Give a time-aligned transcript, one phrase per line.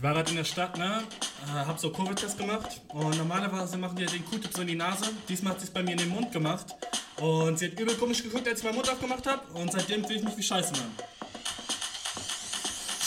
[0.00, 1.02] Ich war gerade in der Stadt, ne?
[1.46, 2.80] Äh, hab so Covid-Test gemacht.
[2.88, 5.04] Und normalerweise machen die ja den Q-Tip so in die Nase.
[5.28, 6.74] Diesmal hat sie es bei mir in den Mund gemacht.
[7.20, 9.42] Und sie hat übel komisch geguckt, als ich meinen Mund aufgemacht habe.
[9.52, 10.90] Und seitdem fühle ich mich wie Scheiße, Mann.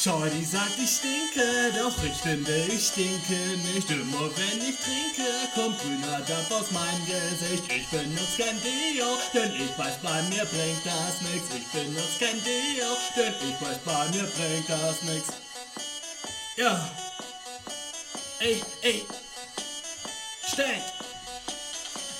[0.04, 3.42] Shorty sagt, ich stinke, doch ich finde, ich stinke
[3.74, 3.90] nicht.
[3.90, 5.26] Immer wenn ich trinke,
[5.56, 7.64] kommt grüner Dampf aus meinem Gesicht.
[7.74, 11.42] Ich benutze kein Deo, denn ich weiß, bei mir bringt das nix.
[11.58, 15.43] Ich benutze kein Deo, denn ich weiß, bei mir bringt das nix.
[16.56, 16.88] Ja.
[18.40, 19.04] Ey, ey.
[20.52, 20.84] Steck.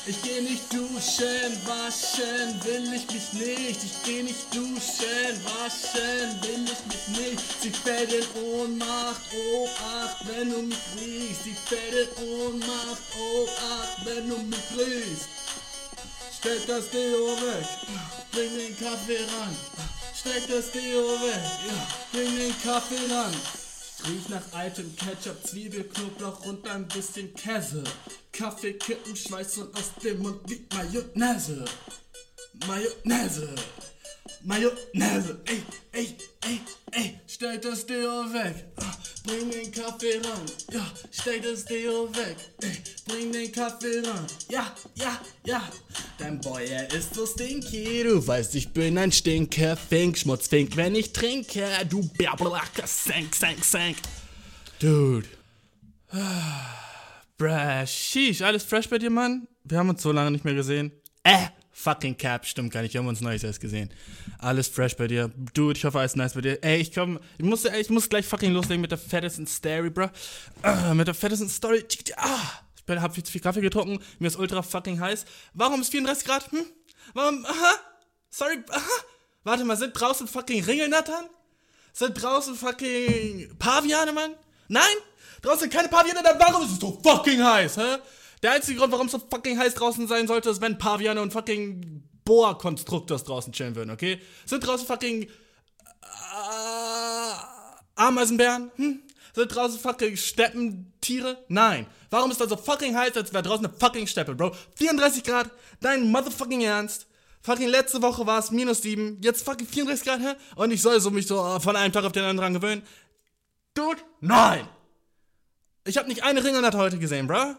[0.08, 3.84] Ich geh nicht duschen, waschen will ich mich nicht.
[3.84, 7.62] Ich geh nicht duschen, waschen will ich mich nicht.
[7.62, 11.44] Sie fällt in Ohnmacht, oh ach, wenn du mich riechst.
[11.44, 15.30] Sie fällt in Ohnmacht, oh ach, wenn du mich riechst.
[16.40, 17.66] Steck das Deo weg,
[18.32, 19.56] bring den Kaffee ran.
[20.20, 21.44] Steck das Deo weg,
[22.12, 23.63] bring den Kaffee ran.
[24.02, 27.84] Riech nach altem Ketchup, Zwiebel, Knoblauch und ein bisschen Käse.
[28.32, 31.64] Kaffee, Kippen, Schweiß und aus dem Mund wie Mayonnaise.
[32.68, 33.56] Mayonnaise.
[34.46, 35.38] Mayonnaise.
[35.46, 35.62] Ey,
[35.94, 36.60] ey, ey,
[36.92, 37.20] ey.
[37.28, 38.66] Stell das Deo weg.
[38.78, 38.94] Ah,
[39.26, 40.42] bring den Kaffee ran.
[40.72, 42.36] Ja, stell das Deo weg.
[42.62, 42.78] Ey,
[43.08, 44.28] bring den Kaffee ran.
[44.50, 45.64] Ja, ja, ja.
[46.18, 48.04] Dein Boy, er ist so stinky.
[48.04, 49.78] Du weißt, ich bin ein Stinker.
[49.78, 51.66] Fink, Schmutzfink, wenn ich trinke.
[51.90, 53.98] Du Bärblacke, senk, senk, senk.
[54.80, 55.28] Dude.
[57.38, 59.48] Bruh, sheesh, alles fresh bei dir, Mann?
[59.64, 60.92] Wir haben uns so lange nicht mehr gesehen.
[61.24, 63.90] Äh, fucking Cap, stimmt gar nicht, wir haben uns neues erst gesehen.
[64.38, 65.32] Alles fresh bei dir.
[65.54, 66.64] Dude, ich hoffe, alles nice bei dir.
[66.64, 69.92] Ey, ich komm, ich muss, ich muss gleich fucking loslegen mit der fettesten Story.
[70.62, 71.84] Ah, mit der fettesten Story.
[72.16, 72.40] Ah,
[72.78, 75.26] ich bin, hab viel zu viel Kaffee getrunken, mir ist ultra fucking heiß.
[75.54, 76.52] Warum ist 34 Grad?
[76.52, 76.66] Hm?
[77.14, 77.74] Warum, aha,
[78.30, 78.82] sorry, aha.
[79.44, 81.26] Warte mal, sind draußen fucking Ringelnattern?
[81.92, 84.36] Sind draußen fucking Paviane, Mann?
[84.68, 84.84] Nein?
[85.42, 87.98] Draußen keine Paviane, dann warum ist es so fucking heiß, hä?
[88.44, 91.32] Der einzige Grund, warum es so fucking heiß draußen sein sollte, ist, wenn Paviane und
[91.32, 94.20] fucking Boa-Konstruktors draußen chillen würden, okay?
[94.46, 95.28] Sind draußen fucking äh,
[97.96, 98.70] Ameisenbären?
[98.76, 99.02] Hm?
[99.34, 101.44] Sind draußen fucking Steppentiere?
[101.48, 101.88] Nein.
[102.10, 104.52] Warum ist das so fucking heiß, als wäre draußen eine fucking Steppe, Bro?
[104.76, 105.50] 34 Grad,
[105.80, 107.08] dein motherfucking Ernst?
[107.42, 110.36] Fucking letzte Woche war es minus 7, jetzt fucking 34 Grad, hä?
[110.56, 112.84] Und ich soll so mich so äh, von einem Tag auf den anderen gewöhnen?
[113.74, 114.68] Dude, nein!
[115.86, 117.56] Ich hab nicht eine Ringelnatter heute gesehen, bruh.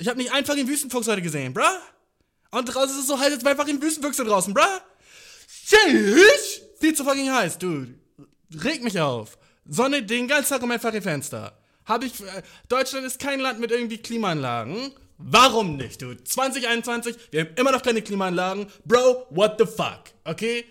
[0.00, 1.62] Ich hab nicht einen fucking Wüstenfuchs heute gesehen, bruh.
[2.52, 4.62] Und draußen ist es so heiß, als wäre fucking Wüstenfüchse draußen, bruh.
[5.46, 6.62] Sheesh!
[6.80, 7.94] Viel zu fucking heiß, dude.
[8.64, 9.36] Reg mich auf.
[9.68, 11.52] Sonne den ganzen Tag um mein fucking Fenster.
[11.84, 12.18] Hab ich.
[12.18, 14.92] Äh, Deutschland ist kein Land mit irgendwie Klimaanlagen.
[15.18, 16.24] Warum nicht, dude?
[16.24, 18.68] 2021, wir haben immer noch keine Klimaanlagen.
[18.86, 20.04] Bro, what the fuck?
[20.24, 20.64] Okay?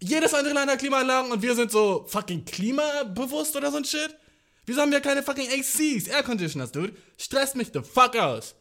[0.00, 4.14] Jedes andere Land hat Klimaanlagen und wir sind so fucking klimabewusst oder so ein Shit?
[4.64, 6.92] Wieso haben wir keine fucking ACs, Air Conditioners, dude?
[7.18, 8.54] Stresst mich the fuck aus.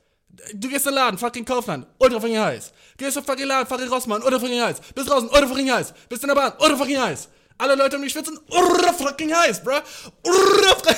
[0.54, 2.72] Du gehst in den Laden, fucking Kaufland, ultra fucking heiß.
[2.98, 4.82] Gehst in fucking Laden, fucking Rossmann, ultra fucking heiß.
[4.94, 5.94] Bist draußen, ultra fucking heiß.
[6.10, 7.30] Bist in der Bahn, ultra fucking heiß.
[7.58, 9.80] Alle Leute um dich schwitzen, ultra fucking heiß, bruh.
[10.24, 10.96] Ultra,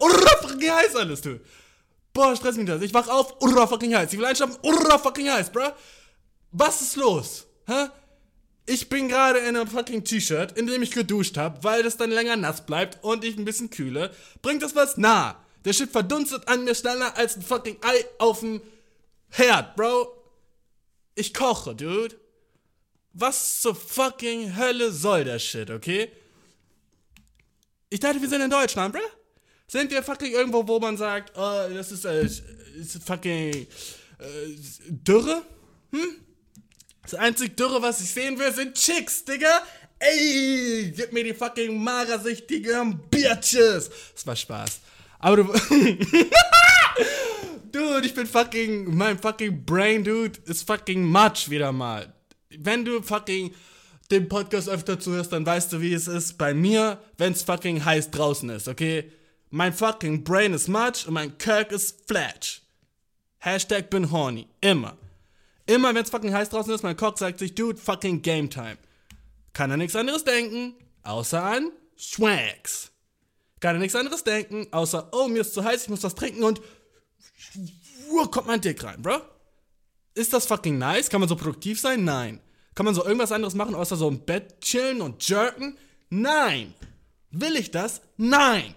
[0.00, 1.40] ultra fucking heiß alles, du.
[2.12, 2.82] Boah, stress mich das.
[2.82, 4.12] Ich wach auf, ultra fucking heiß.
[4.12, 5.70] Ich will einschlafen, ultra fucking heiß, bruh.
[6.50, 7.46] Was ist los?
[7.66, 7.88] Hä?
[8.66, 12.10] Ich bin gerade in einem fucking T-Shirt, in dem ich geduscht habe, weil das dann
[12.10, 14.10] länger nass bleibt und ich ein bisschen kühle.
[14.42, 14.96] Bringt das was?
[14.96, 15.36] Na.
[15.64, 18.60] Der Shit verdunstet an mir schneller als ein fucking Ei auf dem
[19.30, 20.14] Herd, Bro.
[21.14, 22.16] Ich koche, dude.
[23.12, 26.10] Was zur fucking Hölle soll der Shit, okay?
[27.90, 29.02] Ich dachte, wir sind in Deutschland, bruh.
[29.66, 33.66] Sind wir fucking irgendwo, wo man sagt, oh, das ist, äh, ist fucking äh,
[34.88, 35.42] Dürre?
[35.90, 36.24] Hm?
[37.02, 39.62] Das einzig Dürre, was ich sehen will, sind Chicks, Digga.
[39.98, 43.90] Ey, gib mir die fucking magersichtigen Bitches.
[44.14, 44.80] Das war Spaß.
[45.18, 45.44] Aber du.
[47.72, 48.96] dude, ich bin fucking.
[48.96, 52.14] Mein fucking Brain, dude, ist fucking much wieder mal.
[52.50, 53.52] Wenn du fucking
[54.10, 57.84] den Podcast öfter zuhörst, dann weißt du, wie es ist bei mir, wenn es fucking
[57.84, 59.12] heiß draußen ist, okay?
[59.50, 62.62] Mein fucking Brain ist much und mein Kirk ist flatsch.
[63.38, 64.48] Hashtag bin horny.
[64.60, 64.96] Immer.
[65.66, 68.78] Immer wenn es fucking heiß draußen ist, mein Cock sagt sich, dude, fucking Game Time.
[69.52, 72.90] Kann er nichts anderes denken, außer an Schwags.
[73.60, 76.44] Kann er nichts anderes denken, außer, oh, mir ist zu heiß, ich muss was trinken
[76.44, 76.60] und
[78.30, 79.20] kommt mein Dick rein, bro.
[80.14, 81.10] Ist das fucking nice?
[81.10, 82.04] Kann man so produktiv sein?
[82.04, 82.40] Nein.
[82.74, 85.76] Kann man so irgendwas anderes machen, außer so im Bett chillen und jerken?
[86.10, 86.74] Nein.
[87.30, 88.00] Will ich das?
[88.16, 88.74] Nein.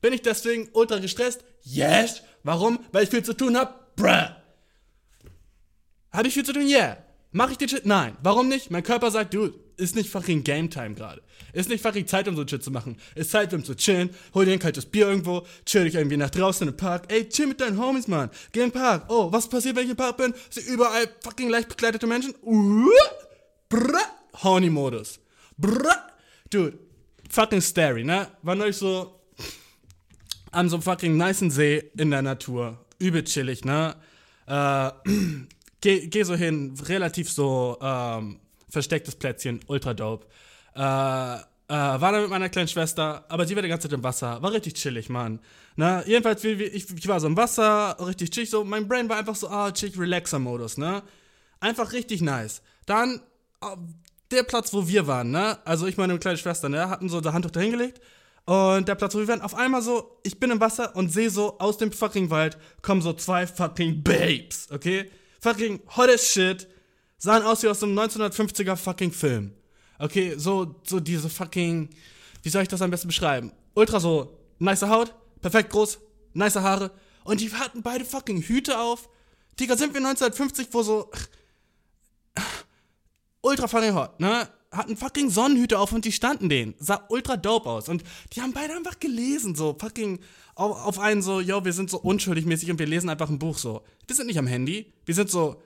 [0.00, 1.44] Bin ich deswegen ultra gestresst?
[1.62, 2.22] Yes.
[2.42, 2.80] Warum?
[2.90, 3.94] Weil ich viel zu tun hab?
[3.96, 4.28] Bruh.
[6.10, 6.66] Hab ich viel zu tun?
[6.66, 6.98] Yeah.
[7.30, 7.86] Mach ich den Shit?
[7.86, 8.16] Nein.
[8.22, 8.70] Warum nicht?
[8.70, 9.52] Mein Körper sagt, du,
[9.82, 11.22] ist nicht fucking Game Time gerade.
[11.52, 12.96] Ist nicht fucking Zeit, um so Shit zu machen.
[13.14, 14.10] Ist Zeit, um zu chillen.
[14.32, 17.12] Hol dir ein kaltes Bier irgendwo, chill dich irgendwie nach draußen den Park.
[17.12, 18.30] Ey, chill mit deinen Homies, Mann.
[18.52, 19.06] Geh in den Park.
[19.08, 20.32] Oh, was passiert, wenn ich im Park bin?
[20.50, 22.34] Sind überall fucking leicht bekleidete Menschen.
[22.42, 22.88] Uh,
[23.68, 24.00] brr,
[24.42, 25.18] Horny-Modus.
[25.58, 25.96] Brr.
[26.48, 26.78] Dude,
[27.28, 28.28] fucking scary, ne?
[28.42, 29.20] War neulich so
[30.52, 32.78] an so einem fucking nicen See in der Natur.
[32.98, 33.96] Übel chillig, ne?
[34.46, 34.90] Äh,
[35.80, 38.38] geh, geh so hin, relativ so ähm,
[38.72, 40.26] verstecktes Plätzchen, ultra dope.
[40.74, 44.02] Äh, äh, war da mit meiner kleinen Schwester, aber sie war die ganze Zeit im
[44.02, 44.42] Wasser.
[44.42, 45.40] War richtig chillig, Mann.
[45.76, 49.08] Na, jedenfalls, wie, wie, ich, ich war so im Wasser, richtig chillig, so, mein Brain
[49.08, 51.02] war einfach so, ah, chillig, Relaxer-Modus, ne?
[51.60, 52.62] Einfach richtig nice.
[52.86, 53.20] Dann,
[53.62, 53.76] äh,
[54.30, 55.58] der Platz, wo wir waren, ne?
[55.66, 56.88] Also ich meine kleine Schwester, ne?
[56.88, 58.00] Hatten so das Handtuch dahingelegt.
[58.44, 61.30] Und der Platz, wo wir waren, auf einmal so, ich bin im Wasser und sehe
[61.30, 65.10] so, aus dem fucking Wald kommen so zwei fucking Babes, okay?
[65.40, 66.68] Fucking hot as shit.
[67.22, 69.52] Sahen aus wie aus einem 1950er fucking Film.
[70.00, 71.88] Okay, so, so diese fucking,
[72.42, 73.52] wie soll ich das am besten beschreiben?
[73.74, 76.00] Ultra so, nice Haut, perfekt groß,
[76.32, 76.90] nice Haare.
[77.22, 79.08] Und die hatten beide fucking Hüte auf.
[79.60, 81.12] Digga, sind wir 1950, wo so,
[83.40, 84.48] ultra fucking hot, ne?
[84.72, 86.74] Hatten fucking Sonnenhüte auf und die standen denen.
[86.80, 87.88] Sah ultra dope aus.
[87.88, 88.02] Und
[88.32, 90.18] die haben beide einfach gelesen, so fucking
[90.56, 93.38] auf, auf einen so, yo, wir sind so unschuldig mäßig und wir lesen einfach ein
[93.38, 93.84] Buch so.
[94.08, 94.92] Wir sind nicht am Handy.
[95.04, 95.62] Wir sind so,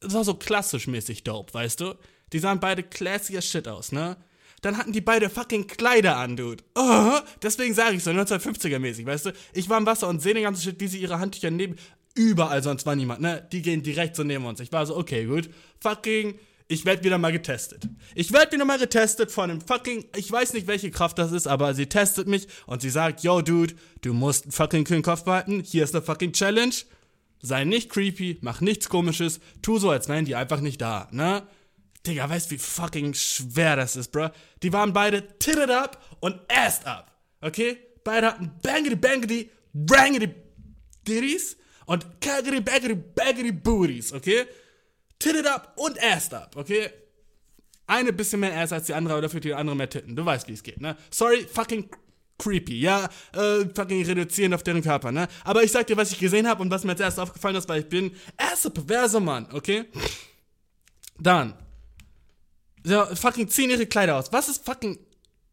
[0.00, 1.94] das war so klassisch mäßig dope, weißt du?
[2.32, 4.16] Die sahen beide classy as shit aus, ne?
[4.62, 6.64] Dann hatten die beide fucking Kleider an, Dude.
[6.74, 9.32] Oh, deswegen sage ich so, 1950er mäßig, weißt du?
[9.52, 11.76] Ich war im Wasser und sehe den ganzen Shit, wie sie ihre Handtücher neben.
[12.14, 13.46] Überall sonst war niemand, ne?
[13.52, 14.60] Die gehen direkt so neben uns.
[14.60, 15.50] Ich war so, okay, gut.
[15.80, 16.38] Fucking
[16.68, 17.88] ich werde wieder mal getestet.
[18.14, 21.46] Ich werde wieder mal getestet von einem fucking, ich weiß nicht, welche Kraft das ist,
[21.46, 25.62] aber sie testet mich und sie sagt, yo, Dude, du musst fucking kühlen Kopf behalten,
[25.64, 26.74] hier ist eine fucking Challenge.
[27.46, 31.46] Sei nicht creepy, mach nichts komisches, tu so, als wären die einfach nicht da, ne?
[32.04, 34.30] Digga, weißt wie fucking schwer das ist, bro?
[34.62, 37.78] Die waren beide titted up und assed up, okay?
[38.02, 40.34] Beide hatten bangity bangity, brangity
[41.06, 41.56] ditties
[41.86, 44.46] und kaggity baggity baggity booties, okay?
[45.18, 46.90] titted up und assed up, okay?
[47.86, 50.16] Eine bisschen mehr Ass als die andere, aber dafür die andere mehr Titten.
[50.16, 50.96] Du weißt, wie es geht, ne?
[51.10, 51.88] Sorry, fucking
[52.38, 53.08] creepy, ja?
[53.32, 55.28] Äh, fucking reduzieren auf deren Körper, ne?
[55.44, 57.68] Aber ich sag dir, was ich gesehen habe und was mir als erstes aufgefallen ist,
[57.68, 59.84] weil ich bin erster perverser Mann, okay?
[61.18, 61.54] Dann.
[62.84, 64.32] Ja, fucking ziehen ihre Kleider aus.
[64.32, 64.98] Was ist fucking.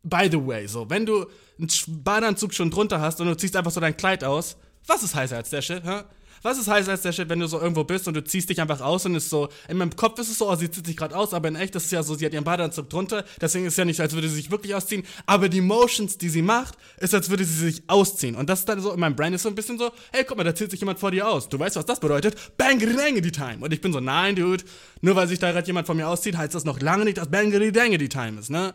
[0.05, 1.25] By the way, so, wenn du
[1.57, 1.69] einen
[2.03, 5.37] Badeanzug schon drunter hast und du ziehst einfach so dein Kleid aus, was ist heißer
[5.37, 6.01] als der Shit, hä?
[6.43, 8.61] Was ist heißer als der Shit, wenn du so irgendwo bist und du ziehst dich
[8.61, 10.97] einfach aus und ist so, in meinem Kopf ist es so, oh, sie zieht sich
[10.97, 13.65] gerade aus, aber in echt ist es ja so, sie hat ihren Badeanzug drunter, deswegen
[13.65, 16.41] ist es ja nicht, als würde sie sich wirklich ausziehen, aber die Motions, die sie
[16.41, 18.35] macht, ist, als würde sie sich ausziehen.
[18.35, 20.37] Und das ist dann so, in meinem Brain ist so ein bisschen so, hey, guck
[20.37, 21.47] mal, da zieht sich jemand vor dir aus.
[21.47, 22.35] Du weißt, was das bedeutet?
[22.57, 23.57] Bang, die Time.
[23.61, 24.65] Und ich bin so, nein, Dude,
[25.01, 27.29] nur weil sich da gerade jemand vor mir auszieht, heißt das noch lange nicht, dass
[27.29, 28.73] Bang, die Time ist, ne?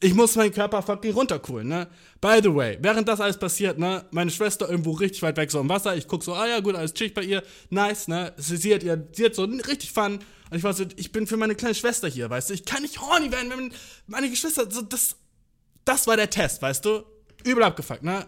[0.00, 1.88] Ich muss meinen Körper fucking runtercoolen, ne?
[2.20, 4.04] By the way, während das alles passiert, ne?
[4.10, 5.96] Meine Schwester irgendwo richtig weit weg so im Wasser.
[5.96, 7.42] Ich guck so, ah ja, gut, alles chillig bei ihr.
[7.70, 8.32] Nice, ne?
[8.36, 10.18] Sie, sie, hat, ihr, sie hat so richtig Fun.
[10.50, 12.54] Und ich war so, ich bin für meine kleine Schwester hier, weißt du?
[12.54, 13.72] Ich kann nicht horny werden, wenn
[14.06, 15.16] meine Geschwister, so, das,
[15.84, 17.04] das war der Test, weißt du?
[17.44, 18.26] Übel abgefuckt, ne?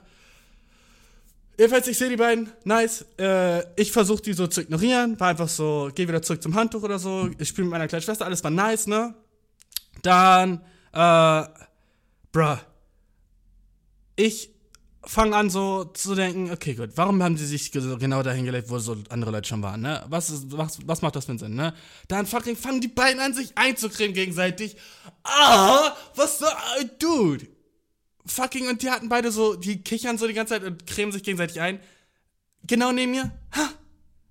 [1.58, 3.06] Jedenfalls, ich sehe die beiden, nice.
[3.18, 6.82] Äh, ich versuche die so zu ignorieren, war einfach so, geh wieder zurück zum Handtuch
[6.82, 7.30] oder so.
[7.38, 9.14] Ich spiele mit meiner kleinen Schwester, alles war nice, ne?
[10.02, 10.60] Dann,
[10.96, 11.46] äh,
[12.32, 12.56] bruh,
[14.16, 14.50] ich
[15.04, 18.78] fange an so zu denken, okay, gut, warum haben sie sich genau dahin gelegt, wo
[18.78, 20.04] so andere Leute schon waren, ne?
[20.08, 21.74] Was, ist, was, was macht das für einen Sinn, ne?
[22.08, 24.76] Dann fucking fangen die beiden an, sich einzucremen gegenseitig.
[25.22, 26.46] Ah, was so,
[26.98, 27.46] dude.
[28.26, 31.22] Fucking, und die hatten beide so, die kichern so die ganze Zeit und cremen sich
[31.22, 31.78] gegenseitig ein.
[32.64, 33.30] Genau neben mir.
[33.52, 33.70] Ha!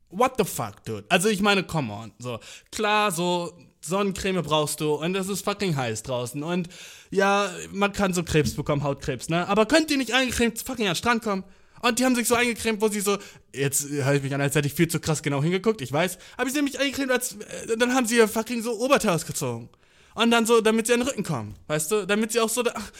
[0.09, 1.05] What the fuck, dude?
[1.09, 2.11] Also ich meine, come on.
[2.19, 2.39] So,
[2.71, 6.69] klar, so Sonnencreme brauchst du und es ist fucking heiß draußen und
[7.11, 9.47] ja, man kann so Krebs bekommen, Hautkrebs, ne?
[9.47, 11.43] Aber könnt ihr nicht eingecremt fucking an den Strand kommen?
[11.81, 13.17] Und die haben sich so eingecremt, wo sie so,
[13.53, 16.17] jetzt höre ich mich an, als hätte ich viel zu krass genau hingeguckt, ich weiß,
[16.37, 19.69] aber sie haben mich eingecremt, als, äh, dann haben sie ihr fucking so Oberteil ausgezogen.
[20.15, 22.07] Und dann so, damit sie an den Rücken kommen, weißt du?
[22.07, 22.91] Damit sie auch so, ach,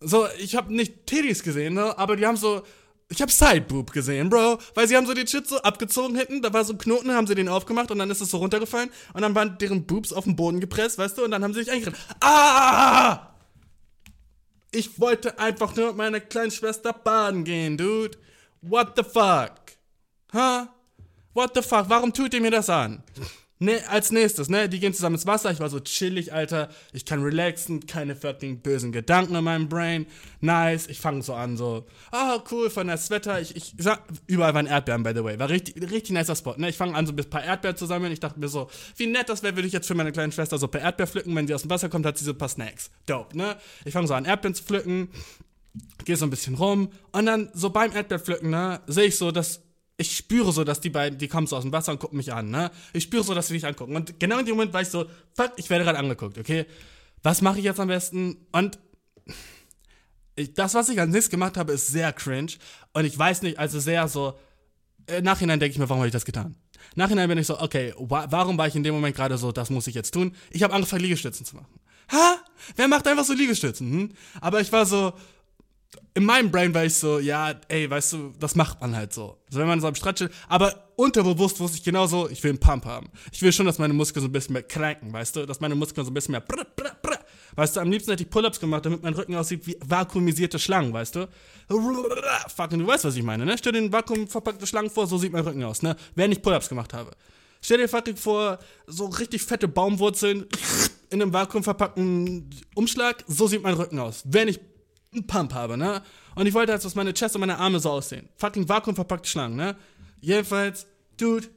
[0.00, 1.96] so, ich habe nicht Teddy's gesehen, ne?
[1.96, 2.62] Aber die haben so,
[3.10, 4.58] ich hab Sideboob gesehen, Bro.
[4.74, 7.26] Weil sie haben so den Shit so abgezogen hinten, da war so ein Knoten, haben
[7.26, 10.24] sie den aufgemacht und dann ist es so runtergefallen und dann waren deren Boobs auf
[10.24, 11.98] den Boden gepresst, weißt du, und dann haben sie sich eingegriffen.
[12.20, 13.28] Ah!
[14.70, 18.18] Ich wollte einfach nur mit meiner kleinen Schwester baden gehen, dude.
[18.60, 19.54] What the fuck?
[20.34, 20.66] Huh?
[21.32, 21.88] What the fuck?
[21.88, 23.02] Warum tut ihr mir das an?
[23.60, 25.50] Ne, als nächstes, ne, die gehen zusammen ins Wasser.
[25.50, 26.68] Ich war so chillig, Alter.
[26.92, 30.06] Ich kann relaxen, keine fucking bösen Gedanken in meinem Brain.
[30.40, 30.86] Nice.
[30.86, 33.40] Ich fange so an, so, ah, oh, cool, von das Wetter.
[33.40, 35.38] Ich, ich sag, überall waren Erdbeeren, by the way.
[35.38, 36.68] War richtig, richtig nicer Spot, ne.
[36.68, 38.12] Ich fange an, so ein paar Erdbeeren zu sammeln.
[38.12, 40.56] Ich dachte mir so, wie nett das wäre, würde ich jetzt für meine kleine Schwester
[40.58, 41.34] so paar Erdbeeren pflücken.
[41.34, 42.90] Wenn sie aus dem Wasser kommt, hat sie so ein paar Snacks.
[43.06, 43.56] Dope, ne.
[43.84, 45.08] Ich fange so an, Erdbeeren zu pflücken.
[46.04, 46.90] Gehe so ein bisschen rum.
[47.12, 49.62] Und dann, so beim Erdbeerpflücken, ne, sehe ich so, dass
[50.00, 52.32] ich spüre so, dass die beiden, die kommen so aus dem Wasser und gucken mich
[52.32, 52.70] an, ne?
[52.92, 53.96] Ich spüre so, dass sie mich angucken.
[53.96, 56.66] Und genau in dem Moment war ich so, fuck, ich werde gerade angeguckt, okay?
[57.24, 58.46] Was mache ich jetzt am besten?
[58.52, 58.78] Und
[60.36, 62.52] ich, das, was ich als nächstes gemacht habe, ist sehr cringe.
[62.92, 64.38] Und ich weiß nicht, also sehr so,
[65.08, 66.54] äh, Nachhinein denke ich mir, warum habe ich das getan?
[66.94, 69.68] Nachhinein bin ich so, okay, wa warum war ich in dem Moment gerade so, das
[69.68, 70.32] muss ich jetzt tun?
[70.50, 71.80] Ich habe angefangen, Liegestützen zu machen.
[72.12, 72.36] Ha?
[72.76, 73.90] Wer macht einfach so Liegestützen?
[73.90, 74.12] Hm?
[74.40, 75.12] Aber ich war so,
[76.18, 79.38] in meinem Brain war ich so, ja, ey, weißt du, das macht man halt so.
[79.46, 82.58] Also wenn man so am Strand steht, aber unterbewusst wusste ich genauso, ich will einen
[82.58, 83.08] Pump haben.
[83.30, 85.76] Ich will schon, dass meine Muskeln so ein bisschen mehr cranken, weißt du, dass meine
[85.76, 87.20] Muskeln so ein bisschen mehr brr, brr, brr.
[87.54, 90.92] Weißt du, am liebsten hätte ich Pull-Ups gemacht, damit mein Rücken aussieht wie vakuumisierte Schlangen,
[90.92, 91.28] weißt du?
[91.68, 93.56] Fucking, du weißt, was ich meine, ne?
[93.56, 95.94] Stell dir den vakuumverpackte Schlangen vor, so sieht mein Rücken aus, ne?
[96.16, 97.12] Wenn ich Pull-Ups gemacht habe.
[97.62, 98.58] Stell dir fucking vor,
[98.88, 100.46] so richtig fette Baumwurzeln
[101.10, 104.24] in einem vakuumverpackten Umschlag, so sieht mein Rücken aus.
[104.24, 104.58] Wenn ich
[105.12, 106.02] einen Pump habe, ne?
[106.34, 108.28] Und ich wollte dass meine Chest und meine Arme so aussehen.
[108.36, 109.76] Fucking vakuumverpackte Schlangen, ne?
[110.20, 110.86] Jedenfalls,
[111.16, 111.48] Dude,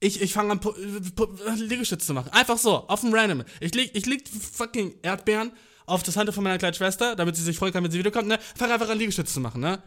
[0.00, 0.60] ich, ich fange an,
[1.56, 2.30] Liegestütze zu machen.
[2.32, 3.44] Einfach so, auf dem Random.
[3.60, 5.52] Ich leg, ich leg fucking Erdbeeren
[5.86, 8.28] auf das Handtuch von meiner kleinen Schwester, damit sie sich freuen kann, wenn sie wiederkommt,
[8.28, 8.38] ne?
[8.56, 9.82] Fange einfach an, Liegestütze zu machen, ne?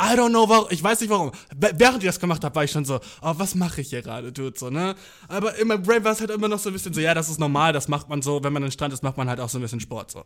[0.00, 1.30] I don't know warum, ich weiß nicht warum.
[1.54, 4.32] Während ich das gemacht habe, war ich schon so, oh, was mache ich hier gerade,
[4.32, 4.94] Dude, so, ne?
[5.28, 7.28] Aber in meinem Brain war es halt immer noch so ein bisschen so, ja, das
[7.28, 9.50] ist normal, das macht man so, wenn man am Strand ist, macht man halt auch
[9.50, 10.24] so ein bisschen Sport, so.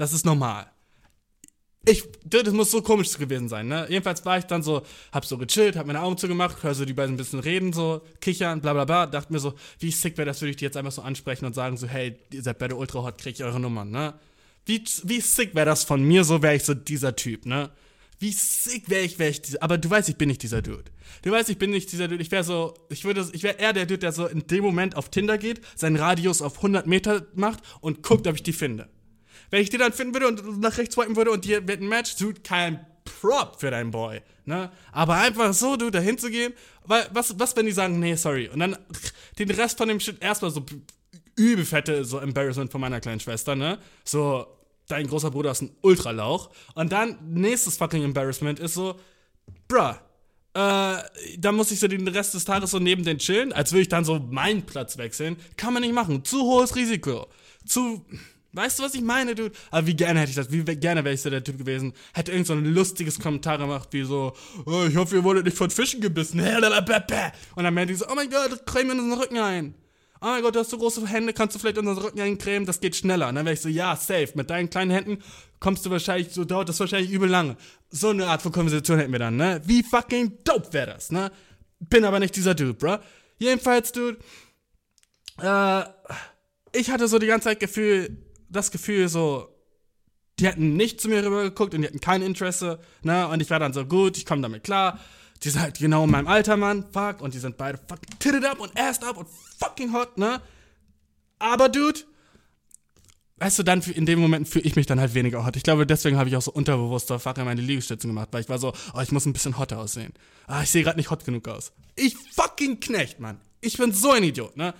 [0.00, 0.66] Das ist normal.
[1.86, 3.84] Ich, das muss so komisch gewesen sein, ne?
[3.90, 4.80] Jedenfalls war ich dann so,
[5.12, 8.00] hab so gechillt, hab meine Augen zugemacht, hör so die beiden ein bisschen reden, so,
[8.22, 10.78] kichern, bla bla bla, dachte mir so, wie sick wäre das, würde ich die jetzt
[10.78, 13.60] einfach so ansprechen und sagen so, hey, ihr seid beide ultra hot, krieg ich eure
[13.60, 14.14] Nummern, ne?
[14.64, 17.68] Wie, wie sick wäre das von mir, so wäre ich so dieser Typ, ne?
[18.18, 20.90] Wie sick wäre ich, wäre ich dieser, aber du weißt, ich bin nicht dieser Dude.
[21.20, 23.74] Du weißt, ich bin nicht dieser Dude, ich wäre so, ich würde, ich wäre eher
[23.74, 27.26] der Dude, der so in dem Moment auf Tinder geht, seinen Radius auf 100 Meter
[27.34, 28.88] macht und guckt, ob ich die finde.
[29.50, 31.88] Wenn ich die dann finden würde und nach rechts swipen würde und die wird ein
[31.88, 34.20] Match, du, kein Prop für deinen Boy.
[34.44, 34.70] Ne?
[34.92, 36.52] Aber einfach so, du, dahin zu gehen,
[36.84, 38.76] weil, was, was, wenn die sagen, nee, sorry, und dann
[39.38, 40.64] den Rest von dem Shit erstmal so
[41.36, 43.78] übel fette so Embarrassment von meiner kleinen Schwester, ne?
[44.04, 44.46] So,
[44.86, 46.50] dein großer Bruder ist ein Ultralauch.
[46.74, 48.96] Und dann, nächstes fucking Embarrassment ist so,
[49.68, 49.94] bruh,
[50.52, 50.96] äh,
[51.38, 53.88] dann muss ich so den Rest des Tages so neben den chillen, als würde ich
[53.88, 55.36] dann so meinen Platz wechseln.
[55.56, 56.24] Kann man nicht machen.
[56.24, 57.28] Zu hohes Risiko.
[57.64, 58.04] Zu,
[58.52, 59.52] Weißt du, was ich meine, Dude?
[59.70, 61.92] Aber wie gerne hätte ich das, wie gerne wäre ich so der Typ gewesen.
[62.12, 64.32] Hätte irgend so ein lustiges Kommentar gemacht, wie so,
[64.66, 66.40] oh, ich hoffe, ihr wurdet nicht von Fischen gebissen.
[67.54, 69.74] Und dann meinte ich so, oh mein Gott, creme in unseren Rücken ein.
[70.22, 72.66] Oh mein Gott, du hast so große Hände, kannst du vielleicht unseren Rücken eincremen?
[72.66, 73.28] Das geht schneller.
[73.28, 74.30] Und dann wäre ich so, ja, safe.
[74.34, 75.22] Mit deinen kleinen Händen
[75.60, 77.56] kommst du wahrscheinlich, so dauert das wahrscheinlich übel lange.
[77.88, 79.62] So eine Art von Konversation hätten wir dann, ne?
[79.64, 81.30] Wie fucking dope wäre das, ne?
[81.78, 82.98] Bin aber nicht dieser Dude, bro.
[83.38, 84.18] Jedenfalls, Dude,
[85.40, 85.84] äh,
[86.72, 88.18] ich hatte so die ganze Zeit Gefühl,
[88.50, 89.48] das Gefühl, so,
[90.38, 93.28] die hätten nicht zu mir rüber geguckt und die hatten kein Interesse, ne?
[93.28, 94.98] Und ich war dann so, gut, ich komme damit klar.
[95.42, 97.20] Die sind halt genau in meinem Alter, Mann, fuck.
[97.20, 99.28] Und die sind beide fucking titted up und assed up und
[99.58, 100.40] fucking hot, ne?
[101.38, 102.00] Aber, Dude,
[103.40, 105.56] weißt du, dann in dem Moment fühle ich mich dann halt weniger hot.
[105.56, 108.58] Ich glaube, deswegen habe ich auch so unterbewusst fucking meine Liegestützen gemacht, weil ich war
[108.58, 110.12] so, oh, ich muss ein bisschen hotter aussehen.
[110.46, 111.72] Ah, ich sehe gerade nicht hot genug aus.
[111.96, 113.40] Ich fucking Knecht, Mann.
[113.62, 114.74] Ich bin so ein Idiot, ne?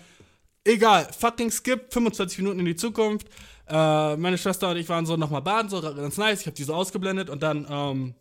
[0.64, 3.28] Egal, fucking skip, 25 Minuten in die Zukunft.
[3.70, 6.40] Äh, meine Schwester und ich waren so nochmal baden, so ganz nice.
[6.40, 8.14] Ich habe die so ausgeblendet und dann ähm,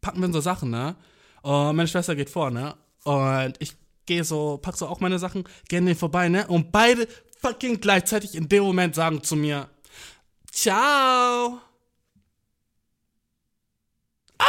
[0.00, 0.96] packen wir so Sachen, ne?
[1.42, 2.74] Und meine Schwester geht vor, ne?
[3.04, 6.48] Und ich gehe so, pack so auch meine Sachen, gehe an denen vorbei, ne?
[6.48, 7.06] Und beide
[7.40, 9.68] fucking gleichzeitig in dem Moment sagen zu mir,
[10.50, 11.60] Ciao.
[14.38, 14.44] Ah!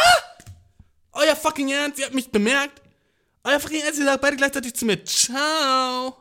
[1.12, 2.82] Euer fucking Ernst, ihr habt mich bemerkt.
[3.44, 6.18] Euer fucking Ernst, ihr sagt beide gleichzeitig zu mir, Ciao.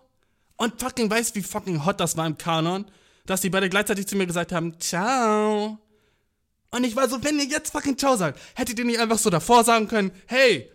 [0.57, 2.85] Und fucking weißt, wie fucking hot das war im Kanon
[3.27, 5.79] dass die beide gleichzeitig zu mir gesagt haben, ciao.
[6.71, 9.31] Und ich war so, wenn ihr jetzt fucking ciao sagt, hättet ihr nicht einfach so
[9.31, 10.71] davor sagen können, hey,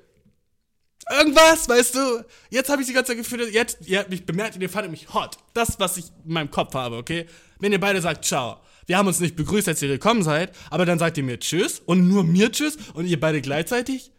[1.12, 2.26] irgendwas, weißt du?
[2.50, 4.92] Jetzt habe ich die ganze Zeit gefühlt, jetzt, ihr habt mich bemerkt und ihr fandet
[4.92, 5.38] mich hot.
[5.54, 7.26] Das, was ich in meinem Kopf habe, okay?
[7.60, 8.62] Wenn ihr beide sagt, ciao.
[8.86, 11.82] Wir haben uns nicht begrüßt, als ihr gekommen seid, aber dann sagt ihr mir Tschüss
[11.86, 14.12] und nur mir Tschüss und ihr beide gleichzeitig.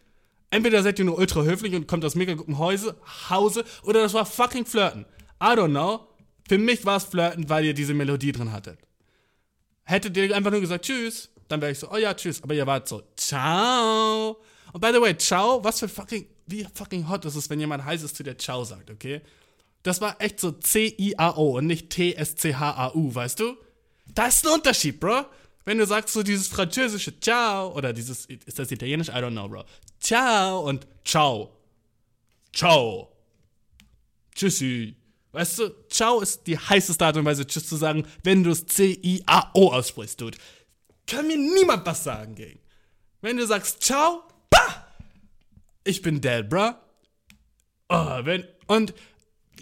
[0.51, 2.95] Entweder seid ihr nur ultra höflich und kommt aus mega guten Hause,
[3.29, 5.05] Hause oder das war fucking Flirten.
[5.41, 6.08] I don't know.
[6.49, 8.79] Für mich war es Flirten, weil ihr diese Melodie drin hattet.
[9.83, 12.43] Hättet ihr einfach nur gesagt Tschüss, dann wäre ich so, oh ja, tschüss.
[12.43, 14.41] Aber ihr wart so, ciao.
[14.73, 17.85] Und by the way, ciao, was für fucking wie fucking hot ist es, wenn jemand
[17.85, 19.21] Heißes zu dir Ciao sagt, okay?
[19.83, 23.55] Das war echt so C-I-A-O und nicht T-S-C-H-A-U, weißt du?
[24.07, 25.25] Da ist ein Unterschied, Bro.
[25.65, 29.09] Wenn du sagst so dieses französische Ciao oder dieses, ist das italienisch?
[29.09, 29.65] I don't know, Bro.
[29.99, 31.55] Ciao und Ciao.
[32.51, 33.11] Ciao.
[34.33, 34.98] Tschüssi.
[35.31, 38.65] Weißt du, Ciao ist die heißeste Art und Weise, Tschüss zu sagen, wenn du es
[38.65, 40.37] C-I-A-O aussprichst, Dude.
[41.05, 42.59] Kann mir niemand was sagen gegen.
[43.21, 44.87] Wenn du sagst Ciao, bah!
[45.83, 46.73] Ich bin dead, bruh.
[47.89, 48.93] Oh, wenn, und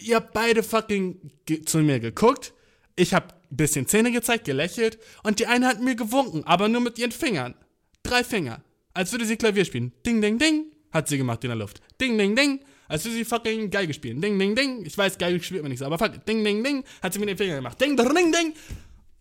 [0.00, 1.30] ihr habt beide fucking
[1.64, 2.52] zu mir geguckt.
[2.96, 6.80] Ich hab ein bisschen Zähne gezeigt, gelächelt und die eine hat mir gewunken, aber nur
[6.80, 7.54] mit ihren Fingern.
[8.02, 8.62] Drei Finger.
[8.92, 9.92] Als würde sie Klavier spielen.
[10.04, 10.66] Ding, ding, ding.
[10.92, 11.80] Hat sie gemacht in der Luft.
[12.00, 12.60] Ding, ding, ding.
[12.88, 14.20] Als würde sie fucking Geige spielen.
[14.20, 14.84] Ding, ding, ding.
[14.84, 16.24] Ich weiß, Geige spielt man nicht so, aber fuck.
[16.24, 16.84] Ding, ding, ding.
[17.02, 17.80] Hat sie mit den Fingern gemacht.
[17.80, 18.54] Ding, ding, ding, ding.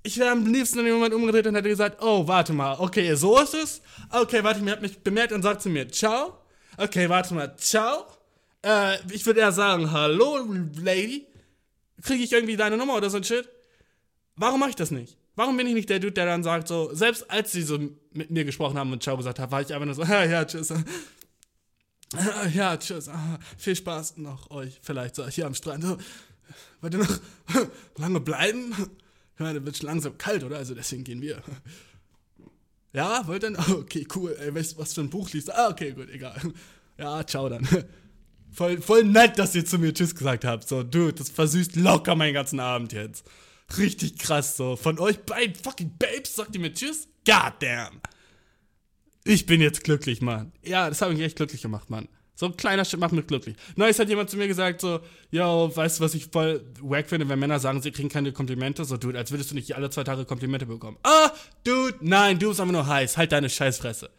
[0.04, 3.14] Ich wäre am liebsten in dem Moment umgedreht und hätte gesagt, oh, warte mal, okay,
[3.16, 3.82] so ist es.
[4.10, 6.38] Okay, warte, mir hat mich bemerkt und sagt zu mir, ciao.
[6.78, 8.06] Okay, warte mal, ciao.
[8.64, 10.48] Äh, ich würde eher sagen, hallo,
[10.82, 11.28] Lady.
[12.02, 13.50] Kriege ich irgendwie deine Nummer oder so ein Shit?
[14.38, 15.18] Warum mache ich das nicht?
[15.36, 17.78] Warum bin ich nicht der Dude, der dann sagt so, selbst als sie so
[18.12, 20.46] mit mir gesprochen haben und Ciao gesagt haben, war ich einfach nur so, ja, ja,
[20.46, 20.74] tschüss.
[22.54, 23.10] Ja, tschüss.
[23.10, 25.84] Ah, viel Spaß noch euch vielleicht hier am Strand.
[26.82, 27.20] Wollt ihr noch
[27.98, 28.74] lange bleiben?
[29.36, 30.58] Ich meine, wird schon langsam kalt, oder?
[30.58, 31.42] Also deswegen gehen wir.
[32.94, 33.58] Ja, wollt ihr?
[33.70, 34.36] Okay, cool.
[34.40, 36.42] Ey, was für ein Buch liest Ah, okay, gut, egal.
[36.98, 37.68] Ja, ciao dann.
[38.50, 40.68] Voll, voll nett, dass ihr zu mir Tschüss gesagt habt.
[40.68, 43.26] So, dude, das versüßt locker meinen ganzen Abend jetzt.
[43.78, 44.78] Richtig krass, so.
[44.78, 47.10] Von euch beiden fucking Babes sagt ihr mir Tschüss?
[47.26, 48.02] Goddamn.
[49.28, 50.52] Ich bin jetzt glücklich, Mann.
[50.64, 52.08] Ja, das hat mich echt glücklich gemacht, Mann.
[52.36, 53.56] So ein kleiner Shit macht mich glücklich.
[53.76, 55.00] Neues hat jemand zu mir gesagt, so,
[55.32, 58.86] yo, weißt du, was ich voll wack finde, wenn Männer sagen, sie kriegen keine Komplimente?
[58.86, 60.98] So, Dude, als würdest du nicht alle zwei Tage Komplimente bekommen.
[61.04, 61.32] Ah,
[61.64, 63.18] Dude, nein, du bist einfach nur heiß.
[63.18, 64.12] Halt deine Scheißfresse.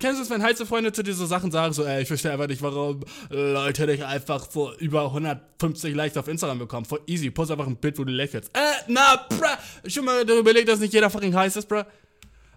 [0.00, 2.32] Kennst du es, wenn heiße Freunde zu dir so Sachen sagen, so, ey, ich verstehe
[2.32, 6.84] einfach nicht, warum Leute dich einfach vor über 150 Likes auf Instagram bekommen.
[6.84, 8.50] Voll easy, post einfach ein Bild, wo du lächelst.
[8.54, 8.58] Äh,
[8.88, 9.46] na, bruh,
[9.88, 11.84] schon mal darüber überlegt, dass nicht jeder fucking heiß ist, bruh.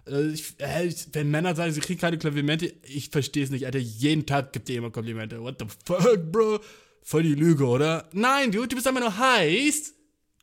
[0.06, 3.78] Äh, ich, äh, wenn Männer sagen, sie kriegen keine Komplimente, ich verstehe es nicht, Alter.
[3.78, 5.40] Jeden Tag gibt dir jemand Komplimente.
[5.40, 6.60] What the fuck, bro?
[7.02, 8.08] Voll die Lüge, oder?
[8.12, 9.94] Nein, Dude, du bist einfach nur heiß.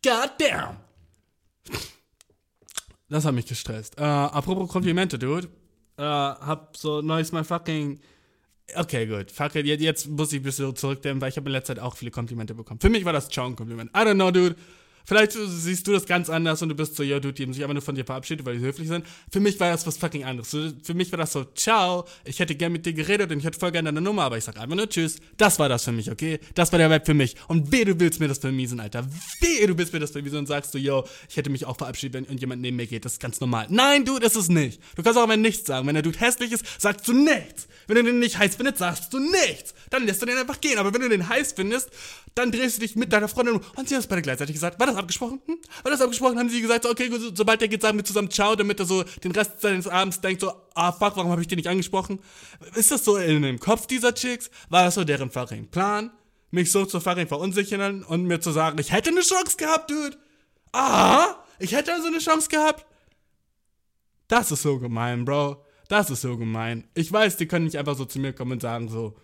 [0.04, 0.78] God damn.
[3.10, 3.98] Das hat mich gestresst.
[3.98, 5.48] Äh, apropos Komplimente, Dude.
[5.98, 8.00] Äh, hab so neues mal fucking.
[8.76, 9.32] Okay, gut.
[9.32, 9.66] Fuck it.
[9.66, 12.54] Jetzt muss ich ein bisschen zurückdenken, weil ich habe in letzter Zeit auch viele Komplimente
[12.54, 12.80] bekommen.
[12.80, 13.90] Für mich war das Ciao ein Kompliment.
[13.92, 14.56] I don't know, dude.
[15.06, 17.64] Vielleicht siehst du das ganz anders und du bist so, ja, Dude, die haben sich
[17.64, 19.06] einfach nur von dir verabschiedet, weil die höflich sind.
[19.32, 20.56] Für mich war das was fucking anderes.
[20.84, 23.60] Für mich war das so, ciao, ich hätte gern mit dir geredet und ich hätte
[23.60, 25.18] voll gerne deine Nummer, aber ich sag einfach nur tschüss.
[25.38, 26.40] Das war das für mich, okay?
[26.56, 27.36] Das war der Web für mich.
[27.48, 29.08] Und weh, du willst mir das vermiesen, Alter.
[29.42, 32.14] Weh, du willst mir das vermiesen und sagst du, yo, ich hätte mich auch verabschiedet,
[32.14, 33.06] wenn irgendjemand neben mir geht.
[33.06, 33.68] Das ist ganz normal.
[33.70, 34.82] Nein, Dude, ist es nicht.
[34.96, 35.88] Du kannst auch immer nichts sagen.
[35.88, 37.68] Wenn der Dude hässlich ist, sagst du nichts.
[37.88, 39.74] Wenn du den nicht heiß findest, sagst du nichts.
[39.90, 40.78] Dann lässt du den einfach gehen.
[40.78, 41.90] Aber wenn du den heiß findest,
[42.36, 43.62] dann drehst du dich mit deiner Freundin um.
[43.76, 44.80] Und sie haben es beide gleichzeitig gesagt.
[44.80, 45.42] War das abgesprochen?
[45.46, 45.58] Hm?
[45.84, 46.38] War das abgesprochen?
[46.38, 48.86] Haben sie gesagt, so, okay, gut, sobald der geht, sagen wir zusammen Ciao, damit er
[48.86, 52.20] so den Rest seines Abends denkt, so, ah, fuck, warum habe ich den nicht angesprochen?
[52.76, 54.50] Ist das so in dem Kopf dieser Chicks?
[54.70, 56.12] War das so deren fucking Plan?
[56.52, 60.18] Mich so zu fucking verunsichern und mir zu sagen, ich hätte eine Chance gehabt, Dude.
[60.72, 62.86] Ah, ich hätte also eine Chance gehabt.
[64.28, 65.64] Das ist so gemein, Bro.
[65.88, 66.88] Das ist so gemein.
[66.94, 69.16] Ich weiß, die können nicht einfach so zu mir kommen und sagen so,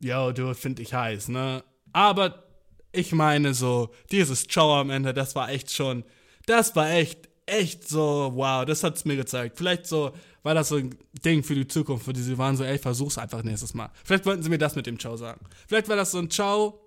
[0.00, 1.64] yo, du find ich heiß, ne?
[1.92, 2.47] Aber
[2.92, 6.04] ich meine so, dieses Ciao am Ende, das war echt schon,
[6.46, 9.56] das war echt, echt so, wow, das hat's mir gezeigt.
[9.56, 12.64] Vielleicht so, war das so ein Ding für die Zukunft, wo die sie waren so,
[12.64, 13.90] ey, versuch's einfach nächstes Mal.
[14.04, 15.40] Vielleicht wollten sie mir das mit dem Ciao sagen.
[15.66, 16.80] Vielleicht war das so ein Ciao,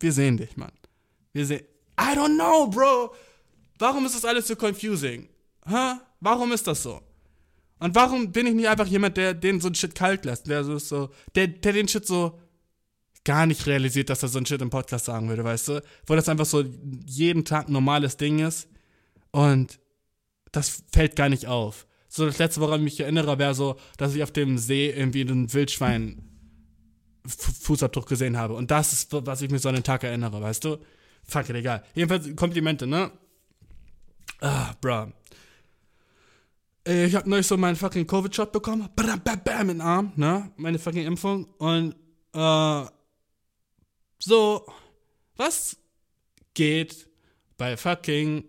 [0.00, 0.72] wir sehen dich, Mann.
[1.32, 1.62] Wir sehen,
[1.98, 3.14] I don't know, Bro.
[3.78, 5.28] Warum ist das alles so confusing?
[5.66, 5.94] Hä?
[6.20, 7.00] Warum ist das so?
[7.78, 10.62] Und warum bin ich nicht einfach jemand, der den so ein Shit kalt lässt, der
[10.62, 12.38] so, so der, der den Shit so
[13.24, 15.82] gar nicht realisiert, dass er so ein Shit im Podcast sagen würde, weißt du?
[16.06, 16.64] Wo das einfach so
[17.06, 18.68] jeden Tag ein normales Ding ist
[19.30, 19.78] und
[20.50, 21.86] das fällt gar nicht auf.
[22.08, 25.22] So das letzte, woran ich mich erinnere, wäre so, dass ich auf dem See irgendwie
[25.22, 26.28] einen Wildschwein
[27.26, 28.54] Fußabdruck gesehen habe.
[28.54, 30.78] Und das ist, was ich mir so an den Tag erinnere, weißt du?
[31.24, 31.84] Fuck it, egal.
[31.94, 33.10] Jedenfalls Komplimente, ne?
[34.40, 35.06] Ah, bruh.
[36.86, 38.88] Äh, ich habe neulich so meinen fucking Covid-Shot bekommen.
[38.96, 40.50] Bam, bam, bam, in den Arm, ne?
[40.56, 41.44] Meine fucking Impfung.
[41.58, 41.94] Und,
[42.34, 42.86] äh,
[44.24, 44.66] so,
[45.36, 45.76] was
[46.54, 47.08] geht
[47.56, 48.44] bei fucking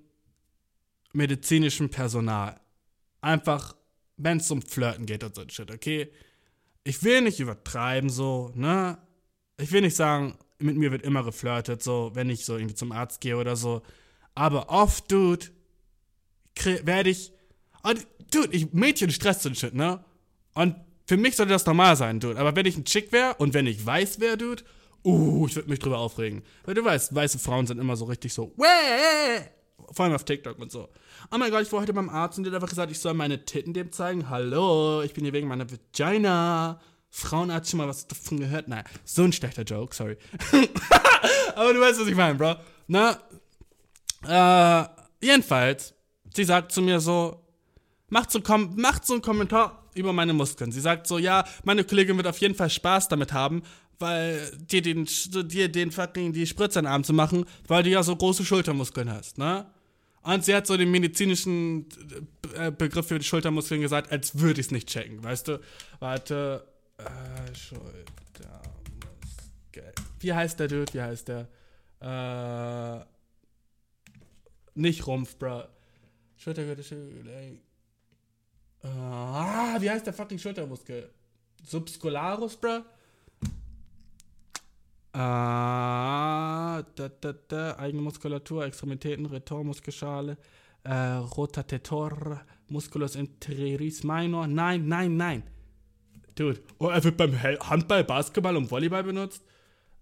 [1.13, 2.59] medizinischem Personal?
[3.21, 3.75] Einfach,
[4.17, 6.12] wenn es um Flirten geht und so shit, okay?
[6.83, 8.97] Ich will nicht übertreiben, so, ne?
[9.57, 12.91] Ich will nicht sagen, mit mir wird immer geflirtet, so, wenn ich so irgendwie zum
[12.91, 13.81] Arzt gehe oder so.
[14.36, 15.47] Aber oft, Dude,
[16.83, 17.31] werde ich
[17.83, 20.03] und, dude, ich, Mädchen stresst und shit, ne?
[20.53, 22.39] Und Für mich sollte das normal sein, Dude.
[22.39, 24.63] Aber wenn ich ein Chick wäre und wenn ich weiß wer, Dude,
[25.05, 26.43] uh, ich würde mich drüber aufregen.
[26.65, 29.45] Weil du weißt, weiße Frauen sind immer so richtig so, Wäh!
[29.91, 30.89] vor allem auf TikTok und so.
[31.31, 33.13] Oh mein Gott, ich war heute beim Arzt und der hat einfach gesagt, ich soll
[33.13, 34.29] meine Titten dem zeigen.
[34.29, 36.79] Hallo, ich bin hier wegen meiner Vagina.
[37.09, 38.67] Frauenarzt, schon mal was davon gehört?
[38.67, 40.17] Nein, so ein schlechter Joke, sorry.
[41.55, 42.55] Aber du weißt, was ich meine, Bro.
[42.87, 43.19] Na,
[44.27, 44.87] äh,
[45.23, 45.93] jedenfalls,
[46.33, 47.39] sie sagt zu mir so,
[48.09, 48.39] macht so,
[48.75, 50.71] macht so einen Kommentar über meine Muskeln.
[50.71, 53.61] Sie sagt so, ja, meine Kollegin wird auf jeden Fall Spaß damit haben,
[54.03, 55.07] weil dir den,
[55.47, 58.43] dir den fucking die Spritze in den Arm zu machen, weil du ja so große
[58.43, 59.65] Schultermuskeln hast, ne?
[60.23, 61.85] Und sie hat so den medizinischen
[62.55, 65.61] äh, Begriff für die Schultermuskeln gesagt, als würde ich es nicht checken, weißt du?
[65.99, 68.03] Warte, äh, Schultermuskel.
[70.19, 70.93] Wie heißt der Dude?
[70.93, 71.47] Wie heißt der?
[72.01, 73.05] Äh,
[74.75, 75.63] nicht Rumpf, bro.
[76.35, 77.29] Schultergürtel, Schulter.
[77.29, 77.57] Äh,
[78.83, 81.09] ah, wie heißt der fucking Schultermuskel?
[81.65, 82.81] Subscularis, bro?
[85.13, 90.38] Äh, da, da, da, eigene Muskulatur, Extremitäten, Retormuskelschale,
[90.84, 94.47] äh, Rotator, Musculus interioris minor.
[94.47, 95.43] Nein, nein, nein.
[96.34, 99.43] Dude, oh, er wird beim Handball, Basketball und Volleyball benutzt.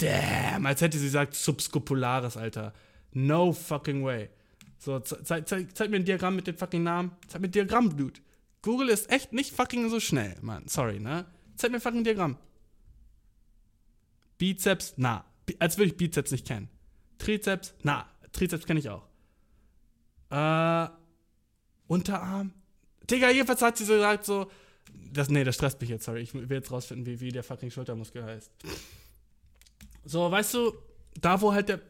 [0.02, 2.72] Damn, als hätte sie gesagt Subscopularis, Alter.
[3.12, 4.30] No fucking way.
[4.78, 7.12] So, zeig, zeig, zeig mir ein Diagramm mit dem fucking Namen.
[7.28, 8.20] Zeig mir ein Diagramm, Dude.
[8.62, 10.66] Google ist echt nicht fucking so schnell, Mann.
[10.66, 11.26] Sorry, ne?
[11.56, 12.36] Zeig mir fucking Diagramm.
[14.38, 15.24] Bizeps, na.
[15.60, 16.68] Als würde ich Bizeps nicht kennen.
[17.18, 18.08] Trizeps, na.
[18.32, 19.06] Trizeps kenne ich auch.
[20.30, 20.88] Äh,
[21.86, 22.52] Unterarm.
[23.08, 24.50] Digga, jedenfalls hat sie so gesagt, so.
[25.12, 26.22] Das, nee, das stresst mich jetzt, sorry.
[26.22, 28.50] Ich will jetzt rausfinden, wie, wie der fucking Schultermuskel heißt.
[30.04, 30.72] So, weißt du,
[31.20, 31.80] da wo halt der.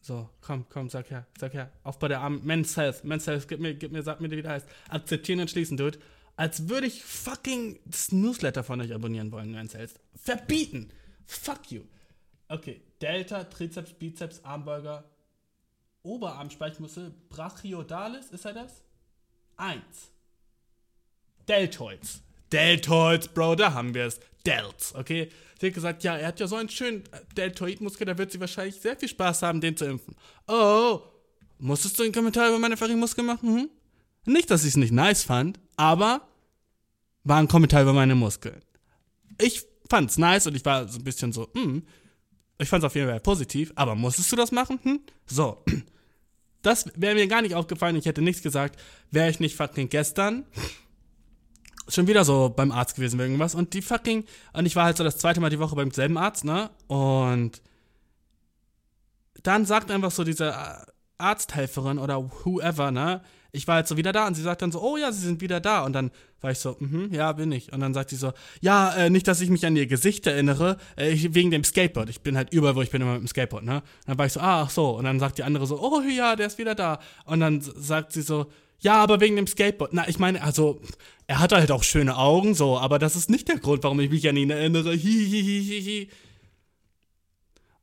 [0.00, 1.72] So, komm, komm, sag her, sag her.
[1.82, 2.40] Auf bei der Arm.
[2.44, 4.68] Men's Health, Men's Health, gib mir, gib mir, sag mir, wie der heißt.
[4.90, 5.98] Akzeptieren und schließen, Dude
[6.36, 10.00] als würde ich fucking das Newsletter von euch abonnieren wollen, es heißt.
[10.14, 10.92] Verbieten!
[11.26, 11.82] Fuck you!
[12.48, 15.04] Okay, Delta, Trizeps, Bizeps, Armbeuger,
[16.02, 18.82] Oberarmspeichmuskel, Brachiodalis, ist er das?
[19.56, 20.10] Eins.
[21.48, 22.22] Deltoids.
[22.54, 24.20] Deltoids, Bro, da haben wir es.
[24.46, 25.28] Delts, okay?
[25.60, 27.02] Sie hat gesagt, ja, er hat ja so einen schönen
[27.36, 30.14] Deltoidmuskel, da wird sie wahrscheinlich sehr viel Spaß haben, den zu impfen.
[30.46, 31.00] Oh,
[31.58, 33.56] musstest du einen Kommentar über meine Muskel machen?
[33.56, 33.70] Hm?
[34.26, 36.28] Nicht, dass ich es nicht nice fand, aber
[37.24, 38.62] war ein Kommentar über meine Muskeln.
[39.40, 41.82] Ich fand's nice und ich war so ein bisschen so, hm,
[42.58, 44.78] ich fand's auf jeden Fall positiv, aber musstest du das machen?
[44.82, 45.00] Hm?
[45.26, 45.64] So.
[46.62, 50.46] Das wäre mir gar nicht aufgefallen, ich hätte nichts gesagt, wäre ich nicht fucking gestern
[51.88, 54.96] schon wieder so beim Arzt gewesen wegen irgendwas und die fucking und ich war halt
[54.96, 56.70] so das zweite Mal die Woche beim selben Arzt, ne?
[56.86, 57.62] Und
[59.42, 60.54] dann sagt einfach so diese
[61.18, 63.22] Arzthelferin oder whoever, ne?
[63.54, 65.40] ich war halt so wieder da und sie sagt dann so, oh ja, sie sind
[65.40, 65.84] wieder da.
[65.84, 67.72] Und dann war ich so, mhm, ja, bin ich.
[67.72, 70.76] Und dann sagt sie so, ja, äh, nicht, dass ich mich an ihr Gesicht erinnere,
[70.96, 72.08] äh, ich, wegen dem Skateboard.
[72.08, 73.76] Ich bin halt überall, wo ich bin, immer mit dem Skateboard, ne?
[73.76, 74.90] Und dann war ich so, ah, ach so.
[74.96, 76.98] Und dann sagt die andere so, oh ja, der ist wieder da.
[77.26, 78.50] Und dann sagt sie so,
[78.84, 79.94] ja, aber wegen dem Skateboard.
[79.94, 80.80] Na, ich meine, also,
[81.26, 84.10] er hat halt auch schöne Augen, so, aber das ist nicht der Grund, warum ich
[84.10, 84.92] mich an ihn erinnere.
[84.92, 86.10] Hihihihi.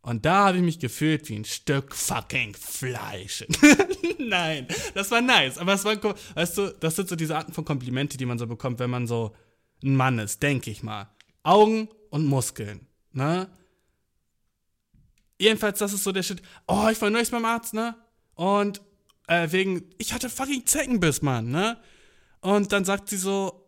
[0.03, 3.45] Und da habe ich mich gefühlt wie ein Stück fucking Fleisch.
[4.19, 5.57] Nein, das war nice.
[5.57, 5.95] Aber es war,
[6.35, 9.07] weißt du, das sind so diese Arten von Komplimente, die man so bekommt, wenn man
[9.07, 9.35] so
[9.83, 11.09] ein Mann ist, denke ich mal.
[11.43, 13.47] Augen und Muskeln, ne?
[15.39, 16.43] Jedenfalls, das ist so der Shit.
[16.67, 17.95] Oh, ich war neulich beim Arzt, ne?
[18.35, 18.81] Und
[19.27, 21.77] äh, wegen, ich hatte fucking Zeckenbiss, Mann, ne?
[22.41, 23.61] Und dann sagt sie so,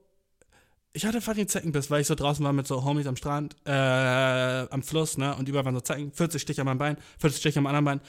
[0.94, 3.72] ich hatte fucking Zeckenbiss, weil ich so draußen war mit so Homies am Strand, äh,
[3.72, 5.36] am Fluss, ne?
[5.36, 8.02] Und überall waren so Zecken, 40 Stiche an meinem Bein, 40 Stiche am anderen Bein,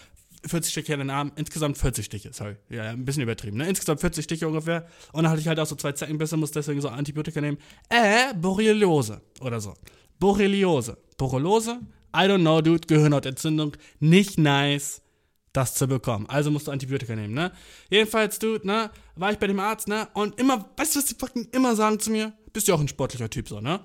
[0.46, 2.56] 40 Stiche an den Arm, insgesamt 40 Stiche, sorry.
[2.68, 3.68] Ja, ein bisschen übertrieben, ne?
[3.68, 4.86] Insgesamt 40 Stiche ungefähr.
[5.12, 7.58] Und dann hatte ich halt auch so zwei Zeckenbisse, musste deswegen so Antibiotika nehmen.
[7.88, 9.74] Äh, Borreliose oder so.
[10.18, 10.98] Borreliose.
[11.16, 11.80] Borreliose?
[12.14, 12.86] I don't know, dude.
[12.86, 13.76] Gehirnhautentzündung.
[14.00, 15.00] Nicht nice
[15.54, 16.26] das zu bekommen.
[16.28, 17.52] Also musst du Antibiotika nehmen, ne?
[17.88, 20.08] Jedenfalls, dude, ne, war ich bei dem Arzt, ne?
[20.12, 22.34] Und immer, weißt du, was die fucking immer sagen zu mir?
[22.52, 23.80] Bist ja auch ein sportlicher Typ, so, ne?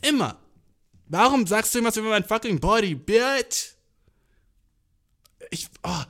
[0.00, 0.38] Immer.
[1.06, 3.74] Warum sagst du immer was über mein fucking Body, bitch?
[5.50, 6.02] Ich, oh,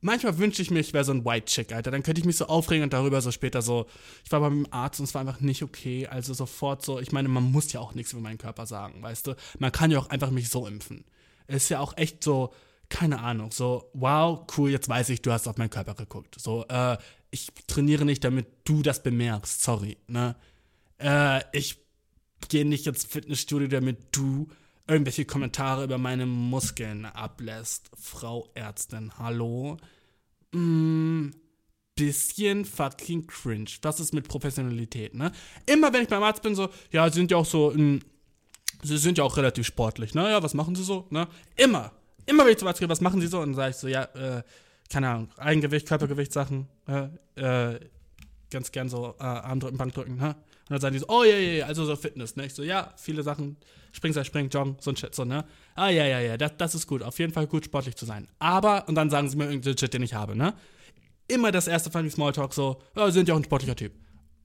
[0.00, 1.92] manchmal wünsche ich mir, ich wäre so ein White Chick, Alter.
[1.92, 3.86] Dann könnte ich mich so aufregen und darüber so später so.
[4.24, 6.08] Ich war beim Arzt und es war einfach nicht okay.
[6.08, 6.98] Also sofort so.
[6.98, 9.36] Ich meine, man muss ja auch nichts über meinen Körper sagen, weißt du?
[9.60, 11.04] Man kann ja auch einfach mich so impfen.
[11.46, 12.52] Ist ja auch echt so
[12.88, 16.36] keine Ahnung, so, wow, cool, jetzt weiß ich, du hast auf meinen Körper geguckt.
[16.38, 16.96] So, äh,
[17.30, 20.36] ich trainiere nicht, damit du das bemerkst, sorry, ne?
[20.98, 21.78] Äh, ich
[22.48, 24.48] geh nicht ins Fitnessstudio, damit du
[24.86, 27.90] irgendwelche Kommentare über meine Muskeln ablässt.
[27.94, 29.76] Frau Ärztin, hallo?
[30.52, 31.30] Mm,
[31.94, 33.70] bisschen fucking cringe.
[33.82, 35.32] Das ist mit Professionalität, ne?
[35.66, 38.00] Immer wenn ich beim Arzt bin, so, ja, sie sind ja auch so, m,
[38.82, 40.30] sie sind ja auch relativ sportlich, ne?
[40.30, 41.28] Ja, was machen sie so, ne?
[41.56, 41.92] Immer.
[42.28, 43.40] Immer wenn ich zum Arzt gehe, was machen sie so?
[43.40, 44.42] Und dann sage ich so, ja, äh,
[44.92, 47.08] keine Ahnung, Eigengewicht, Körpergewichtssachen, äh,
[47.40, 47.80] äh,
[48.50, 50.36] ganz gern so äh, Armdrücken, Bankdrücken, ne?
[50.68, 52.44] Und dann sagen die so, oh ja, ja, ja, also so Fitness, ne?
[52.44, 53.56] Ich so, ja, viele Sachen,
[53.92, 55.46] Springseil, Springen, Joggen, so ein Shit, so, ne?
[55.74, 58.28] Ah, ja, ja, ja, das, das ist gut, auf jeden Fall gut, sportlich zu sein.
[58.38, 60.52] Aber, und dann sagen sie mir irgendeinen Shit, den ich habe, ne?
[61.28, 63.92] Immer das erste Funny Smalltalk so, ja, sind ja auch ein sportlicher Typ.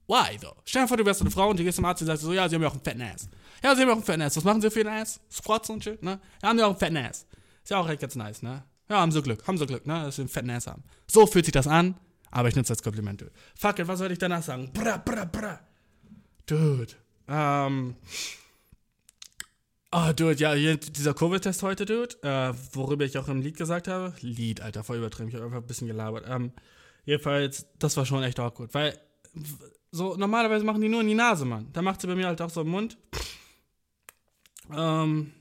[0.06, 0.56] Why, though?
[0.64, 2.32] Stell dir vor, du wärst eine Frau und die gehst zum Arzt und sagst so,
[2.32, 3.28] ja, sie haben ja auch einen fetten Ass.
[3.62, 4.36] Ja, sie haben ja auch einen fetten Ass.
[4.36, 5.20] Was machen sie für einen Ass?
[5.30, 6.20] Squats und Shit, ne?
[6.42, 7.26] Ja, haben ja auch einen fetten Ass.
[7.64, 8.62] Ist ja auch echt ganz nice, ne?
[8.90, 10.02] Ja, haben sie Glück, haben sie Glück, ne?
[10.04, 10.84] Dass sie einen fetten Ass haben.
[11.06, 11.96] So fühlt sich das an,
[12.30, 13.32] aber ich nutze das Kompliment, dude.
[13.56, 14.70] Fuck it, was soll ich danach sagen?
[14.74, 15.60] Bra, bra, bra.
[16.44, 16.92] Dude.
[17.26, 17.96] Ähm.
[19.90, 24.12] Oh, dude, ja, dieser Covid-Test heute, dude, äh, worüber ich auch im Lied gesagt habe.
[24.20, 26.26] Lied, Alter, voll übertrieben, ich habe einfach ein bisschen gelabert.
[26.28, 26.52] Ähm,
[27.06, 28.98] jedenfalls, das war schon echt awkward, weil
[29.90, 31.68] so normalerweise machen die nur in die Nase, Mann.
[31.72, 32.98] Da macht sie bei mir halt auch so im Mund.
[34.70, 35.32] Ähm,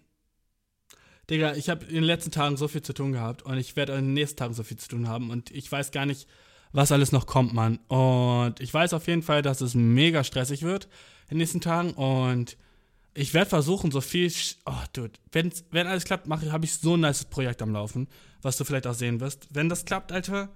[1.30, 3.94] Digga, ich habe in den letzten Tagen so viel zu tun gehabt und ich werde
[3.94, 6.28] in den nächsten Tagen so viel zu tun haben und ich weiß gar nicht,
[6.74, 7.78] was alles noch kommt, Mann.
[7.88, 10.86] Und ich weiß auf jeden Fall, dass es mega stressig wird
[11.30, 12.58] in den nächsten Tagen und
[13.14, 14.32] ich werde versuchen, so viel.
[14.66, 18.08] Oh, dude, wenn's, wenn alles klappt, habe ich so ein nice Projekt am Laufen,
[18.42, 19.48] was du vielleicht auch sehen wirst.
[19.52, 20.50] Wenn das klappt, Alter,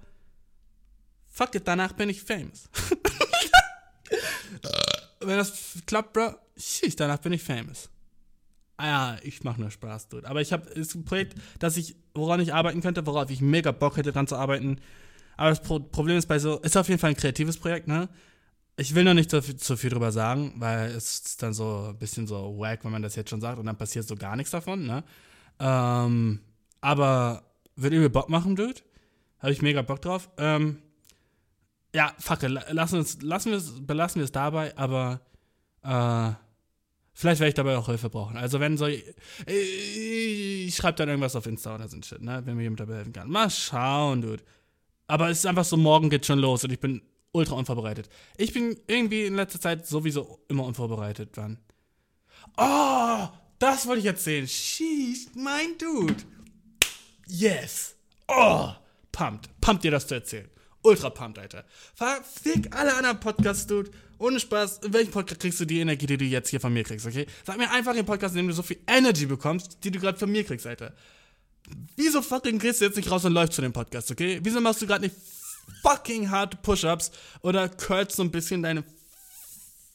[1.26, 2.68] fuck it, danach bin ich famous.
[5.20, 7.88] wenn das klappt, bro, sheesh, danach bin ich famous.
[8.78, 10.28] Ah ich mache nur Spaß, dude.
[10.28, 13.72] Aber ich habe ist ein Projekt, das ich, woran ich arbeiten könnte, worauf ich mega
[13.72, 14.80] Bock hätte, dran zu arbeiten.
[15.36, 18.08] Aber das Pro Problem ist bei so, ist auf jeden Fall ein kreatives Projekt, ne?
[18.76, 21.88] Ich will noch nicht so viel, so viel drüber sagen, weil es ist dann so
[21.90, 24.36] ein bisschen so wack, wenn man das jetzt schon sagt und dann passiert so gar
[24.36, 25.02] nichts davon, ne?
[25.58, 26.40] Ähm,
[26.80, 27.42] aber
[27.74, 28.80] wird irgendwie Bock machen, Dude.
[29.40, 30.30] Habe ich mega Bock drauf.
[30.38, 30.78] Ähm,
[31.94, 35.20] ja, fuck, lassen, uns, lassen wir es, belassen wir es dabei, aber
[35.82, 36.32] äh,
[37.18, 38.36] vielleicht werde ich dabei auch Hilfe brauchen.
[38.36, 39.04] Also wenn so, ich,
[39.46, 42.42] ich schreibe dann irgendwas auf Insta oder so ein Shit, ne?
[42.44, 43.28] Wenn mir jemand dabei helfen kann.
[43.28, 44.42] Mal schauen, Dude.
[45.08, 47.02] Aber es ist einfach so, morgen geht schon los und ich bin
[47.32, 48.08] ultra unvorbereitet.
[48.36, 51.58] Ich bin irgendwie in letzter Zeit sowieso immer unvorbereitet dann.
[52.56, 53.28] Oh,
[53.58, 54.46] das wollte ich erzählen.
[54.46, 56.22] Sheesh, mein Dude.
[57.26, 57.96] Yes.
[58.28, 58.70] Oh,
[59.10, 59.48] pumped.
[59.60, 60.48] Pumped dir das zu erzählen.
[60.88, 61.64] Ultra pumped, Alter.
[62.42, 63.90] Fick alle anderen Podcasts, Dude.
[64.18, 66.82] Ohne Spaß, in welchem Podcast kriegst du die Energie, die du jetzt hier von mir
[66.82, 67.26] kriegst, okay?
[67.46, 70.18] Sag mir einfach den Podcast, in dem du so viel Energy bekommst, die du gerade
[70.18, 70.94] von mir kriegst, Alter.
[71.94, 74.40] Wieso fucking gehst du jetzt nicht raus und läufst zu dem Podcast, okay?
[74.42, 75.14] Wieso machst du gerade nicht
[75.82, 77.10] fucking harte Push-Ups
[77.42, 78.82] oder curlst so ein bisschen deine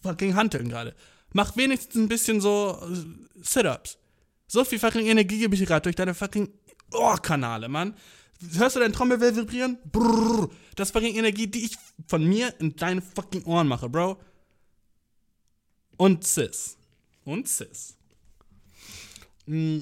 [0.03, 0.93] fucking Hanteln gerade?
[1.33, 3.97] Mach wenigstens ein bisschen so äh, Sit-Ups.
[4.47, 6.53] So viel fucking Energie gebe ich gerade durch deine fucking
[6.91, 7.95] Ohrkanale, Mann.
[8.55, 9.77] Hörst du deinen Trommelfell vibrieren?
[9.91, 10.49] Brrr.
[10.75, 11.77] Das fucking Energie, die ich
[12.07, 14.17] von mir in deine fucking Ohren mache, Bro.
[15.97, 16.77] Und Cis.
[17.23, 17.95] Und Cis.
[19.45, 19.81] Mm.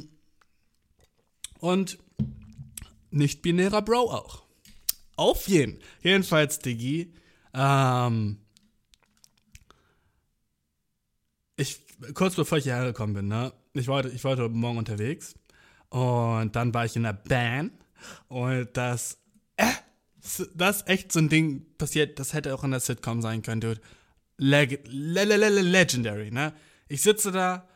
[1.60, 1.98] Und
[3.12, 4.44] nicht-binärer Bro auch.
[5.16, 5.80] Auf jeden.
[6.02, 7.14] Jedenfalls, Diggi.
[7.54, 8.38] Ähm,
[11.56, 11.80] ich,
[12.14, 13.54] kurz bevor ich hierher gekommen bin, ne?
[13.74, 15.36] Ich war, ich war Morgen unterwegs.
[15.90, 17.74] Und dann war ich in der Band.
[18.28, 19.18] Und das,
[19.58, 19.66] äh,
[20.56, 23.62] das ist echt so ein Ding passiert, das hätte auch in der Sitcom sein können,
[23.62, 23.82] dude.
[24.38, 26.54] Leg le le le legendary, ne?
[26.88, 27.68] Ich sitze da,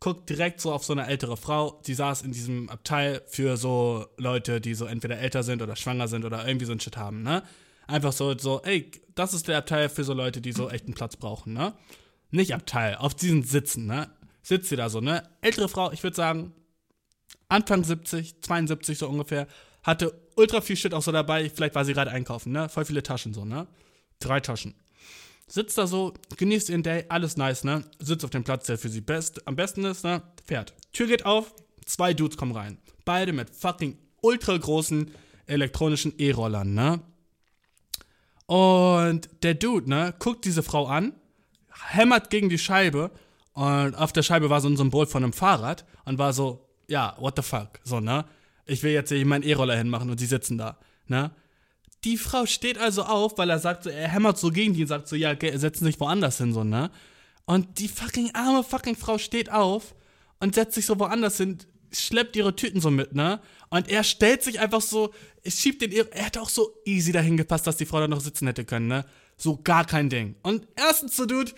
[0.00, 4.06] guck direkt so auf so eine ältere Frau, die saß in diesem Abteil für so
[4.16, 7.22] Leute, die so entweder älter sind oder schwanger sind oder irgendwie so ein Shit haben,
[7.22, 7.42] ne?
[7.86, 10.94] Einfach so, so, ey, das ist der Abteil für so Leute, die so echt einen
[10.94, 11.72] Platz brauchen, ne?
[12.30, 14.10] Nicht Abteil, auf diesen Sitzen, ne?
[14.42, 15.28] Sitzt sie da so, ne?
[15.40, 16.52] Ältere Frau, ich würde sagen,
[17.48, 19.46] Anfang 70, 72 so ungefähr,
[19.88, 22.68] hatte ultra viel Shit auch so dabei, vielleicht war sie gerade einkaufen, ne?
[22.68, 23.66] Voll viele Taschen so, ne?
[24.20, 24.74] Drei Taschen.
[25.46, 27.84] Sitzt da so, genießt ihren Day, alles nice, ne?
[27.98, 30.22] Sitzt auf dem Platz, der für sie best, am besten ist, ne?
[30.44, 30.74] Fährt.
[30.92, 31.54] Tür geht auf,
[31.86, 32.76] zwei Dudes kommen rein.
[33.06, 35.10] Beide mit fucking ultra großen
[35.46, 37.00] elektronischen E-Rollern, ne?
[38.44, 41.14] Und der Dude, ne, guckt diese Frau an,
[41.88, 43.10] hämmert gegen die Scheibe
[43.54, 47.16] und auf der Scheibe war so ein Symbol von einem Fahrrad und war so, ja,
[47.18, 48.26] what the fuck, so, ne?
[48.68, 51.32] Ich will jetzt hier meinen E-Roller hinmachen und die sitzen da, ne?
[52.04, 54.88] Die Frau steht also auf, weil er sagt so, er hämmert so gegen die und
[54.88, 56.90] sagt so, ja, setzen sich woanders hin, so, ne?
[57.44, 59.94] Und die fucking arme fucking Frau steht auf
[60.38, 61.58] und setzt sich so woanders hin,
[61.92, 63.40] schleppt ihre Tüten so mit, ne?
[63.70, 65.12] Und er stellt sich einfach so,
[65.44, 68.46] schiebt den, er hätte auch so easy dahin gepasst, dass die Frau da noch sitzen
[68.46, 69.04] hätte können, ne?
[69.36, 70.36] So gar kein Ding.
[70.42, 71.52] Und erstens so, Dude,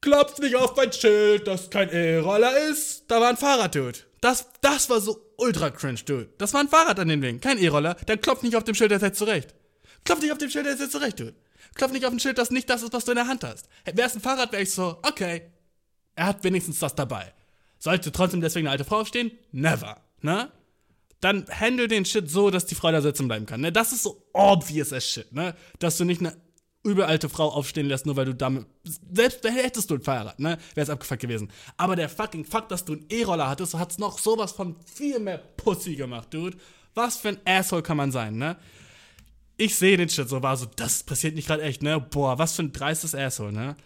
[0.00, 3.04] klopft nicht auf mein Schild, dass kein E-Roller ist.
[3.08, 3.98] Da war ein Fahrrad, Dude.
[4.24, 6.30] Das, das war so ultra cringe, Dude.
[6.38, 7.94] Das war ein Fahrrad an den Wegen, kein E-Roller.
[8.06, 9.54] Dann klopft nicht auf dem Schild, der setzt zurecht.
[10.02, 11.34] Klopft nicht auf dem Schild, der setzt zurecht, Dude.
[11.74, 13.68] Klopft nicht auf dem Schild, das nicht das ist, was du in der Hand hast.
[13.84, 15.42] Wäre es ein Fahrrad, wäre ich so, okay.
[16.16, 17.34] Er hat wenigstens das dabei.
[17.78, 19.30] Sollte trotzdem deswegen eine alte Frau stehen?
[19.52, 20.50] Never, ne?
[21.20, 23.72] Dann handle den Shit so, dass die Frau da sitzen bleiben kann, ne?
[23.72, 25.54] Das ist so obvious as shit, ne?
[25.80, 26.34] Dass du nicht eine
[26.84, 28.66] übelalte Frau aufstehen lässt, nur weil du damit.
[29.12, 30.58] Selbst hättest du ein Fahrrad, ne?
[30.74, 31.50] Wäre es abgefuckt gewesen.
[31.76, 35.38] Aber der fucking Fakt, dass du einen E-Roller hattest, hat's noch sowas von viel mehr
[35.38, 36.56] Pussy gemacht, Dude.
[36.94, 38.56] Was für ein Asshole kann man sein, ne?
[39.56, 41.98] Ich sehe den Shit so, war so, das passiert nicht gerade echt, ne?
[42.00, 43.76] Boah, was für ein dreistes Asshole, ne?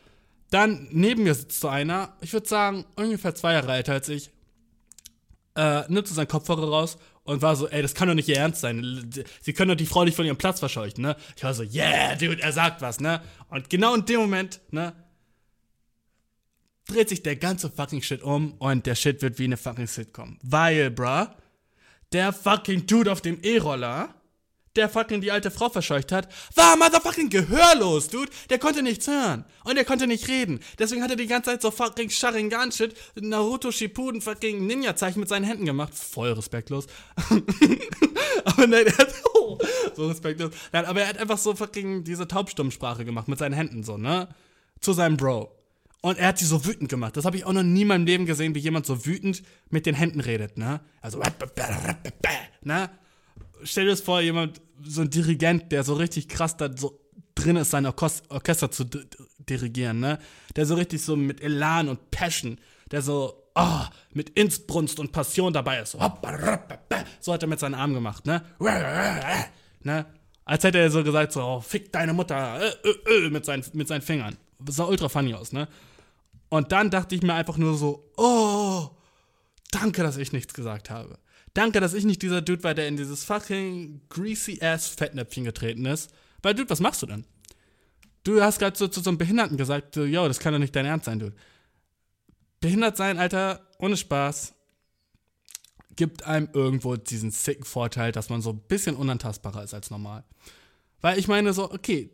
[0.51, 4.31] Dann neben mir sitzt so einer, ich würde sagen, ungefähr zwei Jahre älter als ich,
[5.55, 6.99] äh, nimmt so seinen Kopfhörer raus
[7.29, 9.11] und war so, ey, das kann doch nicht ihr Ernst sein.
[9.43, 11.15] Sie können doch die Frau nicht von ihrem Platz verscheuchen, ne?
[11.37, 13.21] Ich war so, yeah, dude, er sagt was, ne?
[13.51, 14.95] Und genau in dem Moment, ne?
[16.87, 20.39] Dreht sich der ganze fucking Shit um und der Shit wird wie eine fucking Sitcom.
[20.43, 21.27] Weil, bruh,
[22.13, 24.15] der fucking Dude auf dem E-Roller
[24.79, 28.31] der fucking die alte Frau verscheucht hat, war motherfucking gehörlos, dude.
[28.49, 29.45] Der konnte nichts hören.
[29.65, 30.61] Und er konnte nicht reden.
[30.79, 35.45] Deswegen hat er die ganze Zeit so fucking Sharingan-Shit, Naruto Shippuden fucking Ninja-Zeichen mit seinen
[35.45, 35.95] Händen gemacht.
[35.95, 36.87] Voll respektlos.
[38.45, 39.59] aber nein, er hat, oh,
[39.97, 40.53] so respektlos.
[40.73, 44.29] Nein, aber er hat einfach so fucking diese Taubstummsprache gemacht mit seinen Händen so, ne?
[44.81, 45.53] Zu seinem Bro.
[46.01, 47.17] Und er hat sie so wütend gemacht.
[47.17, 49.85] Das habe ich auch noch nie in meinem Leben gesehen, wie jemand so wütend mit
[49.85, 50.81] den Händen redet, ne?
[51.01, 51.21] Also,
[52.63, 52.91] ne?
[53.63, 57.01] Stell dir das vor, jemand, so ein Dirigent, der so richtig krass da so
[57.35, 58.85] drin ist, sein Orchester zu
[59.39, 60.19] dirigieren, ne?
[60.57, 62.59] Der so richtig so mit Elan und Passion,
[62.91, 63.81] der so, oh,
[64.13, 65.97] mit Inbrunst und Passion dabei ist.
[67.21, 68.43] So, hat er mit seinen Armen gemacht, ne?
[69.83, 70.07] ne?
[70.45, 73.65] Als hätte er so gesagt, so, oh, fick deine Mutter, äh, äh, äh, mit, seinen,
[73.75, 74.37] mit seinen Fingern.
[74.59, 75.69] Das sah ultra funny aus, ne?
[76.49, 78.89] Und dann dachte ich mir einfach nur so, oh,
[79.71, 81.19] danke, dass ich nichts gesagt habe.
[81.59, 85.87] Danke, dass ich nicht dieser Dude war, der in dieses fucking greasy ass Fettnäpfchen getreten
[85.87, 86.09] ist.
[86.41, 87.25] Weil, Dude, was machst du denn?
[88.23, 90.87] Du hast gerade so zu so einem Behinderten gesagt, yo, das kann doch nicht dein
[90.87, 91.35] Ernst sein, Dude.
[92.61, 94.55] Behindert sein, Alter, ohne Spaß,
[95.97, 100.23] gibt einem irgendwo diesen sicken Vorteil, dass man so ein bisschen unantastbarer ist als normal.
[101.01, 102.09] Weil ich meine so, okay,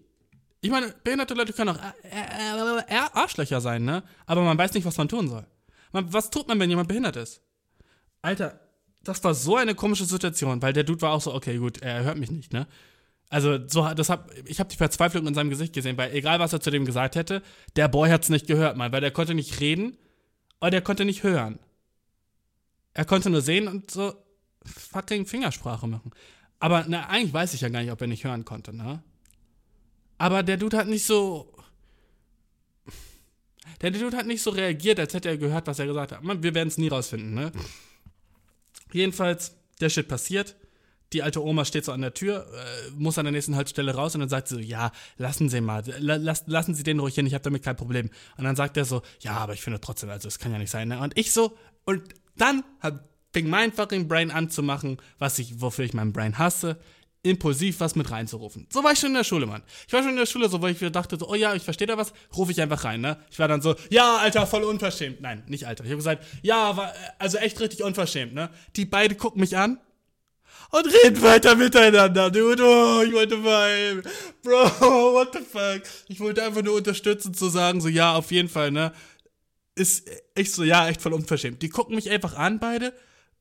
[0.63, 4.05] ich meine, behinderte Leute können auch Arschlöcher sein, ne?
[4.25, 5.47] Aber man weiß nicht, was man tun soll.
[5.93, 7.43] Man, was tut man, wenn jemand behindert ist?
[8.23, 8.59] Alter,
[9.05, 12.05] das war so eine komische Situation, weil der Dude war auch so, okay, gut, er
[12.05, 12.67] hört mich nicht, ne?
[13.31, 16.53] Also, so, das hab, ich habe die Verzweiflung in seinem Gesicht gesehen, weil egal, was
[16.53, 17.43] er zu dem gesagt hätte,
[17.75, 19.97] der Boy hat's nicht gehört, man, weil der konnte nicht reden,
[20.61, 21.59] aber der konnte nicht hören.
[22.93, 24.15] Er konnte nur sehen und so
[24.65, 26.13] fucking Fingersprache machen.
[26.61, 29.03] Aber, na, eigentlich weiß ich ja gar nicht, ob er nicht hören konnte, ne?
[30.17, 31.53] Aber der Dude hat nicht so.
[33.83, 36.23] Der Dude hat nicht so reagiert, als hätte er gehört, was er gesagt hat.
[36.23, 37.53] Man, wir werden es nie rausfinden, ne?
[38.95, 40.55] Jedenfalls, der Shit passiert.
[41.13, 44.15] Die alte Oma steht so an der Tür, äh, muss an der nächsten Haltestelle raus
[44.15, 47.27] und dann sagt sie so, ja, lassen Sie mal, las, lassen Sie den ruhig hin,
[47.27, 48.09] ich habe damit kein Problem.
[48.37, 50.71] Und dann sagt er so, ja, aber ich finde trotzdem, also es kann ja nicht
[50.71, 50.89] sein.
[50.89, 51.01] Ne?
[51.01, 52.03] Und ich so, und
[52.37, 52.65] dann
[53.33, 56.79] fing mein fucking Brain an zu machen, was ich, wofür ich meinen Brain hasse
[57.25, 58.67] impulsiv was mit reinzurufen.
[58.71, 59.63] So war ich schon in der Schule, Mann.
[59.87, 61.87] Ich war schon in der Schule, so, weil ich dachte, so, oh ja, ich verstehe
[61.87, 63.19] da was, rufe ich einfach rein, ne?
[63.31, 65.21] Ich war dann so, ja, Alter, voll unverschämt.
[65.21, 65.85] Nein, nicht Alter.
[65.85, 68.51] Ich habe gesagt, ja, war, also echt richtig unverschämt, ne?
[68.77, 69.81] Die beide gucken mich an
[70.71, 72.63] und reden weiter miteinander, dude.
[72.63, 74.03] Oh, ich wollte weinen.
[74.43, 75.83] Bro, what the fuck?
[76.09, 78.93] Ich wollte einfach nur unterstützen, zu sagen, so, ja, auf jeden Fall, ne?
[79.77, 81.63] Ist echt so, ja, echt voll unverschämt.
[81.63, 82.93] Die gucken mich einfach an, beide.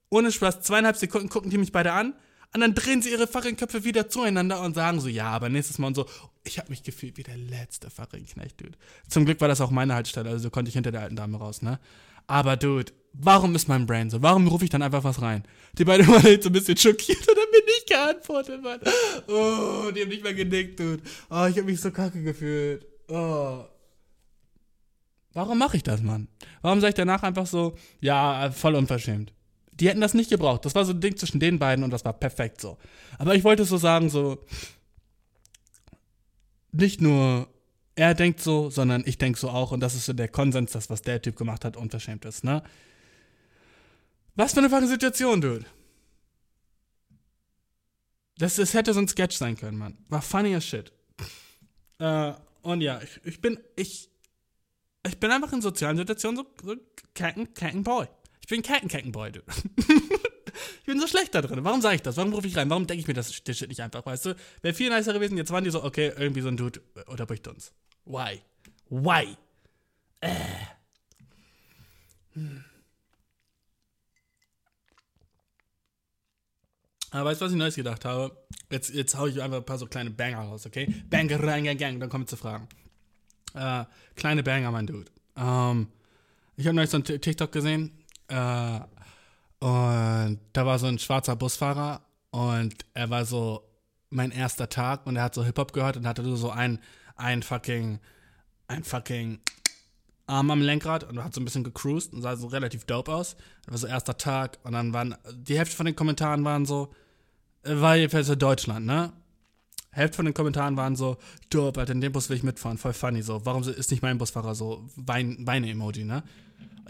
[0.09, 2.13] Ohne Spaß, zweieinhalb Sekunden gucken die mich beide an
[2.53, 5.79] und dann drehen sie ihre fucking Köpfe wieder zueinander und sagen so, ja, aber nächstes
[5.79, 6.05] Mal und so.
[6.43, 8.77] Ich habe mich gefühlt wie der letzte fucking Knecht, Dude.
[9.07, 11.61] Zum Glück war das auch meine Haltestelle, also konnte ich hinter der alten Dame raus,
[11.61, 11.79] ne?
[12.27, 14.21] Aber, Dude, warum ist mein Brain so?
[14.21, 15.43] Warum rufe ich dann einfach was rein?
[15.77, 18.79] Die beiden waren jetzt so ein bisschen schockiert und haben mir nicht geantwortet, Mann.
[19.27, 21.03] Oh, die haben nicht mehr genickt, Dude.
[21.29, 22.85] Oh, ich habe mich so kacke gefühlt.
[23.07, 23.65] Oh.
[25.33, 26.27] Warum mache ich das, Mann?
[26.61, 29.33] Warum sage ich danach einfach so, ja, voll unverschämt?
[29.79, 30.65] Die hätten das nicht gebraucht.
[30.65, 32.77] Das war so ein Ding zwischen den beiden und das war perfekt so.
[33.17, 34.45] Aber ich wollte so sagen, so,
[36.71, 37.47] nicht nur
[37.95, 40.89] er denkt so, sondern ich denke so auch und das ist so der Konsens, das,
[40.89, 42.63] was der Typ gemacht hat, unverschämt ist, ne?
[44.35, 45.65] Was für eine fucking Situation, Dude.
[48.37, 49.97] Das, das hätte so ein Sketch sein können, Mann.
[50.09, 50.91] War funny as shit.
[51.99, 54.09] Äh, und ja, ich, ich bin, ich,
[55.05, 56.75] ich bin einfach in sozialen Situationen so, so
[57.13, 58.07] Kacken, Kacken Boy.
[58.53, 59.39] Ich bin Kettenboy, du.
[59.77, 61.63] ich bin so schlecht da drin.
[61.63, 62.17] Warum sage ich das?
[62.17, 62.69] Warum rufe ich rein?
[62.69, 64.35] Warum denke ich mir das Shit nicht einfach, weißt du?
[64.61, 67.73] Wäre viel nicer gewesen, jetzt waren die so, okay, irgendwie so ein Dude unterbricht uns.
[68.05, 68.41] Why?
[68.89, 69.35] Why?
[70.21, 70.35] Äh.
[72.33, 72.63] Hm.
[77.09, 78.37] Aber weißt du, was ich Neues gedacht habe?
[78.69, 80.93] Jetzt, jetzt hau ich einfach ein paar so kleine Banger raus, okay?
[81.09, 82.67] Banger, gang, gang, dann kommen wir zu Fragen.
[83.55, 83.85] Äh,
[84.15, 85.09] kleine Banger, mein Dude.
[85.37, 85.87] Ähm,
[86.55, 88.02] ich habe neulich so ein TikTok gesehen.
[88.27, 88.79] Äh,
[89.59, 92.01] und da war so ein schwarzer Busfahrer
[92.31, 93.63] und er war so
[94.09, 96.79] mein erster Tag und er hat so Hip-Hop gehört und hatte so ein,
[97.15, 97.99] ein fucking,
[98.67, 99.39] ein fucking
[100.25, 103.35] Arm am Lenkrad und hat so ein bisschen gecruised und sah so relativ dope aus.
[103.65, 106.93] Das war so erster Tag und dann waren, die Hälfte von den Kommentaren waren so,
[107.63, 109.13] äh, war jedenfalls in Deutschland, ne?
[109.91, 111.17] Hälfte von den Kommentaren waren so,
[111.49, 113.45] dope, Alter, in dem Bus will ich mitfahren, voll funny, so.
[113.45, 114.89] Warum ist nicht mein Busfahrer so?
[114.95, 116.23] Weine-Emoji, ne?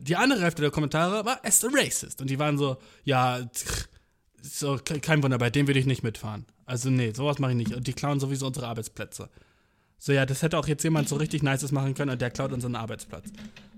[0.02, 2.22] Die andere Hälfte der Kommentare war, es ist racist.
[2.22, 3.40] Und die waren so, ja,
[4.42, 6.46] so, kein Wunder, bei dem würde ich nicht mitfahren.
[6.66, 7.74] Also, nee, sowas mache ich nicht.
[7.74, 9.30] Und die klauen sowieso unsere Arbeitsplätze.
[9.98, 12.52] So, ja, das hätte auch jetzt jemand so richtig Nices machen können und der klaut
[12.52, 13.30] unseren Arbeitsplatz.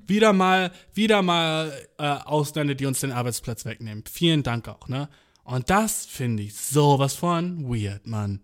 [0.07, 4.03] Wieder mal, wieder mal äh, Ausländer, die uns den Arbeitsplatz wegnehmen.
[4.11, 5.09] Vielen Dank auch, ne?
[5.43, 8.41] Und das finde ich sowas von weird, Mann.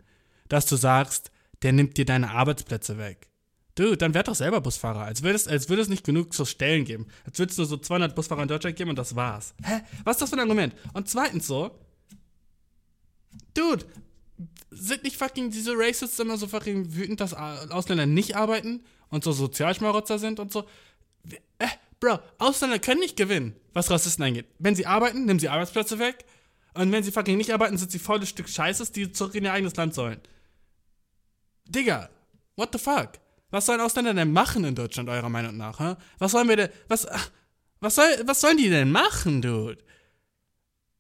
[0.47, 1.31] Dass du sagst,
[1.63, 3.30] der nimmt dir deine Arbeitsplätze weg.
[3.75, 5.01] Du, dann werd doch selber Busfahrer.
[5.01, 7.07] Als würde es, als würde es nicht genug so Stellen geben.
[7.25, 9.53] Als würde es nur so 200 Busfahrer in Deutschland geben und das war's.
[9.63, 9.81] Hä?
[10.03, 10.75] Was ist das für ein Argument?
[10.93, 11.71] Und zweitens so,
[13.53, 13.85] Dude,
[14.71, 19.31] sind nicht fucking diese Racists immer so fucking wütend, dass Ausländer nicht arbeiten und so
[19.31, 20.65] Sozialschmarotzer sind und so?
[21.59, 21.67] Äh,
[21.99, 24.47] Bro, Ausländer können nicht gewinnen, was Rassisten angeht.
[24.57, 26.25] Wenn sie arbeiten, nehmen sie Arbeitsplätze weg.
[26.73, 29.53] Und wenn sie fucking nicht arbeiten, sind sie volles Stück Scheißes, die zurück in ihr
[29.53, 30.19] eigenes Land sollen.
[31.65, 32.09] Digga,
[32.55, 33.19] what the fuck?
[33.51, 35.79] Was sollen Ausländer denn machen in Deutschland, eurer Meinung nach?
[35.79, 35.95] Hä?
[36.17, 36.69] Was sollen wir denn.
[36.87, 37.07] Was,
[37.79, 39.77] was, soll, was sollen die denn machen, Dude?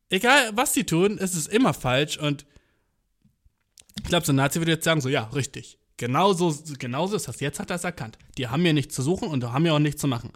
[0.09, 2.45] Egal, was die tun, ist es immer falsch und
[3.97, 5.77] ich glaube, so ein Nazi würde jetzt sagen: so, ja, richtig.
[5.97, 7.39] Genauso, genauso ist das.
[7.39, 8.17] Jetzt hat er es erkannt.
[8.37, 10.31] Die haben hier nichts zu suchen und haben hier auch nichts zu machen.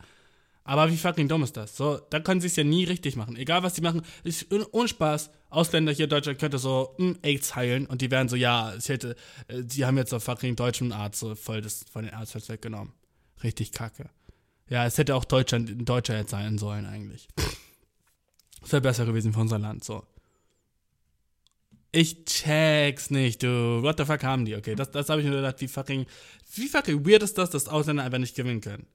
[0.68, 1.78] Aber wie fucking dumm ist das?
[1.78, 3.36] So, da können sie es ja nie richtig machen.
[3.36, 5.30] Egal was sie machen, ist ohne Spaß.
[5.52, 8.74] Ausländer hier in Deutschland könnte so mh, hm, AIDS heilen und die wären so, ja,
[8.76, 9.16] ich hätte,
[9.48, 12.94] äh, die haben jetzt so fucking deutschen Arzt so voll das von den Arztplatz weggenommen.
[13.44, 14.10] Richtig kacke.
[14.68, 17.28] Ja, es hätte auch Deutschland, ein Deutscher jetzt sein sollen eigentlich.
[18.62, 20.04] Das wäre besser gewesen für unser Land, so.
[21.92, 23.84] Ich check's nicht, du.
[23.84, 24.56] What the fuck haben die?
[24.56, 26.08] Okay, das, das habe ich mir gedacht, wie fucking,
[26.56, 28.88] wie fucking weird ist das, dass Ausländer einfach nicht gewinnen können.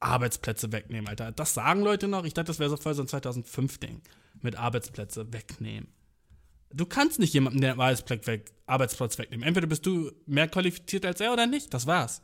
[0.00, 1.30] Arbeitsplätze wegnehmen, Alter.
[1.32, 2.24] Das sagen Leute noch.
[2.24, 4.00] Ich dachte, das wäre so voll so ein 2005-Ding.
[4.40, 5.88] Mit Arbeitsplätze wegnehmen.
[6.72, 9.46] Du kannst nicht jemanden den Arbeitsplatz, weg, Arbeitsplatz wegnehmen.
[9.46, 11.74] Entweder bist du mehr qualifiziert als er oder nicht.
[11.74, 12.22] Das war's.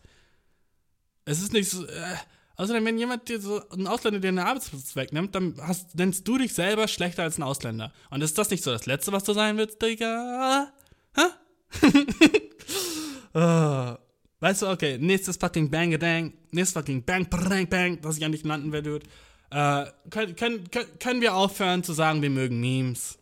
[1.25, 1.85] Es ist nicht so.
[1.85, 2.17] Äh,
[2.57, 6.39] außerdem, wenn jemand dir so, ein Ausländer dir einen Arbeitsplatz wegnimmt, dann hast, nennst du
[6.39, 7.93] dich selber schlechter als ein Ausländer.
[8.11, 10.73] Und ist das nicht so das Letzte, was du sein willst, Digga?
[11.15, 11.27] Hä?
[13.35, 13.97] oh.
[14.41, 18.45] Weißt du, okay, nächstes fucking Bang Dang, nächstes fucking Bang Bang Bang, was ich eigentlich
[18.45, 19.07] landen will, Dude.
[19.51, 20.69] Äh, können, können,
[20.99, 23.19] können wir aufhören zu sagen, wir mögen Memes?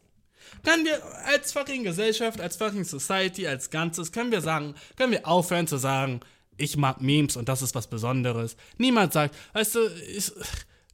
[0.64, 5.26] Können wir als fucking Gesellschaft, als fucking Society, als Ganzes, können wir sagen, können wir
[5.26, 6.20] aufhören zu sagen,
[6.56, 8.56] ich mag Memes und das ist was Besonderes.
[8.78, 9.80] Niemand sagt, weißt du,
[10.16, 10.32] ich,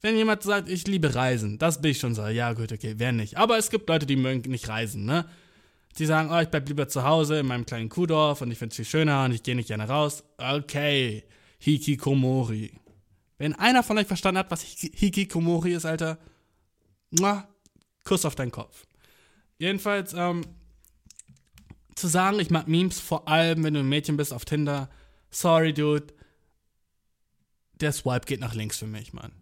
[0.00, 3.12] wenn jemand sagt, ich liebe Reisen, das bin ich schon so, ja gut, okay, wer
[3.12, 3.36] nicht.
[3.36, 5.26] Aber es gibt Leute, die mögen nicht reisen, ne?
[5.98, 8.70] Die sagen, oh, ich bleib lieber zu Hause in meinem kleinen Kuhdorf und ich finde
[8.70, 10.22] es viel schöner und ich gehe nicht gerne raus.
[10.38, 11.24] Okay,
[11.58, 12.72] Hikikomori.
[13.38, 16.18] Wenn einer von euch verstanden hat, was Hikikomori ist, Alter,
[17.10, 17.48] muah,
[18.04, 18.86] Kuss auf deinen Kopf.
[19.58, 20.42] Jedenfalls, ähm,
[21.94, 24.88] zu sagen, ich mag Memes, vor allem, wenn du ein Mädchen bist auf Tinder,
[25.30, 26.12] sorry, dude,
[27.74, 29.32] der Swipe geht nach links für mich, Mann.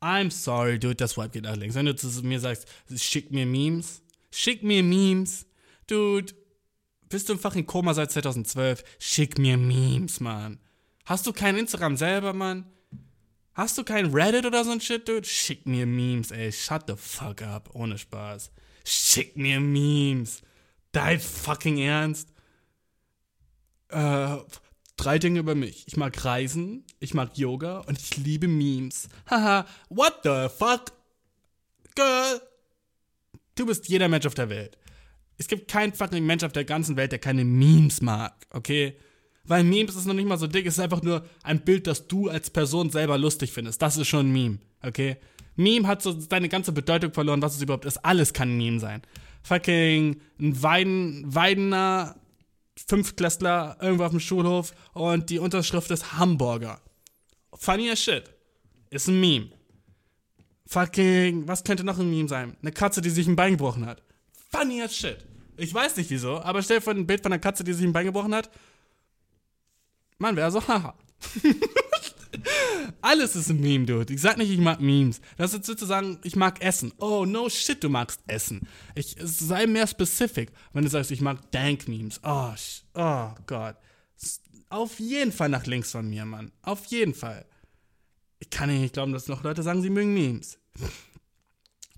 [0.00, 1.74] I'm sorry, dude, der Swipe geht nach links.
[1.74, 5.46] Wenn du zu mir sagst, schick mir Memes, schick mir Memes,
[5.86, 6.34] Dude,
[7.08, 8.82] bist du im fucking Koma seit 2012?
[8.98, 10.58] Schick mir Memes, Mann.
[11.04, 12.66] Hast du kein Instagram selber, Mann?
[13.54, 15.26] Hast du kein Reddit oder so ein Shit, Dude?
[15.26, 16.50] Schick mir Memes, ey.
[16.50, 17.70] Shut the fuck up.
[17.74, 18.50] Ohne Spaß.
[18.84, 20.42] Schick mir Memes.
[20.92, 22.28] Dein fucking Ernst?
[23.88, 24.38] Äh,
[24.96, 25.84] drei Dinge über mich.
[25.86, 29.08] Ich mag Reisen, ich mag Yoga und ich liebe Memes.
[29.28, 30.92] Haha, what the fuck?
[31.94, 32.40] Girl.
[33.54, 34.78] Du bist jeder Mensch auf der Welt.
[35.38, 38.96] Es gibt keinen fucking Mensch auf der ganzen Welt, der keine Memes mag, okay?
[39.44, 42.06] Weil Memes ist noch nicht mal so dick, es ist einfach nur ein Bild, das
[42.06, 43.82] du als Person selber lustig findest.
[43.82, 45.16] Das ist schon ein Meme, okay?
[45.56, 47.98] Meme hat so seine ganze Bedeutung verloren, was es überhaupt ist.
[48.04, 49.02] Alles kann ein Meme sein.
[49.42, 52.16] Fucking ein Weiden, Weidener
[52.86, 56.80] Fünftklässler irgendwo auf dem Schulhof und die Unterschrift ist Hamburger.
[57.54, 58.30] Funny as shit.
[58.90, 59.50] Ist ein Meme.
[60.66, 62.56] Fucking, was könnte noch ein Meme sein?
[62.62, 64.02] Eine Katze, die sich ein Bein gebrochen hat.
[64.52, 65.24] Funny as shit.
[65.56, 67.84] Ich weiß nicht wieso, aber stell dir vor ein Bild von einer Katze, die sich
[67.84, 68.50] ein Bein gebrochen hat.
[70.18, 70.94] Mann, wäre so, haha.
[73.00, 74.12] Alles ist ein Meme, Dude.
[74.12, 75.20] Ich sag nicht, ich mag Memes.
[75.36, 76.92] Das ist sozusagen, ich mag Essen.
[76.98, 78.66] Oh, no shit, du magst Essen.
[78.94, 82.20] Ich, sei mehr specific, wenn du sagst, ich mag Dank-Memes.
[82.24, 82.52] Oh,
[82.94, 83.76] oh Gott.
[84.70, 86.52] Auf jeden Fall nach links von mir, Mann.
[86.62, 87.44] Auf jeden Fall.
[88.38, 90.58] Ich kann nicht glauben, dass noch Leute sagen, sie mögen Memes.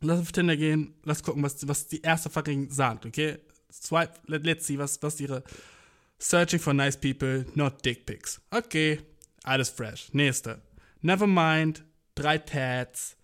[0.05, 3.39] Lass auf Tinder gehen, lass gucken, was, was die erste fucking sagt, okay?
[3.73, 5.43] Swipe, let, let's see, was, was ihre
[6.19, 8.41] Searching for nice people, not dick pics.
[8.51, 9.01] Okay,
[9.45, 10.09] alles fresh.
[10.13, 10.63] Nächste.
[11.03, 11.85] Nevermind,
[12.15, 13.17] drei Tats,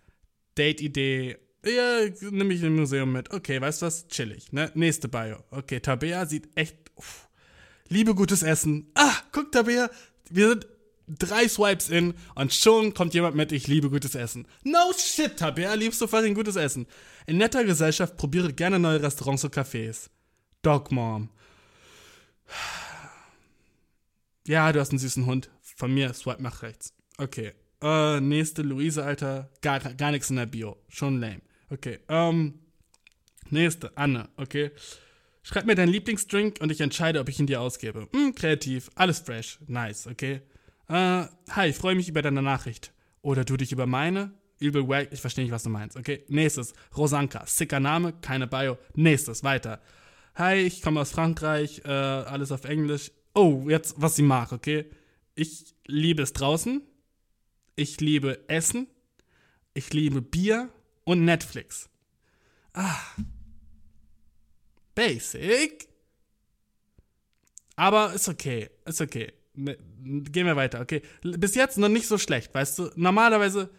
[0.55, 1.37] Date-Idee.
[1.65, 3.31] Ja, nimm mich im Museum mit.
[3.33, 4.07] Okay, weißt du was?
[4.07, 4.71] Chillig, ne?
[4.75, 5.37] Nächste Bio.
[5.51, 6.75] Okay, Tabea sieht echt.
[6.95, 7.27] Uff.
[7.87, 8.91] Liebe gutes Essen.
[8.93, 9.89] Ah, guck, Tabea.
[10.29, 10.67] Wir sind
[11.19, 14.47] drei Swipes in und schon kommt jemand mit, ich liebe gutes Essen.
[14.63, 16.87] No shit, Tabea, liebst du fucking gutes Essen.
[17.27, 20.09] In netter Gesellschaft probiere gerne neue Restaurants und Cafés.
[20.61, 21.29] Dog Mom.
[24.47, 25.49] Ja, du hast einen süßen Hund.
[25.61, 26.93] Von mir, swipe nach rechts.
[27.17, 27.53] Okay.
[27.81, 29.49] Äh, nächste Luise, Alter.
[29.61, 30.77] Gar, gar nichts in der Bio.
[30.87, 31.41] Schon lame.
[31.69, 31.99] Okay.
[32.09, 32.59] Ähm.
[33.49, 34.71] Nächste, Anne, okay.
[35.43, 38.07] Schreib mir deinen Lieblingsdrink und ich entscheide, ob ich ihn dir ausgebe.
[38.13, 38.89] Hm, kreativ.
[38.95, 39.59] Alles fresh.
[39.67, 40.41] Nice, okay.
[40.91, 42.91] Äh, hi, ich freue mich über deine Nachricht.
[43.21, 44.33] Oder du dich über meine?
[44.59, 45.95] Übel wack, ich verstehe nicht, was du meinst.
[45.95, 46.73] Okay, nächstes.
[46.97, 48.77] Rosanka, sicker Name, keine Bio.
[48.93, 49.81] Nächstes, weiter.
[50.35, 53.11] Hi, ich komme aus Frankreich, äh, alles auf Englisch.
[53.33, 54.85] Oh, jetzt, was sie mag, okay?
[55.33, 56.81] Ich liebe es draußen.
[57.77, 58.87] Ich liebe Essen.
[59.73, 60.69] Ich liebe Bier
[61.05, 61.89] und Netflix.
[62.73, 62.99] Ah.
[64.93, 65.87] Basic.
[67.77, 68.69] Aber ist okay.
[68.85, 69.31] Ist okay.
[69.53, 71.01] Ne, gehen wir weiter, okay?
[71.21, 72.91] Bis jetzt noch nicht so schlecht, weißt du?
[72.95, 73.69] Normalerweise.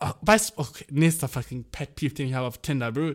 [0.00, 3.12] Oh, weißt du, okay, nächster fucking Pet Peeve, den ich habe auf Tinder, Bro.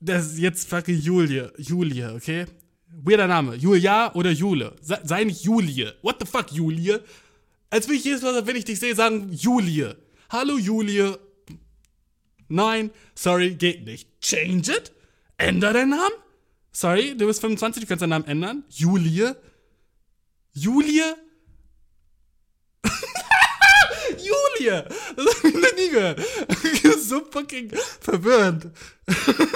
[0.00, 1.52] Das ist jetzt fucking Julie.
[1.58, 2.46] Julie, okay?
[2.92, 3.56] Weirder Name.
[3.56, 4.76] Julia oder Jule.
[4.80, 5.94] Sei, nicht Julie.
[6.02, 7.00] What the fuck, Julie?
[7.70, 9.96] Als will ich jedes Mal, wenn ich dich sehe, sagen Julie.
[10.30, 11.18] Hallo, Julie.
[12.48, 14.08] Nein, sorry, geht nicht.
[14.20, 14.92] Change it?
[15.38, 16.14] Änder deinen Namen?
[16.72, 18.64] Sorry, du bist 25, du kannst deinen Namen ändern.
[18.68, 19.36] Julie?
[20.52, 21.14] Julie?
[24.10, 24.84] Julie!
[25.16, 26.20] Das hab ich noch nie gehört.
[27.00, 27.70] so fucking
[28.00, 28.70] verwirrend.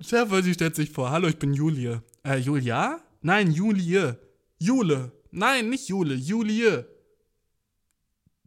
[0.00, 1.10] Stefan, sie stellt sich vor.
[1.10, 2.02] Hallo, ich bin Julie.
[2.24, 3.00] Äh, Julia?
[3.22, 4.18] Nein, Julie.
[4.58, 5.12] Jule.
[5.30, 6.14] Nein, nicht Jule.
[6.14, 6.86] Julie.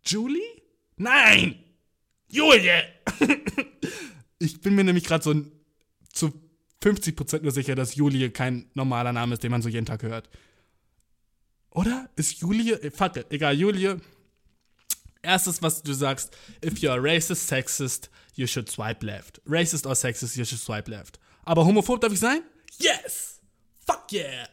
[0.03, 0.61] Julie?
[0.95, 1.63] Nein!
[2.29, 2.83] Julie!
[4.39, 5.35] ich bin mir nämlich gerade so
[6.13, 6.46] zu
[6.87, 10.29] 50% nur sicher, dass Julie kein normaler Name ist, den man so jeden Tag hört.
[11.71, 12.09] Oder?
[12.15, 12.73] Ist Julie.
[12.73, 13.99] Äh, fuck it, egal, Julie.
[15.21, 19.41] Erstes, was du sagst, if you're racist, sexist, you should swipe left.
[19.45, 21.19] Racist or sexist, you should swipe left.
[21.43, 22.41] Aber homophob darf ich sein?
[22.79, 23.41] Yes!
[23.85, 24.47] Fuck yeah!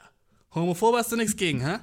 [0.55, 1.79] Homophob hast du nichts gegen, hä?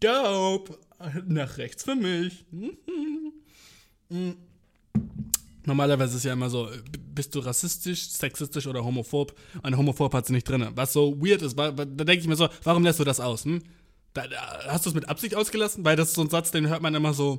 [0.00, 0.78] Dope!
[1.26, 2.44] Nach rechts für mich.
[5.68, 6.70] Normalerweise ist ja immer so,
[7.14, 9.34] bist du rassistisch, sexistisch oder homophob?
[9.62, 10.66] Ein Homophob hat sie nicht drin.
[10.74, 13.44] Was so weird ist, da denke ich mir so, warum lässt du das aus?
[13.44, 13.62] Hm?
[14.14, 14.24] Da,
[14.66, 15.84] hast du es mit Absicht ausgelassen?
[15.84, 17.38] Weil das ist so ein Satz, den hört man immer so,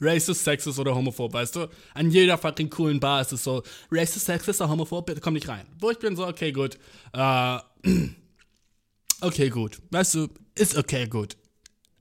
[0.00, 1.68] racist, sexist oder homophob, weißt du?
[1.94, 5.48] An jeder fucking coolen Bar ist es so, racist, sexist oder homophob, bitte komm nicht
[5.48, 5.66] rein.
[5.80, 6.78] Wo ich bin so, okay, gut.
[7.12, 7.58] Äh,
[9.20, 9.78] okay, gut.
[9.90, 11.36] Weißt du, ist okay, gut.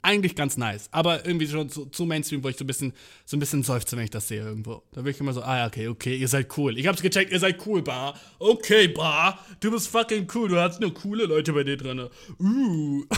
[0.03, 2.93] Eigentlich ganz nice, aber irgendwie schon zu, zu Mainstream, wo ich so ein bisschen,
[3.23, 4.81] so ein bisschen seufze, wenn ich das sehe irgendwo.
[4.93, 6.75] Da bin ich immer so, ah, okay, okay, ihr seid cool.
[6.79, 8.19] Ich hab's gecheckt, ihr seid cool, Bar.
[8.39, 12.09] Okay, Bar, du bist fucking cool, du hast nur coole Leute bei dir drin.
[12.39, 13.05] Uh.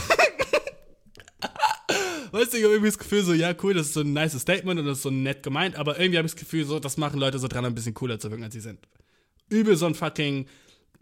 [2.32, 4.38] Weißt du, ich habe irgendwie das Gefühl so, ja, cool, das ist so ein nice
[4.38, 6.98] Statement und das ist so nett gemeint, aber irgendwie habe ich das Gefühl so, das
[6.98, 8.80] machen Leute so dran, ein bisschen cooler zu wirken, als sie sind.
[9.48, 10.46] Übel so ein fucking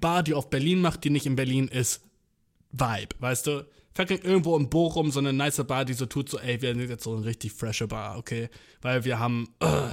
[0.01, 2.03] Bar, die auf Berlin macht, die nicht in Berlin ist,
[2.71, 3.67] Vibe, weißt du?
[3.95, 6.89] Fucking irgendwo in Bochum so eine nice Bar, die so tut, so, ey, wir sind
[6.89, 8.49] jetzt so eine richtig frische Bar, okay?
[8.81, 9.91] Weil wir haben uh,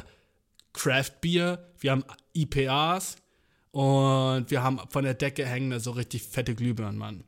[0.73, 3.17] Craft Beer, wir haben IPAs
[3.71, 7.23] und wir haben von der Decke hängende so richtig fette Glühbirnen, Mann.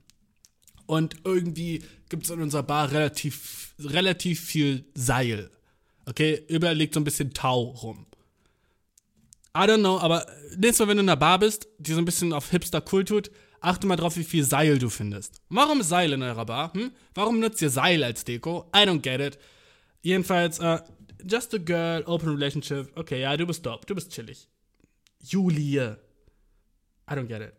[0.86, 5.49] Und irgendwie gibt es in unserer Bar relativ, relativ viel Seil.
[6.05, 8.05] Okay, überall liegt so ein bisschen Tau rum.
[9.55, 10.26] I don't know, aber
[10.57, 13.03] nächstes Mal, wenn du in der Bar bist, die so ein bisschen auf Hipster cool
[13.03, 13.32] tut,
[13.62, 15.41] achte mal drauf, wie viel Seil du findest.
[15.49, 16.74] Warum Seil in eurer Bar?
[16.74, 16.91] Hm?
[17.14, 18.70] Warum nutzt ihr Seil als Deko?
[18.76, 19.39] I don't get it.
[20.01, 20.80] Jedenfalls, uh,
[21.24, 22.91] just a girl, open relationship.
[22.97, 24.47] Okay, ja, du bist dope, du bist chillig.
[25.24, 25.95] Julie.
[27.09, 27.53] I don't get it.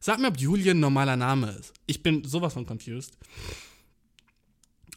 [0.00, 1.72] Sag mir, ob Julian ein normaler Name ist.
[1.86, 3.16] Ich bin sowas von confused.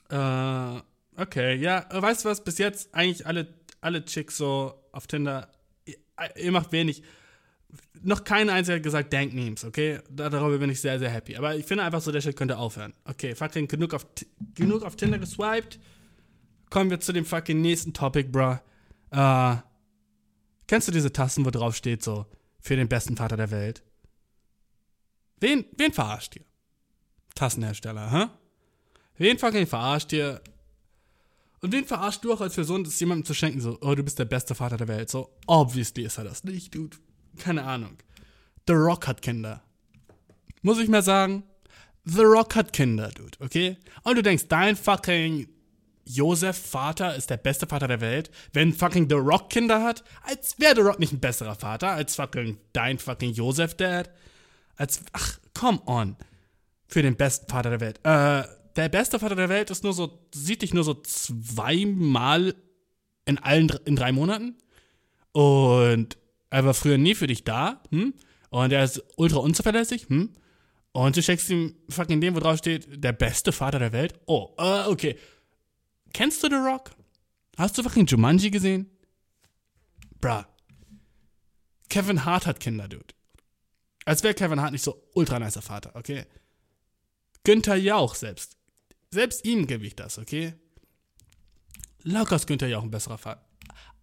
[0.09, 0.81] Äh,
[1.17, 2.43] okay, ja, weißt du was?
[2.43, 3.47] Bis jetzt eigentlich alle,
[3.81, 5.49] alle Chicks so auf Tinder,
[5.85, 5.95] ihr,
[6.35, 7.03] ihr macht wenig,
[8.03, 9.99] noch kein einziger hat gesagt, dank Memes, okay?
[10.09, 11.35] Darüber bin ich sehr, sehr happy.
[11.35, 12.93] Aber ich finde einfach so, der Shit könnte aufhören.
[13.05, 14.05] Okay, fucking genug auf,
[14.55, 15.79] genug auf Tinder geswiped.
[16.69, 18.57] Kommen wir zu dem fucking nächsten Topic, bruh.
[19.11, 19.57] Äh,
[20.67, 22.25] kennst du diese Tasten, wo drauf steht so,
[22.59, 23.83] für den besten Vater der Welt?
[25.39, 26.45] Wen, wen verarscht ihr?
[27.35, 28.27] Tassenhersteller, hä?
[29.17, 30.41] Wen fucking verarscht ihr?
[31.61, 34.19] Und wen verarscht du auch als Person, das jemandem zu schenken, so, oh, du bist
[34.19, 35.09] der beste Vater der Welt?
[35.09, 36.97] So, obviously ist er das nicht, dude.
[37.43, 37.97] Keine Ahnung.
[38.67, 39.61] The Rock hat Kinder.
[40.61, 41.43] Muss ich mal sagen?
[42.03, 43.77] The Rock hat Kinder, dude, okay?
[44.03, 45.47] Und du denkst, dein fucking
[46.05, 50.03] Josef Vater ist der beste Vater der Welt, wenn fucking The Rock Kinder hat?
[50.23, 54.09] Als wäre The Rock nicht ein besserer Vater als fucking dein fucking Josef Dad?
[54.77, 56.15] Als, ach, come on.
[56.87, 57.99] Für den besten Vater der Welt.
[58.05, 58.43] Äh,
[58.77, 62.55] der beste Vater der Welt ist nur so, sieht dich nur so zweimal
[63.25, 64.55] in allen, in drei Monaten.
[65.33, 66.17] Und
[66.49, 68.13] er war früher nie für dich da, hm?
[68.49, 70.33] Und er ist ultra unzuverlässig, hm?
[70.93, 74.19] Und du checkst ihm fucking dem, wo drauf steht, der beste Vater der Welt.
[74.25, 75.17] Oh, äh, okay.
[76.13, 76.91] Kennst du The Rock?
[77.57, 78.89] Hast du fucking Jumanji gesehen?
[80.19, 80.43] Bruh.
[81.89, 83.13] Kevin Hart hat Kinder, Dude.
[84.05, 86.25] Als wäre Kevin Hart nicht so ultra nicer Vater, okay?
[87.43, 88.57] Günther Jauch selbst.
[89.11, 90.53] Selbst ihm gebe ich das, okay?
[92.03, 93.46] Locker ist Günther Jauch ein besserer Vater.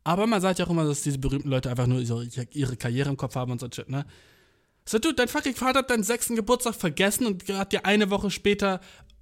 [0.04, 3.16] Aber man sagt ja auch immer, dass diese berühmten Leute einfach nur ihre Karriere im
[3.16, 4.04] Kopf haben und so shit, ne?
[4.86, 8.30] So, du, dein fucking Vater hat deinen sechsten Geburtstag vergessen und hat dir eine Woche
[8.30, 8.80] später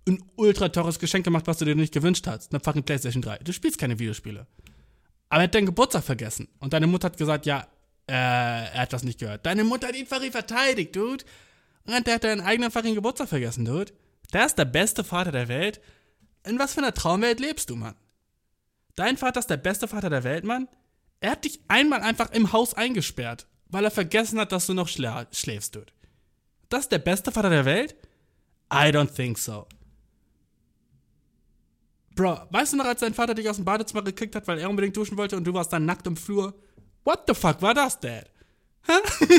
[0.09, 2.53] ein ultra teures Geschenk gemacht, was du dir nicht gewünscht hast.
[2.53, 3.39] Eine fucking Playstation 3.
[3.39, 4.49] Du spielst keine Videospiele.
[5.29, 6.49] Aber er hat deinen Geburtstag vergessen.
[6.59, 7.69] Und deine Mutter hat gesagt, ja,
[8.09, 9.47] äh, er hat das nicht gehört.
[9.47, 11.25] Deine Mutter hat ihn fucking verteidigt, Dude.
[11.85, 13.93] Und der hat deinen eigenen fucking Geburtstag vergessen, Dude.
[14.33, 15.81] Der ist der beste Vater der Welt.
[16.45, 17.95] In was für einer Traumwelt lebst du, Mann?
[18.95, 20.69] Dein Vater ist der beste Vater der Welt, Mann.
[21.21, 24.89] Er hat dich einmal einfach im Haus eingesperrt, weil er vergessen hat, dass du noch
[24.89, 25.93] schlä schläfst, Dude.
[26.69, 27.95] Das ist der beste Vater der Welt?
[28.73, 29.67] I don't think so.
[32.15, 34.69] Bro, weißt du noch, als dein Vater dich aus dem Badezimmer gekickt hat, weil er
[34.69, 36.55] unbedingt duschen wollte und du warst dann nackt im Flur?
[37.05, 38.31] What the fuck war das, Dad?
[38.87, 38.93] Hä?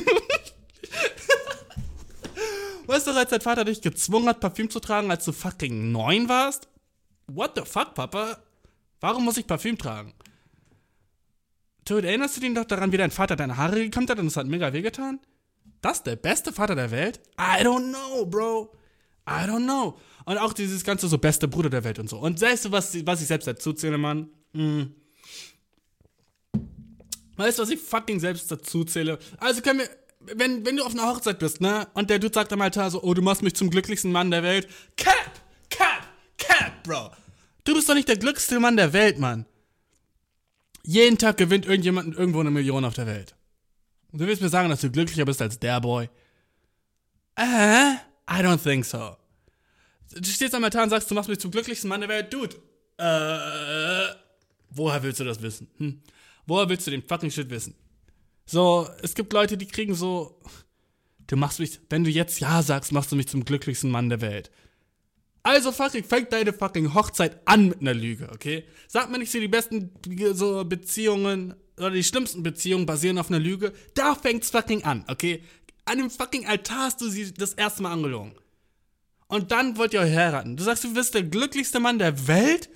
[2.87, 5.91] weißt du noch, als dein Vater dich gezwungen hat, Parfüm zu tragen, als du fucking
[5.91, 6.67] neun warst?
[7.27, 8.37] What the fuck, Papa?
[9.03, 10.13] Warum muss ich Parfüm tragen?
[11.83, 14.37] Dude, erinnerst du dich doch daran, wie dein Vater deine Haare gekämmt hat und es
[14.37, 15.19] hat mega wehgetan?
[15.81, 17.19] Das der beste Vater der Welt?
[17.37, 18.71] I don't know, Bro.
[19.27, 19.99] I don't know.
[20.23, 22.17] Und auch dieses ganze so beste Bruder der Welt und so.
[22.17, 24.29] Und weißt du, was, was ich selbst dazu zähle, Mann?
[24.53, 24.95] Hm.
[27.35, 29.19] Weißt du, was ich fucking selbst dazu zähle?
[29.37, 29.89] Also können wir,
[30.37, 31.89] wenn, wenn du auf einer Hochzeit bist, ne?
[31.93, 34.43] Und der Dude sagt am Altar so, oh, du machst mich zum glücklichsten Mann der
[34.43, 34.69] Welt.
[34.95, 35.41] Cap!
[35.69, 36.07] Cap!
[36.37, 37.11] Cap, Bro!
[37.63, 39.45] Du bist doch nicht der glücklichste Mann der Welt, Mann.
[40.85, 43.35] Jeden Tag gewinnt irgendjemand irgendwo eine Million auf der Welt.
[44.11, 46.09] Und du willst mir sagen, dass du glücklicher bist als der Boy?
[47.35, 47.93] Äh?
[48.29, 49.15] I don't think so.
[50.13, 52.31] Du stehst am Altar und sagst, du machst mich zum glücklichsten Mann der Welt.
[52.31, 52.55] Dude,
[52.97, 54.13] äh,
[54.69, 55.67] woher willst du das wissen?
[55.77, 56.01] Hm?
[56.45, 57.75] Woher willst du den fucking Shit wissen?
[58.45, 60.39] So, es gibt Leute, die kriegen so,
[61.27, 64.21] du machst mich, wenn du jetzt Ja sagst, machst du mich zum glücklichsten Mann der
[64.21, 64.51] Welt.
[65.43, 68.63] Also fucking, fängt deine fucking Hochzeit an mit einer Lüge, okay?
[68.87, 69.91] Sag mir nicht so, die besten
[70.33, 73.73] so Beziehungen oder die schlimmsten Beziehungen basieren auf einer Lüge.
[73.93, 75.43] Da fängt's fucking an, okay?
[75.83, 78.33] An dem fucking Altar hast du sie das erste Mal angelogen.
[79.27, 80.55] Und dann wollt ihr euch heiraten.
[80.55, 82.69] Du sagst, du bist der glücklichste Mann der Welt?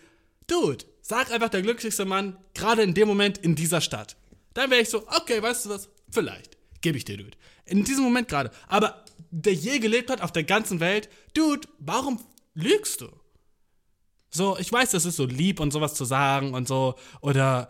[0.47, 4.17] Dude, sag einfach der glücklichste Mann, gerade in dem Moment in dieser Stadt.
[4.53, 5.89] Dann wäre ich so, okay, weißt du was?
[6.09, 6.57] Vielleicht.
[6.81, 7.37] Gebe ich dir, Dude.
[7.65, 8.51] In diesem Moment gerade.
[8.67, 12.19] Aber der je gelebt hat auf der ganzen Welt, Dude, warum
[12.57, 13.07] lügst du?
[14.29, 16.95] So, ich weiß, das ist so lieb und sowas zu sagen und so.
[17.21, 17.69] Oder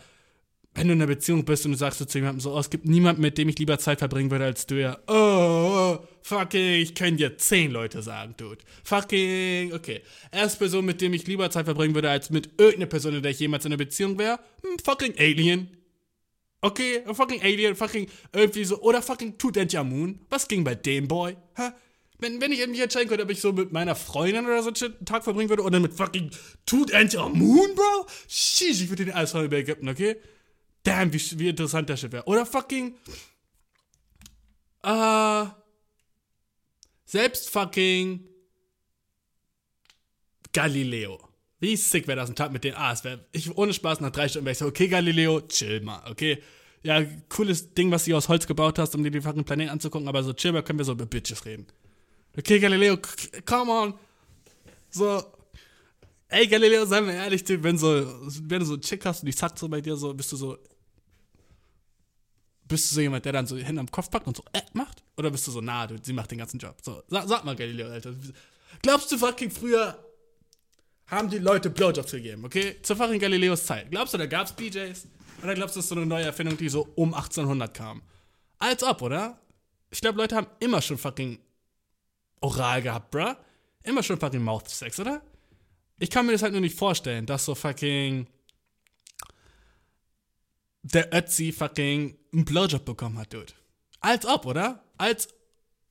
[0.73, 2.69] wenn du in einer Beziehung bist und du sagst so zu jemandem so, oh, es
[2.69, 4.97] gibt niemanden, mit dem ich lieber Zeit verbringen würde als du, ja.
[5.07, 8.59] Oh, fucking, ich kann dir zehn Leute sagen, Dude.
[8.83, 10.01] Fucking, okay.
[10.31, 13.31] Erste Person, mit dem ich lieber Zeit verbringen würde als mit irgendeiner Person, in der
[13.31, 15.77] ich jemals in einer Beziehung wäre, hm, fucking Alien.
[16.61, 20.19] Okay, fucking Alien, fucking irgendwie so, oder fucking Tutanchamun.
[20.29, 21.37] Was ging bei dem Boy?
[21.55, 21.69] Hä?
[22.19, 25.05] Wenn, wenn ich mich entscheiden könnte, ob ich so mit meiner Freundin oder so einen
[25.05, 26.31] Tag verbringen würde oder mit fucking
[26.65, 28.07] Tutanchamun, Bro?
[28.27, 30.17] Sheesh, ich würde den alles über Ägypten, okay?
[30.83, 32.25] Damn, wie, wie interessant der Shit wäre.
[32.25, 32.95] Oder fucking.
[34.83, 35.45] Äh.
[37.05, 38.27] Selbst fucking.
[40.53, 41.19] Galileo.
[41.59, 42.77] Wie sick wäre das ein Tag mit denen?
[42.77, 43.25] Ah, es wäre.
[43.31, 46.41] Ich ohne Spaß nach drei Stunden wäre ich so, okay, Galileo, chill mal, okay?
[46.83, 50.07] Ja, cooles Ding, was du aus Holz gebaut hast, um dir die fucking Planeten anzugucken,
[50.07, 51.67] aber so chill mal können wir so über Bitches reden.
[52.37, 52.97] Okay, Galileo,
[53.45, 53.93] come on.
[54.91, 55.23] So,
[56.29, 58.05] ey, Galileo, sei mal ehrlich, wenn, so,
[58.43, 60.35] wenn du so einen Chick hast und die zackt so bei dir, so bist du
[60.35, 60.57] so.
[62.65, 65.01] Bist du so jemand, der dann so Hände am Kopf packt und so äh macht?
[65.15, 66.75] Oder bist du so, na, du, sie macht den ganzen Job?
[66.83, 68.13] So, sag, sag mal, Galileo, Alter.
[68.81, 69.97] Glaubst du fucking früher
[71.07, 72.75] haben die Leute Blowjobs gegeben, okay?
[72.83, 73.89] Zur fucking Galileos Zeit.
[73.89, 75.07] Glaubst du, da gab's BJs?
[75.41, 78.01] Oder glaubst du, das ist so eine neue Erfindung, die so um 1800 kam?
[78.59, 79.39] Als ob, oder?
[79.89, 81.39] Ich glaube, Leute haben immer schon fucking
[82.41, 83.35] oral gehabt, bruh.
[83.83, 85.21] Immer schon fucking Mouth Sex, oder?
[85.99, 88.27] Ich kann mir das halt nur nicht vorstellen, dass so fucking
[90.83, 93.53] der Ötzi fucking einen Blowjob bekommen hat, Dude.
[93.99, 94.83] Als ob, oder?
[94.97, 95.29] Als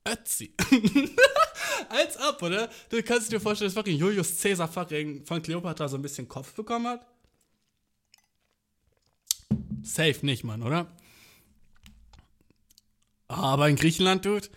[0.06, 0.54] Ötzi.
[1.88, 2.70] Als ob, oder?
[2.88, 6.54] Du kannst dir vorstellen, dass fucking Julius Caesar fucking von Cleopatra so ein bisschen Kopf
[6.54, 7.06] bekommen hat?
[9.82, 10.90] Safe nicht, Mann, oder?
[13.28, 14.48] Aber in Griechenland, Dude,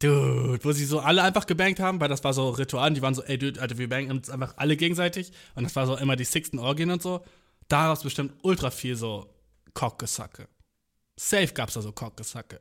[0.00, 3.14] Dude, wo sie so alle einfach gebankt haben, weil das war so Ritual, die waren
[3.14, 5.32] so, ey, Dude, Alter, wir banken uns einfach alle gegenseitig.
[5.54, 7.24] Und das war so immer die sixten Orgien und so.
[7.68, 9.28] Daraus bestimmt ultra viel so
[9.74, 10.48] Cockgesacke.
[11.16, 12.60] Safe gab's da so Cockgesacke.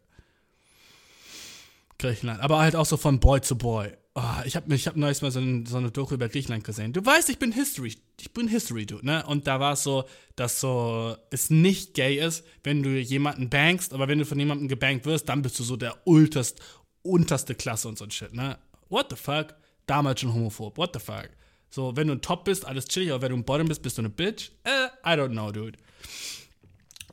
[1.99, 2.41] Griechenland.
[2.41, 3.91] Aber halt auch so von Boy zu Boy.
[4.15, 6.91] Oh, ich habe ich hab neulich mal so, ein, so, eine Doku über Griechenland gesehen.
[6.91, 9.23] Du weißt, ich bin History, ich bin History Dude, ne?
[9.27, 13.93] Und da war es so, dass so es nicht gay ist, wenn du jemanden bankst,
[13.93, 16.59] aber wenn du von jemandem gebankt wirst, dann bist du so der ulterst,
[17.07, 18.57] unterste Klasse und so ein Shit, ne?
[18.89, 19.55] What the fuck?
[19.85, 20.77] Damals schon homophob.
[20.77, 21.29] What the fuck?
[21.69, 23.97] So, wenn du ein Top bist, alles chillig, aber wenn du ein Bottom bist, bist
[23.97, 24.51] du eine Bitch?
[24.63, 25.77] Äh, I don't know, dude.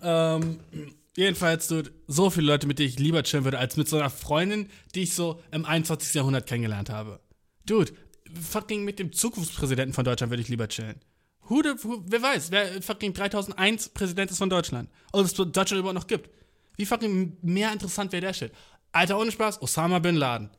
[0.00, 0.60] Ähm,
[1.16, 4.10] Jedenfalls, dude, so viele Leute, mit denen ich lieber chillen würde, als mit so einer
[4.10, 6.12] Freundin, die ich so im 21.
[6.14, 7.20] Jahrhundert kennengelernt habe.
[7.66, 7.92] Dude,
[8.34, 11.00] fucking mit dem Zukunftspräsidenten von Deutschland würde ich lieber chillen.
[11.48, 14.90] Who the, who, wer weiß, wer fucking 3001 Präsident ist von Deutschland.
[15.12, 16.30] Oder es Deutschland überhaupt noch gibt.
[16.76, 18.52] Wie fucking mehr interessant wäre der Shit.
[18.94, 20.50] Alter, ohne Spaß, Osama Bin Laden.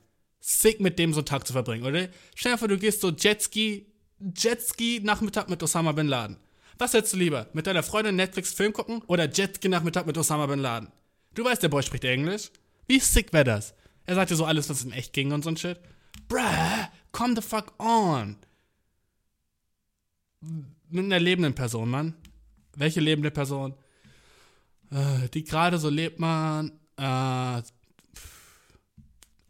[0.41, 2.09] Sick mit dem so einen Tag zu verbringen, oder?
[2.35, 3.87] Stell dir vor, du gehst so Jetski,
[4.19, 6.37] Jetski-Nachmittag mit Osama Bin Laden.
[6.77, 7.47] Was hättest du lieber?
[7.53, 10.91] Mit deiner Freundin Netflix Film gucken oder Jetski-Nachmittag mit Osama Bin Laden?
[11.33, 12.51] Du weißt, der Boy spricht Englisch.
[12.87, 13.73] Wie sick wäre das?
[14.05, 15.79] Er sagt dir so alles, was in echt ging und so ein Shit.
[16.27, 16.41] Bruh,
[17.13, 18.35] come the fuck on.
[20.89, 22.15] Mit einer lebenden Person, Mann.
[22.75, 23.73] Welche lebende Person?
[24.91, 26.73] Äh, die gerade so lebt, man.
[26.97, 27.61] Äh,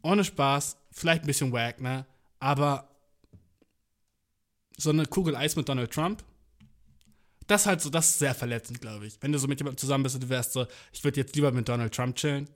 [0.05, 0.77] ohne Spaß.
[0.91, 2.05] Vielleicht ein bisschen wack, ne?
[2.39, 2.87] Aber
[4.77, 6.23] so eine Kugel Eis mit Donald Trump
[7.47, 9.17] das ist halt so, das ist sehr verletzend, glaube ich.
[9.21, 11.51] Wenn du so mit jemandem zusammen bist und du wärst so, ich würde jetzt lieber
[11.51, 12.49] mit Donald Trump chillen.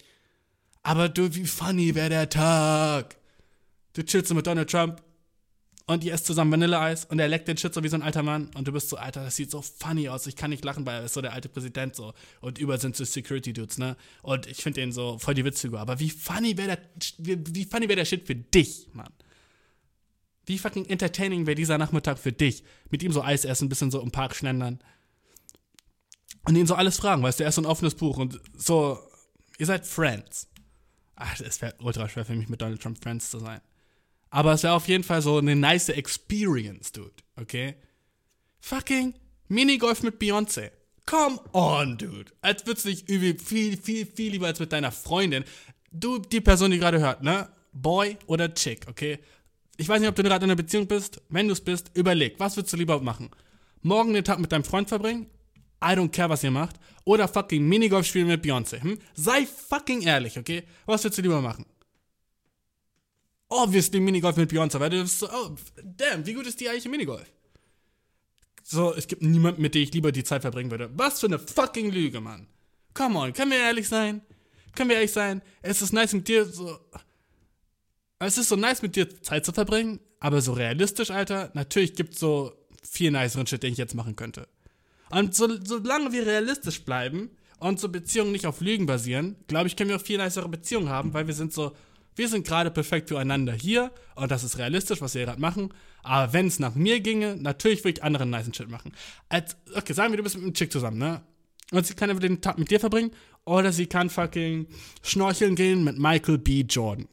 [0.82, 3.18] Aber du, wie funny wäre der Tag?
[3.93, 5.02] Du chillst mit Donald Trump
[5.90, 8.22] und ihr esst zusammen Vanilleeis und er leckt den Shit so wie so ein alter
[8.22, 10.86] Mann und du bist so, Alter, das sieht so funny aus, ich kann nicht lachen,
[10.86, 13.98] weil er ist so der alte Präsident so und überall sind so Security-Dudes, ne?
[14.22, 15.80] Und ich finde den so voll die Witzfigur.
[15.80, 19.12] Aber wie funny wäre der, wie funny wäre der Shit für dich, Mann?
[20.46, 22.64] Wie fucking entertaining wäre dieser Nachmittag für dich?
[22.92, 24.84] Mit ihm so Eis essen, ein bisschen so im Park schlendern.
[26.44, 29.00] Und ihn so alles fragen, weißt du, er ist so ein offenes Buch und so,
[29.58, 30.50] ihr seid Friends.
[31.16, 33.60] Ach, es wäre ultra schwer für mich, mit Donald Trump Friends zu sein.
[34.30, 37.75] Aber es wäre auf jeden Fall so eine nice Experience, dude, okay?
[38.59, 39.13] Fucking
[39.47, 40.71] Minigolf mit Beyoncé.
[41.05, 42.32] Come on, dude.
[42.41, 45.43] Als würdest du dich übel viel, viel, viel lieber als mit deiner Freundin.
[45.91, 47.49] Du, die Person, die gerade hört, ne?
[47.73, 49.17] Boy oder Chick, okay?
[49.77, 51.21] Ich weiß nicht, ob du gerade in einer Beziehung bist.
[51.30, 53.32] Wenn du es bist, überleg, was würdest du lieber machen?
[53.82, 55.27] Morgen den Tag mit deinem Freund verbringen?
[55.84, 56.75] I don't care, was ihr macht.
[57.05, 58.84] Oder fucking Minigolf spielen mit Beyoncé.
[58.84, 58.99] Hm?
[59.15, 60.63] Sei fucking ehrlich, okay?
[60.86, 61.65] Was würdest du lieber machen?
[63.50, 65.56] Obviously Minigolf mit Beyoncé, weil du bist so, oh,
[65.97, 67.26] damn, wie gut ist die eigentlich im Minigolf?
[68.64, 70.91] So, es gibt niemanden, mit dem ich lieber die Zeit verbringen würde.
[70.93, 72.47] Was für eine fucking Lüge, Mann.
[72.93, 74.22] Come on, können wir ehrlich sein?
[74.76, 75.41] Können wir ehrlich sein?
[75.64, 76.80] Es ist nice mit dir so
[78.20, 82.14] es ist so nice, mit dir Zeit zu verbringen, aber so realistisch, Alter, natürlich gibt
[82.14, 82.52] es so
[82.84, 84.47] viel niceren Shit, den ich jetzt machen könnte.
[85.10, 87.30] Und so, solange wir realistisch bleiben
[87.60, 90.89] und so Beziehungen nicht auf Lügen basieren, glaube ich, können wir auch viel nicere Beziehungen
[90.89, 91.72] haben, weil wir sind so,
[92.20, 95.74] wir sind gerade perfekt füreinander hier und das ist realistisch, was wir gerade machen.
[96.03, 98.91] Aber wenn es nach mir ginge, natürlich würde ich anderen niceen Shit machen.
[99.28, 101.24] Als, okay, sagen wir, du bist mit einem Chick zusammen, ne?
[101.72, 103.11] Und sie kann einfach den Tag mit dir verbringen
[103.45, 104.67] oder sie kann fucking
[105.01, 106.61] schnorcheln gehen mit Michael B.
[106.61, 107.07] Jordan.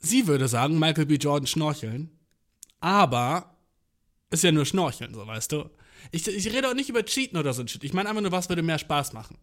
[0.00, 1.14] sie würde sagen, Michael B.
[1.14, 2.10] Jordan schnorcheln,
[2.80, 3.56] aber
[4.30, 5.70] ist ja nur schnorcheln, so weißt du.
[6.12, 7.84] Ich, ich rede auch nicht über Cheaten oder so ein Shit.
[7.84, 9.36] Ich meine einfach nur, was würde mehr Spaß machen.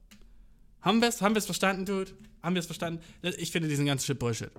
[0.86, 2.11] Haben wir es haben wir's verstanden, Dude?
[2.43, 3.03] Haben wir es verstanden?
[3.39, 4.51] Ich finde diesen ganzen Shit Bullshit.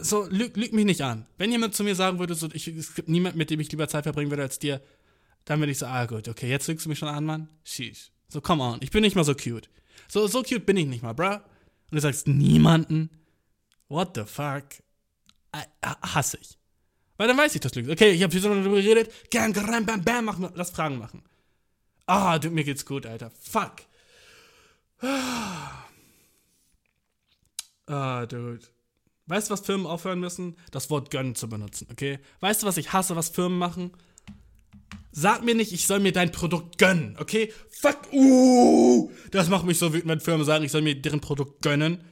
[0.00, 1.26] So, lüg, lüg, mich nicht an.
[1.38, 3.88] Wenn jemand zu mir sagen würde, so, ich, es gibt niemanden, mit dem ich lieber
[3.88, 4.80] Zeit verbringen würde als dir,
[5.44, 7.48] dann würde ich so, ah gut, okay, jetzt lügst du mich schon an, Mann.
[7.64, 8.12] Sheesh.
[8.28, 9.68] So, come on, ich bin nicht mal so cute.
[10.06, 11.34] So, so cute bin ich nicht mal, bruh.
[11.34, 11.42] Und
[11.92, 13.10] du sagst, niemanden?
[13.88, 14.64] What the fuck?
[15.52, 15.64] Äh,
[16.02, 16.58] hasse ich.
[17.16, 17.92] Weil dann weiß ich, dass du lügst.
[17.92, 19.10] Okay, ich habe hier so darüber geredet.
[19.30, 21.22] Gern, bam, bam, bam, mach, lass Fragen machen.
[22.06, 23.32] Ah, du, mir geht's gut, Alter.
[23.40, 23.76] Fuck.
[27.86, 28.60] Ah, dude.
[29.26, 30.56] Weißt du, was Firmen aufhören müssen?
[30.70, 32.18] Das Wort gönnen zu benutzen, okay?
[32.40, 33.92] Weißt du, was ich hasse, was Firmen machen?
[35.12, 37.52] Sag mir nicht, ich soll mir dein Produkt gönnen, okay?
[37.70, 41.62] Fuck, uh, das macht mich so wütend, wenn Firmen sagen, ich soll mir deren Produkt
[41.62, 42.02] gönnen.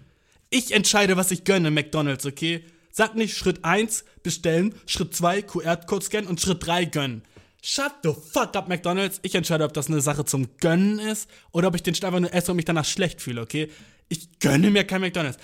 [0.50, 2.64] Ich entscheide, was ich gönne, McDonalds, okay?
[2.90, 7.22] Sag nicht Schritt 1 bestellen, Schritt 2 QR-Code scannen und Schritt 3 gönnen.
[7.64, 9.20] Shut the fuck up, McDonalds.
[9.22, 12.34] Ich entscheide, ob das eine Sache zum Gönnen ist oder ob ich den einfach nur
[12.34, 13.70] esse und mich danach schlecht fühle, okay?
[14.08, 15.38] Ich gönne mir kein McDonalds.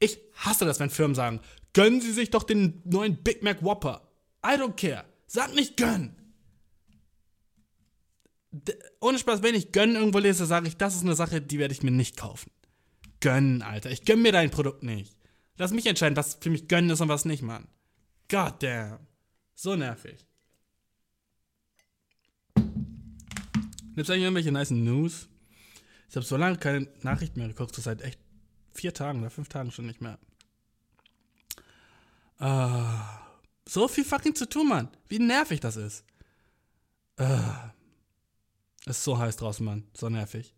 [0.00, 1.40] Ich hasse das, wenn Firmen sagen,
[1.74, 4.08] gönnen Sie sich doch den neuen Big Mac Whopper.
[4.42, 5.04] I don't care.
[5.26, 6.16] Sag nicht gönn.
[8.50, 11.58] D ohne Spaß, wenn ich gönn irgendwo lese, sage ich, das ist eine Sache, die
[11.58, 12.50] werde ich mir nicht kaufen.
[13.20, 13.90] Gönnen, Alter.
[13.90, 15.18] Ich gönn mir dein Produkt nicht.
[15.58, 17.68] Lass mich entscheiden, was für mich gönnen ist und was nicht, Mann.
[18.30, 19.00] God damn.
[19.54, 20.27] So nervig.
[23.98, 25.28] Gibt's eigentlich irgendwelche nice News?
[26.08, 28.20] Ich habe so lange keine Nachrichten mehr geguckt, so seit echt
[28.72, 30.20] vier Tagen oder fünf Tagen schon nicht mehr.
[32.40, 32.84] Uh,
[33.68, 34.88] so viel fucking zu tun, Mann.
[35.08, 36.04] Wie nervig das ist.
[37.18, 37.24] Uh,
[38.86, 39.82] es ist so heiß draußen, Mann.
[39.94, 40.54] So nervig.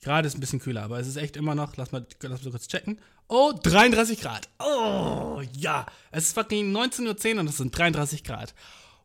[0.00, 2.50] Gerade ist ein bisschen kühler, aber es ist echt immer noch, lass mal, lass mal
[2.50, 3.00] kurz checken.
[3.28, 4.48] Oh, 33 Grad.
[4.58, 5.86] Oh, ja.
[6.10, 8.52] Es ist fucking 19.10 Uhr und es sind 33 Grad.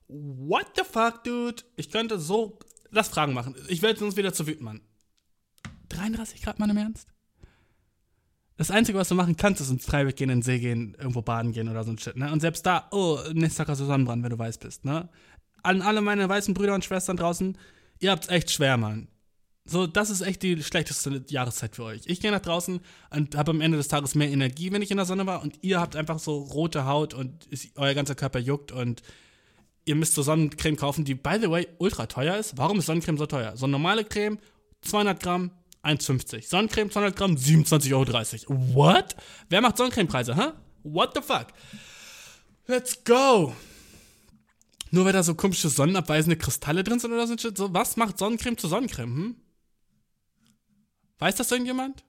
[0.08, 1.62] What the fuck, dude?
[1.76, 2.58] Ich könnte so,
[2.96, 3.56] lass Fragen machen.
[3.68, 4.82] Ich werde uns wieder zu wütend, Mann.
[5.90, 7.10] 33 Grad, Mann, im Ernst?
[8.58, 11.22] Das Einzige, was du machen kannst, ist ins Freiweg gehen, in den See gehen, irgendwo
[11.22, 12.32] baden gehen oder so ein Shit, ne?
[12.32, 15.10] Und selbst da, oh, nächster Tag hast du Sonnenbrand, wenn du weiß bist, ne?
[15.62, 17.58] An alle meine weißen Brüder und Schwestern draußen,
[18.00, 19.10] ihr habt's echt schwer, Mann.
[19.66, 22.04] So, das ist echt die schlechteste Jahreszeit für euch.
[22.06, 22.80] Ich gehe nach draußen
[23.10, 25.58] und habe am Ende des Tages mehr Energie, wenn ich in der Sonne war, und
[25.62, 29.02] ihr habt einfach so rote Haut und ist, euer ganzer Körper juckt und
[29.86, 32.58] ihr müsst so Sonnencreme kaufen, die, by the way, ultra teuer ist.
[32.58, 33.56] Warum ist Sonnencreme so teuer?
[33.56, 34.40] So eine normale Creme,
[34.82, 35.52] 200 Gramm,
[35.84, 36.48] 1,50.
[36.48, 38.76] Sonnencreme 200 Gramm, 27,30 Euro.
[38.76, 39.16] What?
[39.50, 40.36] Wer macht Sonnencremepreise?
[40.36, 40.54] Huh?
[40.84, 41.48] What the fuck?
[42.68, 43.54] Let's go!
[44.92, 48.58] Nur weil da so komische sonnenabweisende Kristalle drin sind oder so, so was macht Sonnencreme
[48.58, 49.36] zu Sonnencreme, hm?
[51.20, 52.04] Weiß das irgendjemand?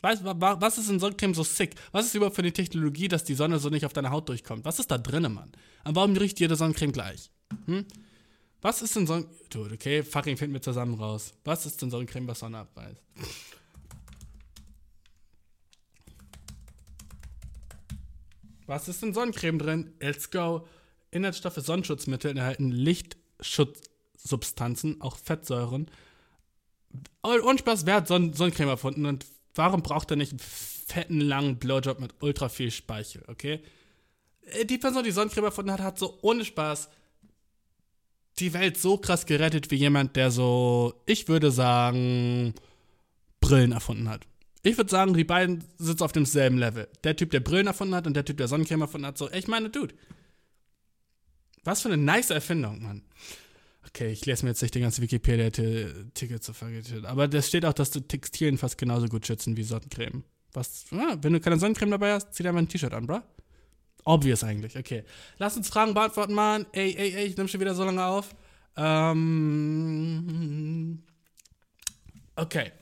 [0.00, 1.74] Weiß, was ist in Sonnencreme so sick?
[1.90, 4.64] Was ist überhaupt für eine Technologie, dass die Sonne so nicht auf deine Haut durchkommt?
[4.64, 5.50] Was ist da drinnen, Mann?
[5.84, 7.32] Und warum riecht jede Sonnencreme gleich?
[7.66, 7.84] Hm?
[8.60, 9.26] Was ist denn so ein.
[9.50, 11.34] Dude, okay, fucking finden wir zusammen raus.
[11.44, 13.02] Was ist denn so ein Creme, was Sonne abweist?
[18.66, 19.94] Was ist in Sonnencreme drin?
[19.98, 20.68] Let's go.
[21.10, 25.90] Inhaltsstoffe Sonnenschutzmittel enthalten Lichtschutzsubstanzen, auch Fettsäuren.
[27.22, 29.24] Und Spaß, wer hat Son Sonnencreme erfunden und
[29.58, 33.60] warum braucht er nicht einen fetten, langen Blowjob mit ultra viel Speichel, okay?
[34.42, 36.88] Äh, die Person, die Sonnencreme erfunden hat, hat so ohne Spaß
[38.38, 42.54] die Welt so krass gerettet wie jemand, der so, ich würde sagen,
[43.40, 44.26] Brillen erfunden hat.
[44.62, 46.88] Ich würde sagen, die beiden sitzen auf demselben Level.
[47.04, 49.48] Der Typ, der Brillen erfunden hat und der Typ, der Sonnencreme erfunden hat, so, ich
[49.48, 49.94] meine, Dude.
[51.64, 53.02] Was für eine nice Erfindung, Mann.
[53.88, 57.06] Okay, ich lese mir jetzt nicht den ganzen Wikipedia-Ticket zu vergessen.
[57.06, 60.24] Aber da steht auch, dass du Textilien fast genauso gut schützen wie Sonnencreme.
[60.52, 63.20] Was, ja, wenn du keine Sonnencreme dabei hast, zieh dir mal ein T-Shirt an, bro.
[64.04, 65.04] Obvious eigentlich, okay.
[65.38, 66.66] Lass uns Fragen beantworten, Mann.
[66.72, 68.34] Ey, ey, ey, ich nehme schon wieder so lange auf.
[68.76, 69.82] Ähm.
[72.36, 72.72] Okay.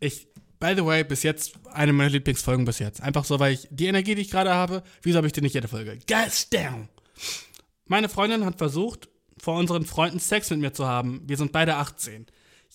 [0.00, 0.26] Ich,
[0.58, 3.00] by the way, bis jetzt eine meiner Lieblingsfolgen bis jetzt.
[3.00, 5.54] Einfach so, weil ich die Energie, die ich gerade habe, wieso habe ich die nicht
[5.54, 5.98] jede Folge?
[6.06, 6.88] Gas down!
[7.86, 9.08] Meine Freundin hat versucht,
[9.38, 11.22] vor unseren Freunden Sex mit mir zu haben.
[11.26, 12.26] Wir sind beide 18.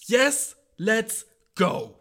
[0.07, 1.97] Yes, let's go!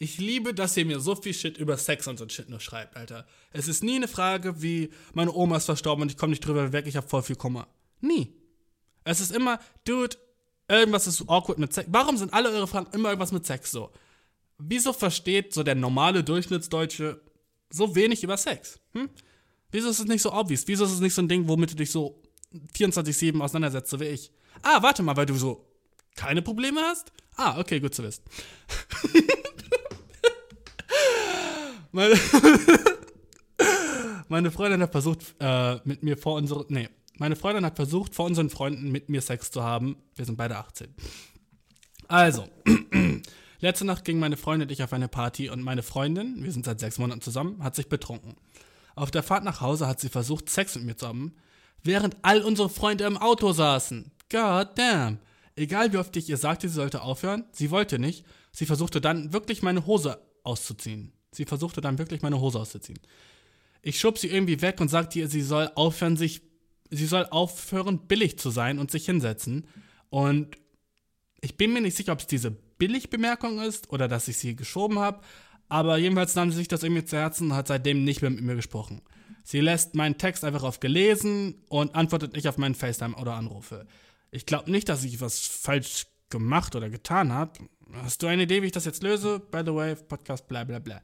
[0.00, 2.96] Ich liebe, dass ihr mir so viel Shit über Sex und so Shit nur schreibt,
[2.96, 3.26] Alter.
[3.50, 6.72] Es ist nie eine Frage wie, meine Oma ist verstorben und ich komme nicht drüber
[6.72, 7.66] weg, ich habe voll viel Kummer.
[8.00, 8.32] Nie.
[9.02, 10.16] Es ist immer, Dude,
[10.68, 11.88] irgendwas ist awkward mit Sex.
[11.90, 13.90] Warum sind alle eure Fragen immer irgendwas mit Sex so?
[14.58, 17.20] Wieso versteht so der normale Durchschnittsdeutsche
[17.70, 18.78] so wenig über Sex?
[18.92, 19.10] Hm?
[19.70, 20.66] Wieso ist es nicht so obvious?
[20.66, 22.22] Wieso ist es nicht so ein Ding, womit du dich so
[22.76, 24.30] 24-7 auseinandersetzt, so wie ich?
[24.62, 25.64] Ah, warte mal, weil du so
[26.16, 27.12] keine Probleme hast?
[27.36, 28.24] Ah, okay, gut zu wissen.
[31.92, 32.14] Meine,
[34.28, 36.64] meine Freundin hat versucht, äh, mit mir vor unseren.
[36.68, 39.96] Nee, meine Freundin hat versucht, vor unseren Freunden mit mir Sex zu haben.
[40.14, 40.94] Wir sind beide 18.
[42.06, 42.46] Also,
[43.60, 46.66] letzte Nacht ging meine Freundin und ich auf eine Party und meine Freundin, wir sind
[46.66, 48.36] seit sechs Monaten zusammen, hat sich betrunken.
[48.98, 51.36] Auf der Fahrt nach Hause hat sie versucht, Sex mit mir zu haben,
[51.84, 54.10] während all unsere Freunde im Auto saßen.
[54.28, 55.18] God damn.
[55.54, 58.24] Egal wie oft ich ihr sagte, sie sollte aufhören, sie wollte nicht.
[58.50, 61.12] Sie versuchte dann wirklich meine Hose auszuziehen.
[61.30, 62.98] Sie versuchte dann wirklich meine Hose auszuziehen.
[63.82, 66.42] Ich schob sie irgendwie weg und sagte ihr, sie soll aufhören, sich
[66.90, 69.68] sie soll aufhören, billig zu sein und sich hinsetzen.
[70.10, 70.56] Und
[71.40, 74.98] ich bin mir nicht sicher, ob es diese Billig-Bemerkung ist oder dass ich sie geschoben
[74.98, 75.20] habe.
[75.68, 78.42] Aber jedenfalls nahm sie sich das irgendwie zu Herzen und hat seitdem nicht mehr mit
[78.42, 79.02] mir gesprochen.
[79.44, 83.86] Sie lässt meinen Text einfach auf gelesen und antwortet nicht auf meinen FaceTime oder Anrufe.
[84.30, 87.52] Ich glaube nicht, dass ich was falsch gemacht oder getan habe.
[88.02, 89.40] Hast du eine Idee, wie ich das jetzt löse?
[89.40, 91.00] By the way, Podcast, bla bla bla.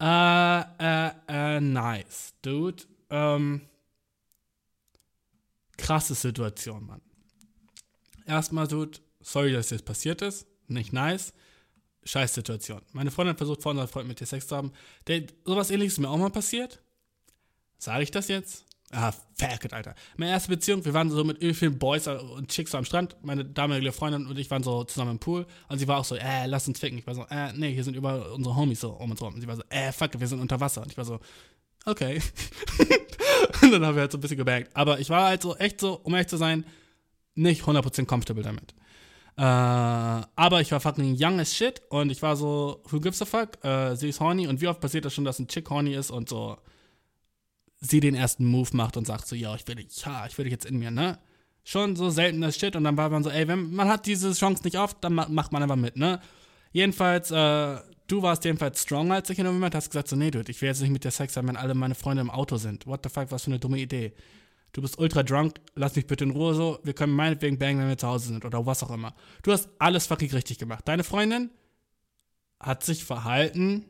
[0.00, 2.84] Äh, äh, äh, nice, dude.
[3.10, 3.62] Ähm,
[5.76, 7.02] krasse Situation, Mann.
[8.26, 10.46] Erstmal, dude, sorry, dass das passiert ist.
[10.68, 11.32] Nicht nice.
[12.04, 12.80] Scheiß Situation.
[12.92, 14.72] Meine Freundin versucht vor unserer Freund mit dir Sex zu haben.
[15.06, 16.80] Der, sowas ähnliches ist mir auch mal passiert.
[17.78, 18.64] Sage ich das jetzt?
[18.92, 19.94] Ah, fuck it, Alter.
[20.16, 23.16] Meine erste Beziehung, wir waren so mit vielen Boys und Chicks so am Strand.
[23.22, 25.46] Meine damalige Freundin und ich waren so zusammen im Pool.
[25.68, 26.98] Und sie war auch so, äh, lass uns ficken.
[26.98, 29.34] Ich war so, äh, nee, hier sind über unsere Homies so um uns rum.
[29.34, 30.82] Und sie war so, äh, fuck, wir sind unter Wasser.
[30.82, 31.20] Und ich war so,
[31.86, 32.20] okay.
[33.62, 34.70] und dann haben wir halt so ein bisschen gebankt.
[34.74, 36.66] Aber ich war halt so, echt so, um ehrlich zu sein,
[37.36, 38.74] nicht 100% comfortable damit.
[39.36, 43.24] Äh, aber ich war fucking young as shit und ich war so, who gives a
[43.24, 43.62] fuck?
[43.64, 46.10] Äh, sie ist horny und wie oft passiert das schon, dass ein Chick horny ist
[46.10, 46.58] und so
[47.80, 50.44] sie den ersten Move macht und sagt so, ja, ich will dich, ja, ich will
[50.44, 51.18] dich jetzt in mir, ne?
[51.64, 54.62] Schon so seltenes Shit und dann war man so, ey, wenn man hat diese Chance
[54.64, 56.20] nicht oft, dann macht man einfach mit, ne?
[56.72, 60.30] Jedenfalls, äh, du warst jedenfalls stronger als ich in dem Moment, hast gesagt so, nee,
[60.30, 62.56] dude, ich will jetzt nicht mit dir Sex haben, wenn alle meine Freunde im Auto
[62.56, 62.86] sind.
[62.86, 64.12] What the fuck, was für eine dumme Idee.
[64.72, 67.88] Du bist ultra drunk, lass mich bitte in Ruhe so, wir können meinetwegen bangen, wenn
[67.88, 69.14] wir zu Hause sind oder was auch immer.
[69.42, 70.86] Du hast alles fucking richtig gemacht.
[70.86, 71.50] Deine Freundin
[72.60, 73.86] hat sich verhalten.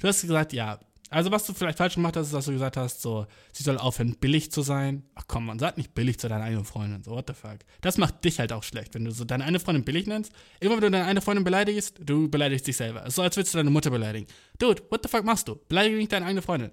[0.00, 2.76] Du hast gesagt, ja, also, was du vielleicht falsch gemacht hast, ist, dass du gesagt
[2.76, 5.04] hast, so, sie soll aufhören, billig zu sein.
[5.14, 7.02] Ach komm, man sagt nicht billig zu deiner eigenen Freundin.
[7.02, 7.58] So, what the fuck.
[7.80, 10.32] Das macht dich halt auch schlecht, wenn du so deine eine Freundin billig nennst.
[10.60, 13.10] Immer wenn du deine eine Freundin beleidigst, du beleidigst dich selber.
[13.10, 14.26] So, als würdest du deine Mutter beleidigen.
[14.58, 15.56] Dude, what the fuck machst du?
[15.68, 16.72] Beleidige nicht deine eigene Freundin.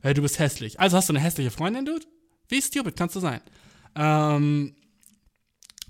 [0.00, 0.78] Hey, du bist hässlich.
[0.78, 2.06] Also hast du eine hässliche Freundin, Dude?
[2.52, 3.40] Wie stupid kannst du sein?
[3.94, 4.74] Ähm,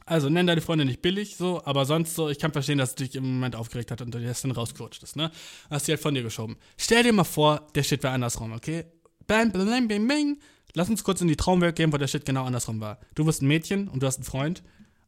[0.07, 3.03] also nenn deine Freundin nicht billig, so, aber sonst so, ich kann verstehen, dass du
[3.03, 5.33] dich im Moment aufgeregt hat und du jetzt dann rausgerutscht ist, ne?
[5.71, 6.57] Hast die halt von dir geschoben.
[6.79, 8.85] Stell dir mal vor, der Shit wäre andersrum, okay?
[9.27, 10.39] Bam, bam, bam, bam, bam.
[10.75, 13.01] Lass uns kurz in die Traumwelt gehen, wo der Shit genau andersrum war.
[13.17, 14.63] Du bist ein Mädchen und du hast einen Freund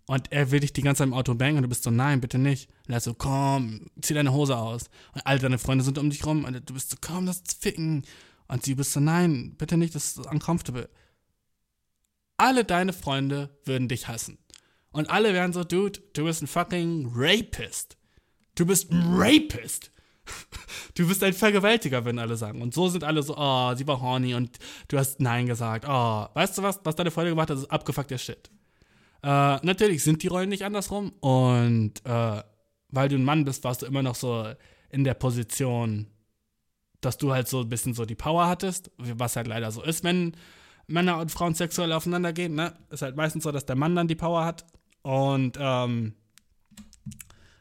[0.06, 2.20] und er will dich die ganze Zeit im Auto bangen und du bist so, nein,
[2.20, 2.68] bitte nicht.
[2.88, 4.90] Und er ist so, komm, zieh deine Hose aus.
[5.12, 7.54] Und all deine Freunde sind um dich rum und du bist so, komm, lass uns
[7.54, 8.04] ficken.
[8.48, 10.88] Und sie bist so, nein, bitte nicht, das ist uncomfortable.
[12.36, 14.38] Alle deine Freunde würden dich hassen.
[14.90, 17.96] Und alle wären so, Dude, du bist ein fucking Rapist.
[18.54, 19.90] Du bist ein Rapist.
[20.94, 22.62] Du bist ein Vergewaltiger, wenn alle sagen.
[22.62, 25.86] Und so sind alle so, oh, sie war horny und du hast Nein gesagt.
[25.88, 28.48] Oh, weißt du was, was deine Freundin gemacht hat, ist abgefuckter Shit.
[29.24, 31.10] Äh, natürlich sind die Rollen nicht andersrum.
[31.18, 32.42] Und äh,
[32.90, 34.46] weil du ein Mann bist, warst du immer noch so
[34.90, 36.06] in der Position,
[37.00, 40.04] dass du halt so ein bisschen so die Power hattest, was halt leider so ist,
[40.04, 40.36] wenn
[40.86, 42.74] Männer und Frauen sexuell aufeinander gehen, ne?
[42.90, 44.64] Ist halt meistens so, dass der Mann dann die Power hat
[45.02, 46.14] und ähm,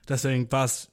[0.07, 0.89] deswegen war es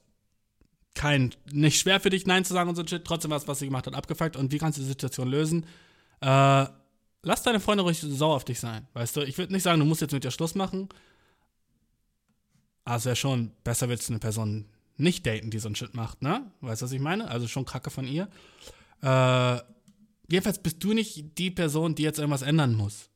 [0.93, 3.05] kein, nicht schwer für dich, Nein zu sagen und so shit.
[3.05, 4.35] Trotzdem war es, was sie gemacht hat, abgefuckt.
[4.35, 5.65] Und wie kannst du die Situation lösen?
[6.19, 6.65] Äh,
[7.23, 8.87] lass deine Freunde ruhig sauer auf dich sein.
[8.93, 10.89] Weißt du, ich würde nicht sagen, du musst jetzt mit dir Schluss machen.
[12.83, 14.65] Aber es wäre schon besser, willst du eine Person
[14.97, 16.51] nicht daten, die so ein Shit macht, ne?
[16.61, 17.29] Weißt du, was ich meine?
[17.29, 18.27] Also schon Kacke von ihr.
[19.01, 19.59] Äh,
[20.31, 23.09] jedenfalls bist du nicht die Person, die jetzt irgendwas ändern muss.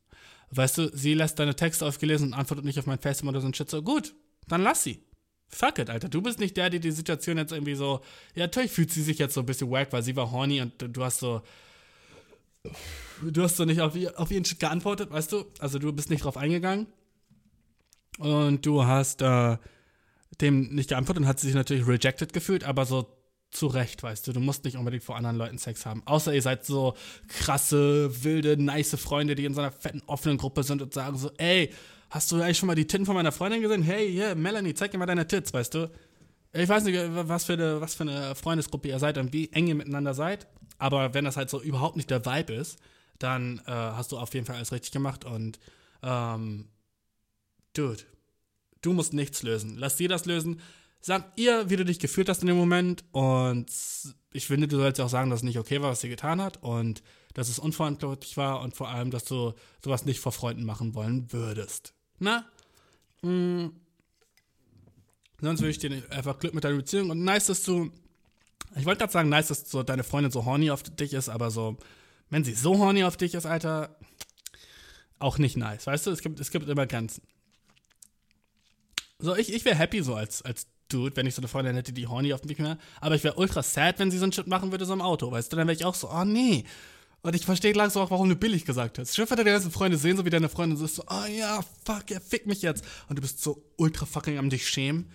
[0.50, 3.46] Weißt du, sie lässt deine Texte aufgelesen und antwortet nicht auf mein FaceTime oder so
[3.46, 4.14] ein Shit so, gut,
[4.48, 5.02] dann lass sie.
[5.48, 6.08] Fuck it, Alter.
[6.08, 8.00] Du bist nicht der, der die Situation jetzt irgendwie so.
[8.34, 10.72] Ja, natürlich fühlt sie sich jetzt so ein bisschen wack, weil sie war horny und
[10.78, 11.42] du hast so.
[13.22, 15.44] Du hast so nicht auf, auf ihren Shit geantwortet, weißt du?
[15.60, 16.86] Also du bist nicht drauf eingegangen.
[18.18, 19.56] Und du hast äh,
[20.40, 23.15] dem nicht geantwortet und hat sich natürlich rejected gefühlt, aber so
[23.56, 24.32] zu Recht, weißt du.
[24.32, 26.02] Du musst nicht unbedingt vor anderen Leuten Sex haben.
[26.04, 26.94] Außer ihr seid so
[27.28, 31.30] krasse, wilde, nice Freunde, die in so einer fetten, offenen Gruppe sind und sagen so,
[31.38, 31.72] ey,
[32.10, 33.82] hast du eigentlich schon mal die Titten von meiner Freundin gesehen?
[33.82, 35.90] Hey, hier, yeah, Melanie, zeig mir mal deine Tits, weißt du.
[36.52, 36.98] Ich weiß nicht,
[37.28, 40.46] was für, eine, was für eine Freundesgruppe ihr seid und wie eng ihr miteinander seid.
[40.78, 42.78] Aber wenn das halt so überhaupt nicht der Vibe ist,
[43.18, 45.58] dann äh, hast du auf jeden Fall alles richtig gemacht und
[46.02, 46.68] ähm,
[47.72, 48.02] Dude,
[48.82, 49.76] du musst nichts lösen.
[49.76, 50.60] Lass dir das lösen.
[51.06, 53.04] Sag ihr, wie du dich gefühlt hast in dem Moment.
[53.12, 53.70] Und
[54.32, 56.60] ich finde, du sollst auch sagen, dass es nicht okay war, was sie getan hat.
[56.64, 57.00] Und
[57.32, 58.60] dass es unverantwortlich war.
[58.60, 59.54] Und vor allem, dass du
[59.84, 61.94] sowas nicht vor Freunden machen wollen würdest.
[62.18, 62.44] Na?
[63.22, 63.70] Hm.
[65.40, 67.10] Sonst würde ich dir einfach Glück mit deiner Beziehung.
[67.10, 67.92] Und nice, dass du.
[68.74, 71.52] Ich wollte gerade sagen, nice, dass so deine Freundin so horny auf dich ist, aber
[71.52, 71.76] so,
[72.30, 73.96] wenn sie so horny auf dich ist, Alter,
[75.20, 75.86] auch nicht nice.
[75.86, 77.22] Weißt du, es gibt, es gibt immer Grenzen.
[79.20, 81.92] So, ich, ich wäre happy so als, als Dude, wenn ich so eine Freundin hätte,
[81.92, 82.78] die horny auf mich wäre.
[83.00, 85.30] Aber ich wäre ultra sad, wenn sie so einen Shit machen würde, so im Auto,
[85.30, 85.56] weißt du?
[85.56, 86.64] Dann wäre ich auch so, oh nee.
[87.22, 89.16] Und ich verstehe langsam auch, warum du billig gesagt hast.
[89.16, 92.20] Chef hat deine ganzen Freunde sehen, so wie deine Freunde so, oh ja, fuck, er
[92.20, 92.84] fickt mich jetzt.
[93.08, 95.10] Und du bist so ultra fucking am dich schämen.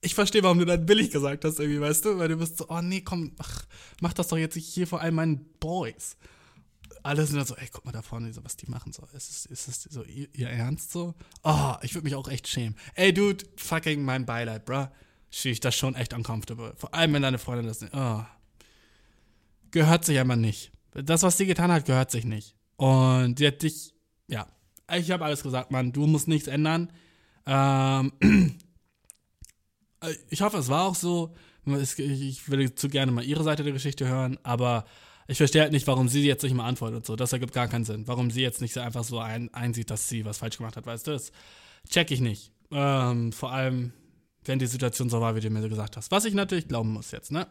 [0.00, 2.18] Ich verstehe, warum du dann billig gesagt hast, irgendwie, weißt du?
[2.18, 3.66] Weil du bist so, oh nee, komm, ach,
[4.00, 6.16] mach das doch jetzt hier vor allem meinen Boys.
[7.02, 9.02] Alle sind dann so, ey, guck mal da vorne, was die machen so.
[9.14, 11.14] Ist es, ist es so ihr, Ernst so?
[11.42, 12.76] Oh, ich würde mich auch echt schämen.
[12.94, 14.86] Ey, Dude, fucking mein Beileid, bruh.
[15.30, 16.74] Schief, das schon echt uncomfortable.
[16.76, 17.94] Vor allem, wenn deine Freundin das nicht.
[17.94, 18.22] Oh.
[19.70, 22.54] Gehört sich aber nicht das, was sie getan hat, gehört sich nicht.
[22.76, 23.94] Und sie hat dich,
[24.28, 24.46] ja,
[24.94, 26.92] ich habe alles gesagt, Mann, du musst nichts ändern.
[27.46, 28.12] Ähm,
[30.28, 31.34] ich hoffe, es war auch so.
[31.64, 34.84] Ich würde zu gerne mal ihre Seite der Geschichte hören, aber
[35.26, 37.16] ich verstehe halt nicht, warum sie jetzt nicht mal antwortet und so.
[37.16, 38.06] Das ergibt gar keinen Sinn.
[38.08, 41.06] Warum sie jetzt nicht einfach so ein, einsieht, dass sie was falsch gemacht hat, weißt
[41.06, 41.12] du?
[41.12, 41.32] Das
[41.88, 42.52] check ich nicht.
[42.70, 43.92] Ähm, vor allem,
[44.44, 46.10] wenn die Situation so war, wie du mir gesagt hast.
[46.10, 47.46] Was ich natürlich glauben muss jetzt, ne?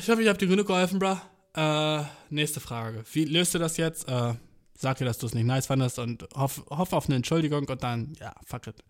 [0.00, 1.18] Ich hoffe, ich habe dir genug geholfen, bro.
[1.54, 3.04] Äh, nächste Frage.
[3.12, 4.08] Wie löst du das jetzt?
[4.08, 4.34] Äh,
[4.76, 7.82] sag dir, dass du es nicht nice fandest und hoff, hoff auf eine Entschuldigung und
[7.82, 8.82] dann, ja, fuck it.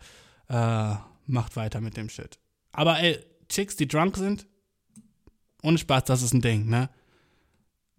[0.48, 0.94] Äh,
[1.26, 2.38] macht weiter mit dem Shit.
[2.72, 3.18] Aber ey,
[3.48, 4.46] Chicks, die drunk sind,
[5.62, 6.90] ohne Spaß, das ist ein Ding, ne?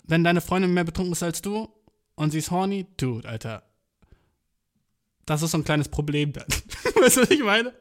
[0.04, 1.70] Wenn deine Freundin mehr betrunken ist als du
[2.16, 3.64] und sie ist horny, dude, Alter.
[5.26, 6.46] Das ist so ein kleines Problem dann.
[7.02, 7.74] weißt du, was ich meine?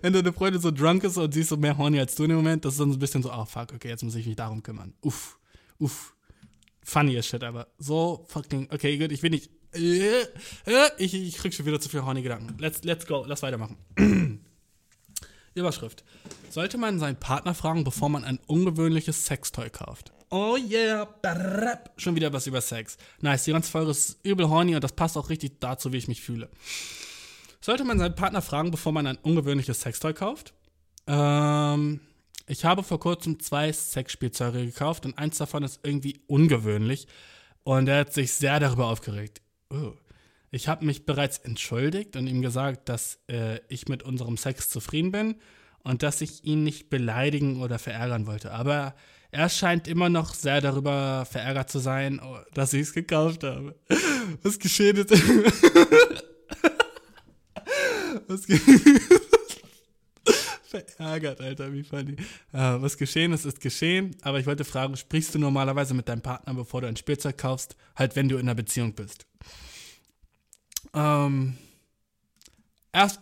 [0.00, 2.30] Wenn deine Freundin so drunk ist und sie ist so mehr horny als du in
[2.30, 4.26] dem Moment, das ist dann so ein bisschen so, oh fuck, okay, jetzt muss ich
[4.26, 4.94] mich darum kümmern.
[5.02, 5.38] Uff,
[5.78, 6.14] uff
[6.88, 11.36] funny as shit, aber so fucking, okay, gut, ich will nicht, äh, äh, ich, ich
[11.36, 12.56] krieg schon wieder zu viele horny Gedanken.
[12.58, 13.76] Let's, let's go, lass weitermachen.
[15.54, 16.04] Überschrift.
[16.50, 20.12] Sollte man seinen Partner fragen, bevor man ein ungewöhnliches Sextoy kauft?
[20.30, 21.08] Oh yeah,
[21.96, 22.98] schon wieder was über Sex.
[23.20, 26.08] Nice, die ganze Folge ist übel horny und das passt auch richtig dazu, wie ich
[26.08, 26.50] mich fühle.
[27.60, 30.52] Sollte man seinen Partner fragen, bevor man ein ungewöhnliches Sextoy kauft?
[31.06, 32.00] Ähm,
[32.46, 37.06] ich habe vor kurzem zwei Sexspielzeuge gekauft und eins davon ist irgendwie ungewöhnlich.
[37.64, 39.42] Und er hat sich sehr darüber aufgeregt.
[39.70, 39.92] Oh.
[40.50, 45.12] Ich habe mich bereits entschuldigt und ihm gesagt, dass äh, ich mit unserem Sex zufrieden
[45.12, 45.36] bin
[45.84, 48.52] und dass ich ihn nicht beleidigen oder verärgern wollte.
[48.52, 48.94] Aber
[49.30, 53.74] er scheint immer noch sehr darüber verärgert zu sein, oh, dass ich es gekauft habe.
[54.42, 55.10] Was geschehen ist.
[58.26, 58.62] Was ist
[60.68, 62.12] verärgert, Alter, wie funny.
[62.12, 62.18] Äh,
[62.52, 64.16] was geschehen ist, ist geschehen.
[64.22, 67.76] Aber ich wollte fragen, sprichst du normalerweise mit deinem Partner, bevor du ein Spielzeug kaufst?
[67.96, 69.26] Halt, wenn du in einer Beziehung bist.
[70.94, 71.56] Ähm,
[72.92, 73.20] erst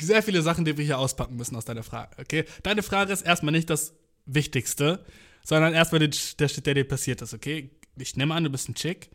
[0.00, 2.44] sehr viele Sachen, die wir hier auspacken müssen aus deiner Frage, okay?
[2.62, 3.94] Deine Frage ist erstmal nicht das
[4.26, 5.04] Wichtigste,
[5.44, 7.70] sondern erstmal der Shit, der dir passiert ist, okay?
[7.96, 9.10] Ich nehme an, du bist ein Chick.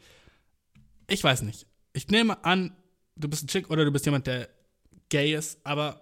[1.08, 1.68] Ich weiß nicht.
[1.94, 2.76] Ich nehme an,
[3.16, 4.50] du bist ein Chick oder du bist jemand, der
[5.10, 6.02] gay ist, aber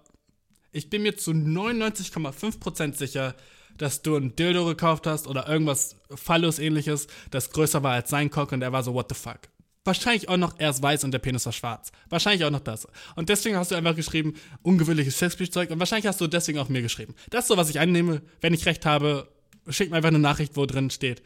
[0.72, 3.36] ich bin mir zu 99,5% sicher,
[3.78, 8.52] dass du ein Dildo gekauft hast oder irgendwas Phallus-ähnliches, das größer war als sein Cock
[8.52, 9.40] und er war so, what the fuck.
[9.84, 11.92] Wahrscheinlich auch noch, er ist weiß und der Penis war schwarz.
[12.10, 12.88] Wahrscheinlich auch noch das.
[13.16, 16.84] Und deswegen hast du einfach geschrieben, ungewöhnliches Sexspielzeug und wahrscheinlich hast du deswegen auch mir
[16.84, 17.16] geschrieben.
[17.32, 18.22] Das ist so, was ich annehme.
[18.42, 19.28] Wenn ich recht habe,
[19.72, 21.22] schick mir einfach eine Nachricht, wo drin steht,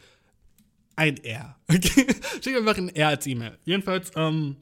[0.96, 1.56] ein R.
[1.68, 2.06] Okay?
[2.42, 3.58] schick mir einfach ein R als E-Mail.
[3.64, 4.56] Jedenfalls, ähm,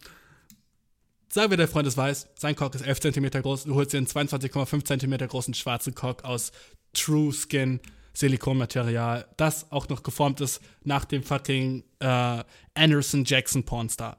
[1.35, 3.99] Sagen wir, der Freund ist weiß, sein Cock ist 11 cm groß, du holst dir
[3.99, 6.53] einen 22,5 cm großen schwarzen Cock aus
[6.93, 7.81] True Skin
[8.13, 14.17] Silikonmaterial, das auch noch geformt ist nach dem fucking äh, Anderson Jackson Pornstar.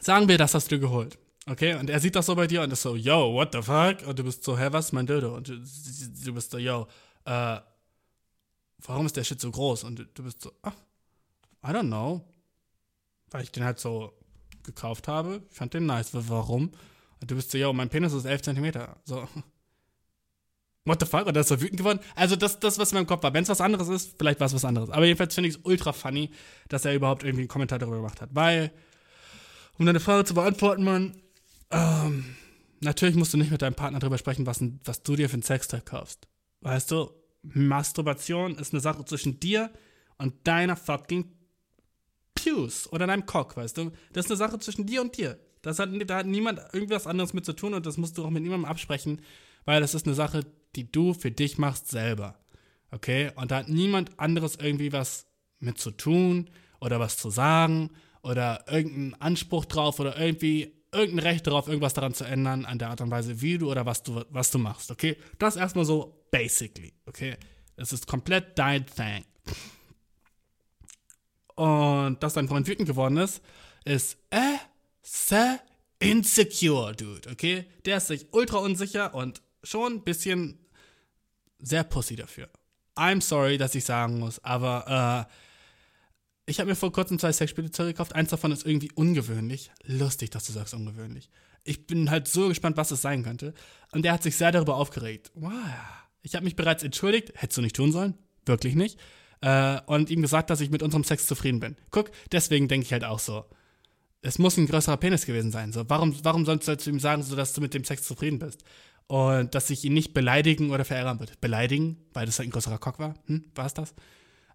[0.00, 1.18] Sagen wir, das hast du geholt.
[1.50, 4.06] Okay, und er sieht das so bei dir und ist so, yo, what the fuck?
[4.06, 5.34] Und du bist so, hä, was mein Dildo?
[5.34, 6.86] Und du, du bist so, yo,
[7.24, 7.56] äh,
[8.84, 9.84] warum ist der Shit so groß?
[9.84, 10.74] Und du, bist so, ach,
[11.64, 12.24] I don't know.
[13.30, 14.12] Weil ich den halt so
[14.62, 15.42] gekauft habe.
[15.50, 16.10] Ich fand den nice.
[16.12, 16.72] Warum?
[17.20, 18.72] Und du bist so, yo, mein Penis ist 11 cm.
[19.04, 19.28] So.
[20.84, 21.26] What the fuck?
[21.26, 22.00] Und er ist so wütend geworden.
[22.14, 23.34] Also, das, das was in meinem Kopf war.
[23.34, 24.88] Wenn es was anderes ist, vielleicht war es was anderes.
[24.88, 26.30] Aber jedenfalls finde ich es ultra funny,
[26.68, 28.30] dass er überhaupt irgendwie einen Kommentar darüber gemacht hat.
[28.32, 28.72] Weil,
[29.78, 31.20] um deine Frage zu beantworten, Mann,
[31.70, 32.36] ähm,
[32.80, 35.42] natürlich musst du nicht mit deinem Partner darüber sprechen, was, was du dir für ein
[35.42, 36.26] Sextoy kaufst.
[36.60, 37.10] Weißt du,
[37.42, 39.70] Masturbation ist eine Sache zwischen dir
[40.18, 41.32] und deiner fucking
[42.34, 43.90] Pews oder deinem Cock, weißt du?
[44.12, 45.38] Das ist eine Sache zwischen dir und dir.
[45.62, 48.30] Das hat, da hat niemand irgendwas anderes mit zu tun und das musst du auch
[48.30, 49.22] mit niemandem absprechen,
[49.64, 50.46] weil das ist eine Sache,
[50.76, 52.38] die du für dich machst selber.
[52.90, 53.32] Okay?
[53.34, 55.26] Und da hat niemand anderes irgendwie was
[55.58, 56.50] mit zu tun
[56.80, 57.90] oder was zu sagen
[58.22, 62.90] oder irgendeinen Anspruch drauf oder irgendwie irgendein Recht darauf, irgendwas daran zu ändern, an der
[62.90, 65.16] Art und Weise, wie du oder was du, was du machst, okay?
[65.38, 67.36] Das erstmal so basically, okay?
[67.76, 69.24] Es ist komplett dein Thing
[71.58, 73.42] und dass dein Freund wütend geworden ist,
[73.84, 74.58] ist äh,
[75.02, 75.58] se
[75.98, 77.66] insecure, dude, okay?
[77.84, 80.64] Der ist sich ultra unsicher und schon ein bisschen
[81.58, 82.48] sehr pussy dafür.
[82.94, 85.26] I'm sorry, dass ich sagen muss, aber
[86.48, 88.14] ich habe mir vor kurzem zwei Sexspielzeuge gekauft.
[88.14, 89.70] Eins davon ist irgendwie ungewöhnlich.
[89.84, 91.28] Lustig, dass du sagst ungewöhnlich.
[91.64, 93.52] Ich bin halt so gespannt, was es sein könnte.
[93.92, 95.30] Und der hat sich sehr darüber aufgeregt.
[95.34, 95.52] Wow.
[96.22, 97.32] Ich habe mich bereits entschuldigt.
[97.34, 98.14] Hättest du nicht tun sollen.
[98.46, 98.98] Wirklich nicht.
[99.42, 101.76] Äh, und ihm gesagt, dass ich mit unserem Sex zufrieden bin.
[101.90, 103.44] Guck, deswegen denke ich halt auch so.
[104.22, 105.72] Es muss ein größerer Penis gewesen sein.
[105.72, 108.64] So, warum, warum sollst du ihm sagen, so, dass du mit dem Sex zufrieden bist?
[109.06, 111.32] Und dass ich ihn nicht beleidigen oder verärgern würde.
[111.40, 113.14] Beleidigen, weil das halt ein größerer Cock war.
[113.26, 113.94] Hm, war es das?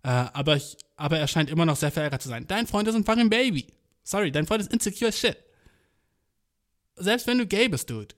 [0.04, 2.46] Äh, aber, ich, aber er scheint immer noch sehr verärgert zu sein.
[2.48, 3.68] Dein Freund ist ein fucking Baby.
[4.04, 5.38] Sorry, dein Freund ist insecure as shit.
[6.96, 8.14] Selbst wenn du gay bist, Dude.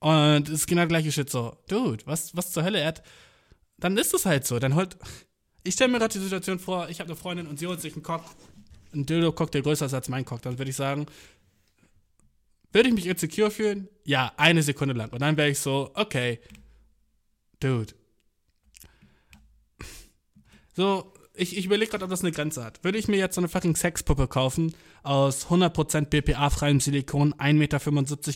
[0.00, 1.56] Und es ist genau der gleiche Shit so.
[1.68, 2.80] Dude, was, was zur Hölle?
[2.80, 3.02] Er hat,
[3.78, 4.58] dann ist es halt so.
[4.58, 4.96] Dann holt.
[5.64, 7.94] Ich stelle mir gerade die Situation vor, ich habe eine Freundin und sie holt sich
[7.94, 8.24] einen Cock.
[8.94, 10.40] Ein Dildo-Cock, der größer ist als mein Cock.
[10.42, 11.06] Dann würde ich sagen,
[12.72, 13.88] würde ich mich insecure fühlen?
[14.04, 15.10] Ja, eine Sekunde lang.
[15.10, 16.40] Und dann wäre ich so, okay,
[17.60, 17.92] Dude.
[20.74, 22.82] So, ich, ich überlege gerade, ob das eine Grenze hat.
[22.84, 27.78] Würde ich mir jetzt so eine fucking Sexpuppe kaufen, aus 100% BPA-freiem Silikon, 1,75 Meter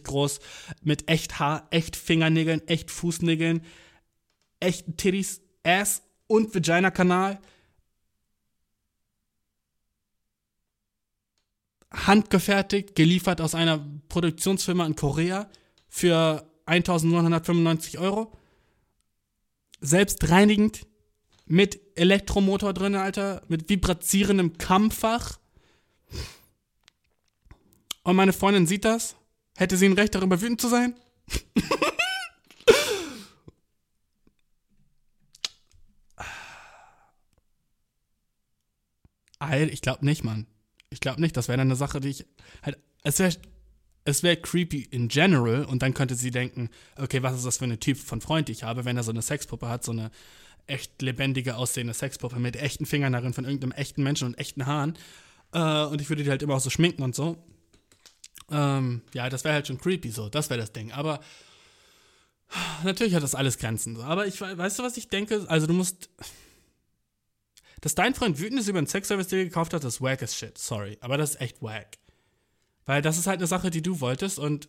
[0.05, 0.41] groß,
[0.83, 3.63] mit echt Haar, echt Fingernägeln, echt Fußnägeln,
[4.61, 7.41] echten Titties, Ass und Vagina-Kanal,
[11.91, 15.51] handgefertigt, geliefert aus einer Produktionsfirma in Korea
[15.89, 18.33] für 1995 Euro.
[19.81, 20.87] Selbstreinigend,
[21.53, 25.39] mit Elektromotor drin, Alter, mit vibrazierendem Kammfach.
[28.05, 29.17] Und meine Freundin sieht das.
[29.59, 30.95] Hätte sie ein Recht, darüber wütend zu sein?
[39.71, 40.47] ich glaube nicht, Mann.
[40.89, 41.37] Ich glaube nicht.
[41.37, 42.25] Das wäre dann eine Sache, die ich
[42.63, 42.79] halt.
[43.05, 43.37] Es wäre
[44.05, 47.65] es wäre creepy in general und dann könnte sie denken, okay, was ist das für
[47.65, 50.11] eine Typ von Freund, die ich habe, wenn er so eine Sexpuppe hat, so eine
[50.67, 54.99] echt lebendige aussehende Sexpuppe mit echten Fingern darin von irgendeinem echten Menschen und echten Haaren.
[55.53, 57.37] Äh, und ich würde die halt immer auch so schminken und so.
[58.51, 60.29] Ähm, ja, das wäre halt schon creepy so.
[60.29, 60.93] Das wäre das Ding.
[60.93, 61.21] Aber
[62.85, 63.97] natürlich hat das alles Grenzen.
[63.97, 64.03] So.
[64.03, 65.45] Aber ich weißt du, was ich denke?
[65.49, 66.11] Also du musst.
[67.81, 70.37] Dass dein Freund wütend ist über einen Sexservice, den er gekauft hat, ist wack as
[70.37, 70.57] shit.
[70.57, 70.99] Sorry.
[71.01, 71.99] Aber das ist echt wack.
[72.87, 74.69] Weil das ist halt eine Sache, die du wolltest und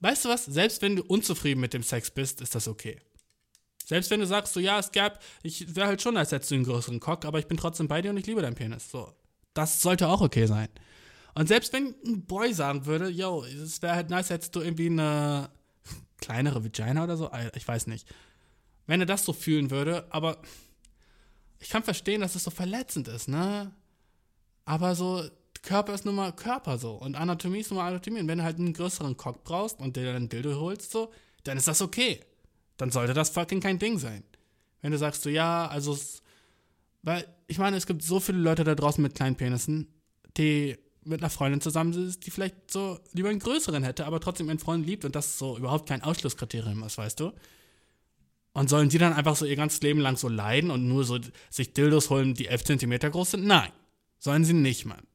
[0.00, 0.46] weißt du was?
[0.46, 2.98] Selbst wenn du unzufrieden mit dem Sex bist, ist das okay.
[3.90, 6.54] Selbst wenn du sagst, so ja, es gab, ich wäre halt schon, als hättest du
[6.54, 8.88] einen größeren Cock, aber ich bin trotzdem bei dir und ich liebe deinen Penis.
[8.88, 9.12] So.
[9.52, 10.68] Das sollte auch okay sein.
[11.34, 14.86] Und selbst wenn ein Boy sagen würde, yo, es wäre halt nice, hättest du irgendwie
[14.86, 15.50] eine
[16.18, 18.06] kleinere Vagina oder so, ich weiß nicht.
[18.86, 20.40] Wenn er das so fühlen würde, aber
[21.58, 23.72] ich kann verstehen, dass es so verletzend ist, ne?
[24.66, 25.24] Aber so,
[25.62, 28.20] Körper ist nun mal Körper so und Anatomie ist nun mal Anatomie.
[28.20, 31.10] Und wenn du halt einen größeren Cock brauchst und dir dann ein Dildo holst, so,
[31.42, 32.20] dann ist das okay
[32.80, 34.24] dann sollte das fucking kein Ding sein.
[34.80, 35.98] Wenn du sagst so, ja, also,
[37.02, 39.88] weil, ich meine, es gibt so viele Leute da draußen mit kleinen Penissen,
[40.36, 44.48] die mit einer Freundin zusammen sind, die vielleicht so lieber einen größeren hätte, aber trotzdem
[44.48, 47.32] ihren Freund liebt und das so überhaupt kein Ausschlusskriterium ist, weißt du?
[48.52, 51.18] Und sollen die dann einfach so ihr ganzes Leben lang so leiden und nur so
[51.50, 53.46] sich Dildos holen, die 11 cm groß sind?
[53.46, 53.70] Nein.
[54.18, 55.06] Sollen sie nicht, Mann.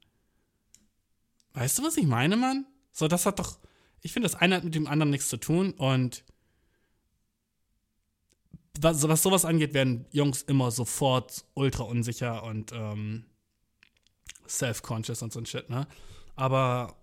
[1.54, 2.66] Weißt du, was ich meine, Mann?
[2.92, 3.60] So, das hat doch.
[4.02, 6.24] Ich finde, das eine hat mit dem anderen nichts zu tun und
[8.82, 13.26] was, was sowas angeht, werden Jungs immer sofort ultra unsicher und ähm,
[14.48, 15.88] self-conscious und so ein Shit, ne?
[16.36, 16.96] Aber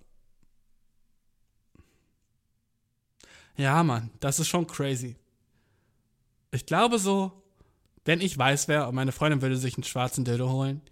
[3.56, 5.16] ja, Mann, das ist schon crazy.
[6.50, 7.42] Ich glaube so,
[8.04, 10.82] wenn ich weiß wäre und meine Freundin würde sich einen schwarzen Dildo holen,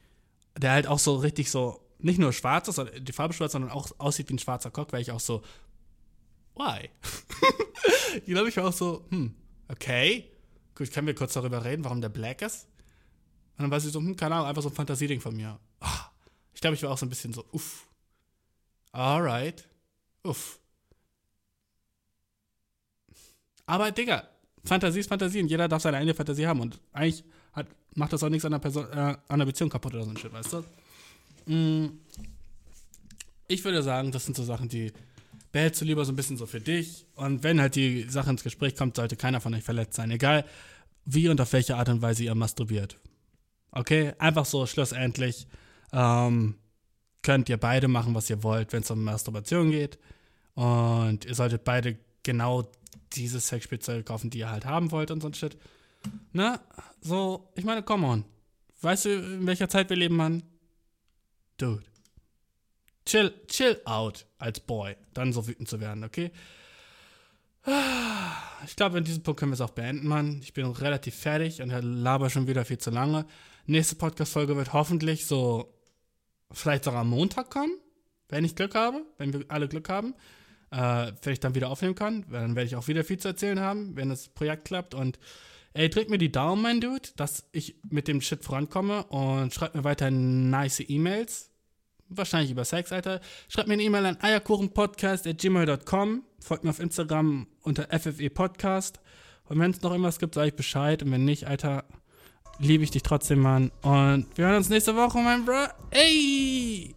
[0.56, 3.90] der halt auch so richtig so, nicht nur schwarz ist, die Farbe schwarz, sondern auch
[3.98, 5.42] aussieht wie ein schwarzer Cock, wäre ich auch so,
[6.54, 6.90] why?
[8.16, 9.34] ich glaube, ich war auch so, hm,
[9.68, 10.29] okay,
[10.80, 12.66] Gut, können wir kurz darüber reden, warum der Black ist?
[13.58, 15.60] Und dann war sie so, hm, keine Ahnung, einfach so ein Fantasieding von mir.
[15.78, 15.86] Oh,
[16.54, 17.86] ich glaube, ich war auch so ein bisschen so, uff.
[18.90, 19.68] Alright.
[20.22, 20.58] Uff.
[23.66, 24.26] Aber, Digga,
[24.64, 26.60] Fantasie ist Fantasie und jeder darf seine eigene Fantasie haben.
[26.60, 29.92] Und eigentlich hat, macht das auch nichts an der, Person, äh, an der Beziehung kaputt
[29.92, 31.52] oder so ein Shit, weißt du?
[31.52, 32.00] Mm.
[33.48, 34.94] Ich würde sagen, das sind so Sachen, die
[35.52, 37.06] behältst du lieber so ein bisschen so für dich.
[37.14, 40.10] Und wenn halt die Sache ins Gespräch kommt, sollte keiner von euch verletzt sein.
[40.10, 40.44] Egal
[41.04, 42.96] wie und auf welche Art und Weise ihr masturbiert.
[43.72, 44.12] Okay?
[44.18, 45.46] Einfach so schlussendlich
[45.92, 46.56] ähm,
[47.22, 49.98] könnt ihr beide machen, was ihr wollt, wenn es um Masturbation geht.
[50.54, 52.70] Und ihr solltet beide genau
[53.12, 55.56] diese Sexspielzeuge kaufen, die ihr halt haben wollt und so ein Shit.
[56.32, 56.60] Ne?
[57.00, 58.24] So, ich meine, come on.
[58.82, 60.42] Weißt du, in welcher Zeit wir leben, Mann?
[61.56, 61.89] Dude
[63.10, 66.30] chill, chill out als Boy, dann so wütend zu werden, okay?
[68.64, 70.40] Ich glaube, in diesem Punkt können wir es auch beenden, Mann.
[70.42, 73.26] Ich bin relativ fertig und laber schon wieder viel zu lange.
[73.66, 75.74] Nächste Podcast-Folge wird hoffentlich so
[76.50, 77.72] vielleicht sogar am Montag kommen,
[78.28, 80.14] wenn ich Glück habe, wenn wir alle Glück haben.
[80.70, 83.60] Äh, wenn ich dann wieder aufnehmen kann, dann werde ich auch wieder viel zu erzählen
[83.60, 84.94] haben, wenn das Projekt klappt.
[84.94, 85.18] Und
[85.74, 89.74] ey, drück mir die Daumen, mein Dude, dass ich mit dem Shit vorankomme und schreibt
[89.74, 91.49] mir weiter nice E-Mails.
[92.10, 93.20] Wahrscheinlich über Sex, Alter.
[93.48, 96.24] Schreibt mir eine E-Mail an eierkuchenpodcast.gmail.com.
[96.40, 98.98] Folgt mir auf Instagram unter FFE Podcast.
[99.44, 101.04] Und wenn es noch irgendwas gibt, sage ich Bescheid.
[101.04, 101.84] Und wenn nicht, Alter,
[102.58, 103.70] liebe ich dich trotzdem, Mann.
[103.82, 105.68] Und wir hören uns nächste Woche, mein Bro.
[105.90, 106.96] Ey!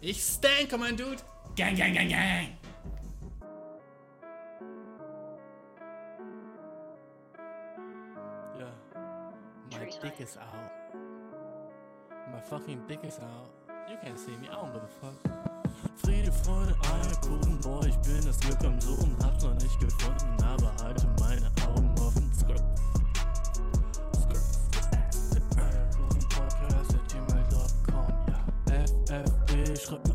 [0.00, 1.18] Ich stanke, mein Dude.
[1.56, 2.48] Gang, gang, gang, gang.
[8.58, 8.70] Yeah.
[9.70, 10.83] My dick is out.
[12.34, 13.48] My fucking dick is out.
[13.88, 15.14] You can't see me, I don't give a fuck.
[15.98, 20.74] Friede, Freude, Eierkuchen, boah, ich bin das Glück am Suchen, hab's noch nicht gefunden, aber
[20.82, 22.28] halte meine Augen offen.
[22.34, 22.60] Skirt.
[24.16, 25.42] Skirt.
[25.56, 28.82] Eierkuchen Podcast at gmail.com, ja.
[29.06, 30.13] FFB, schreib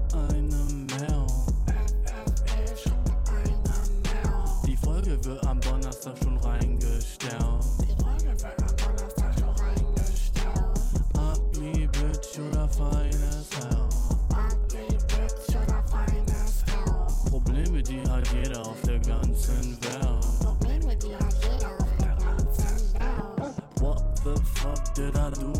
[24.99, 25.59] did I do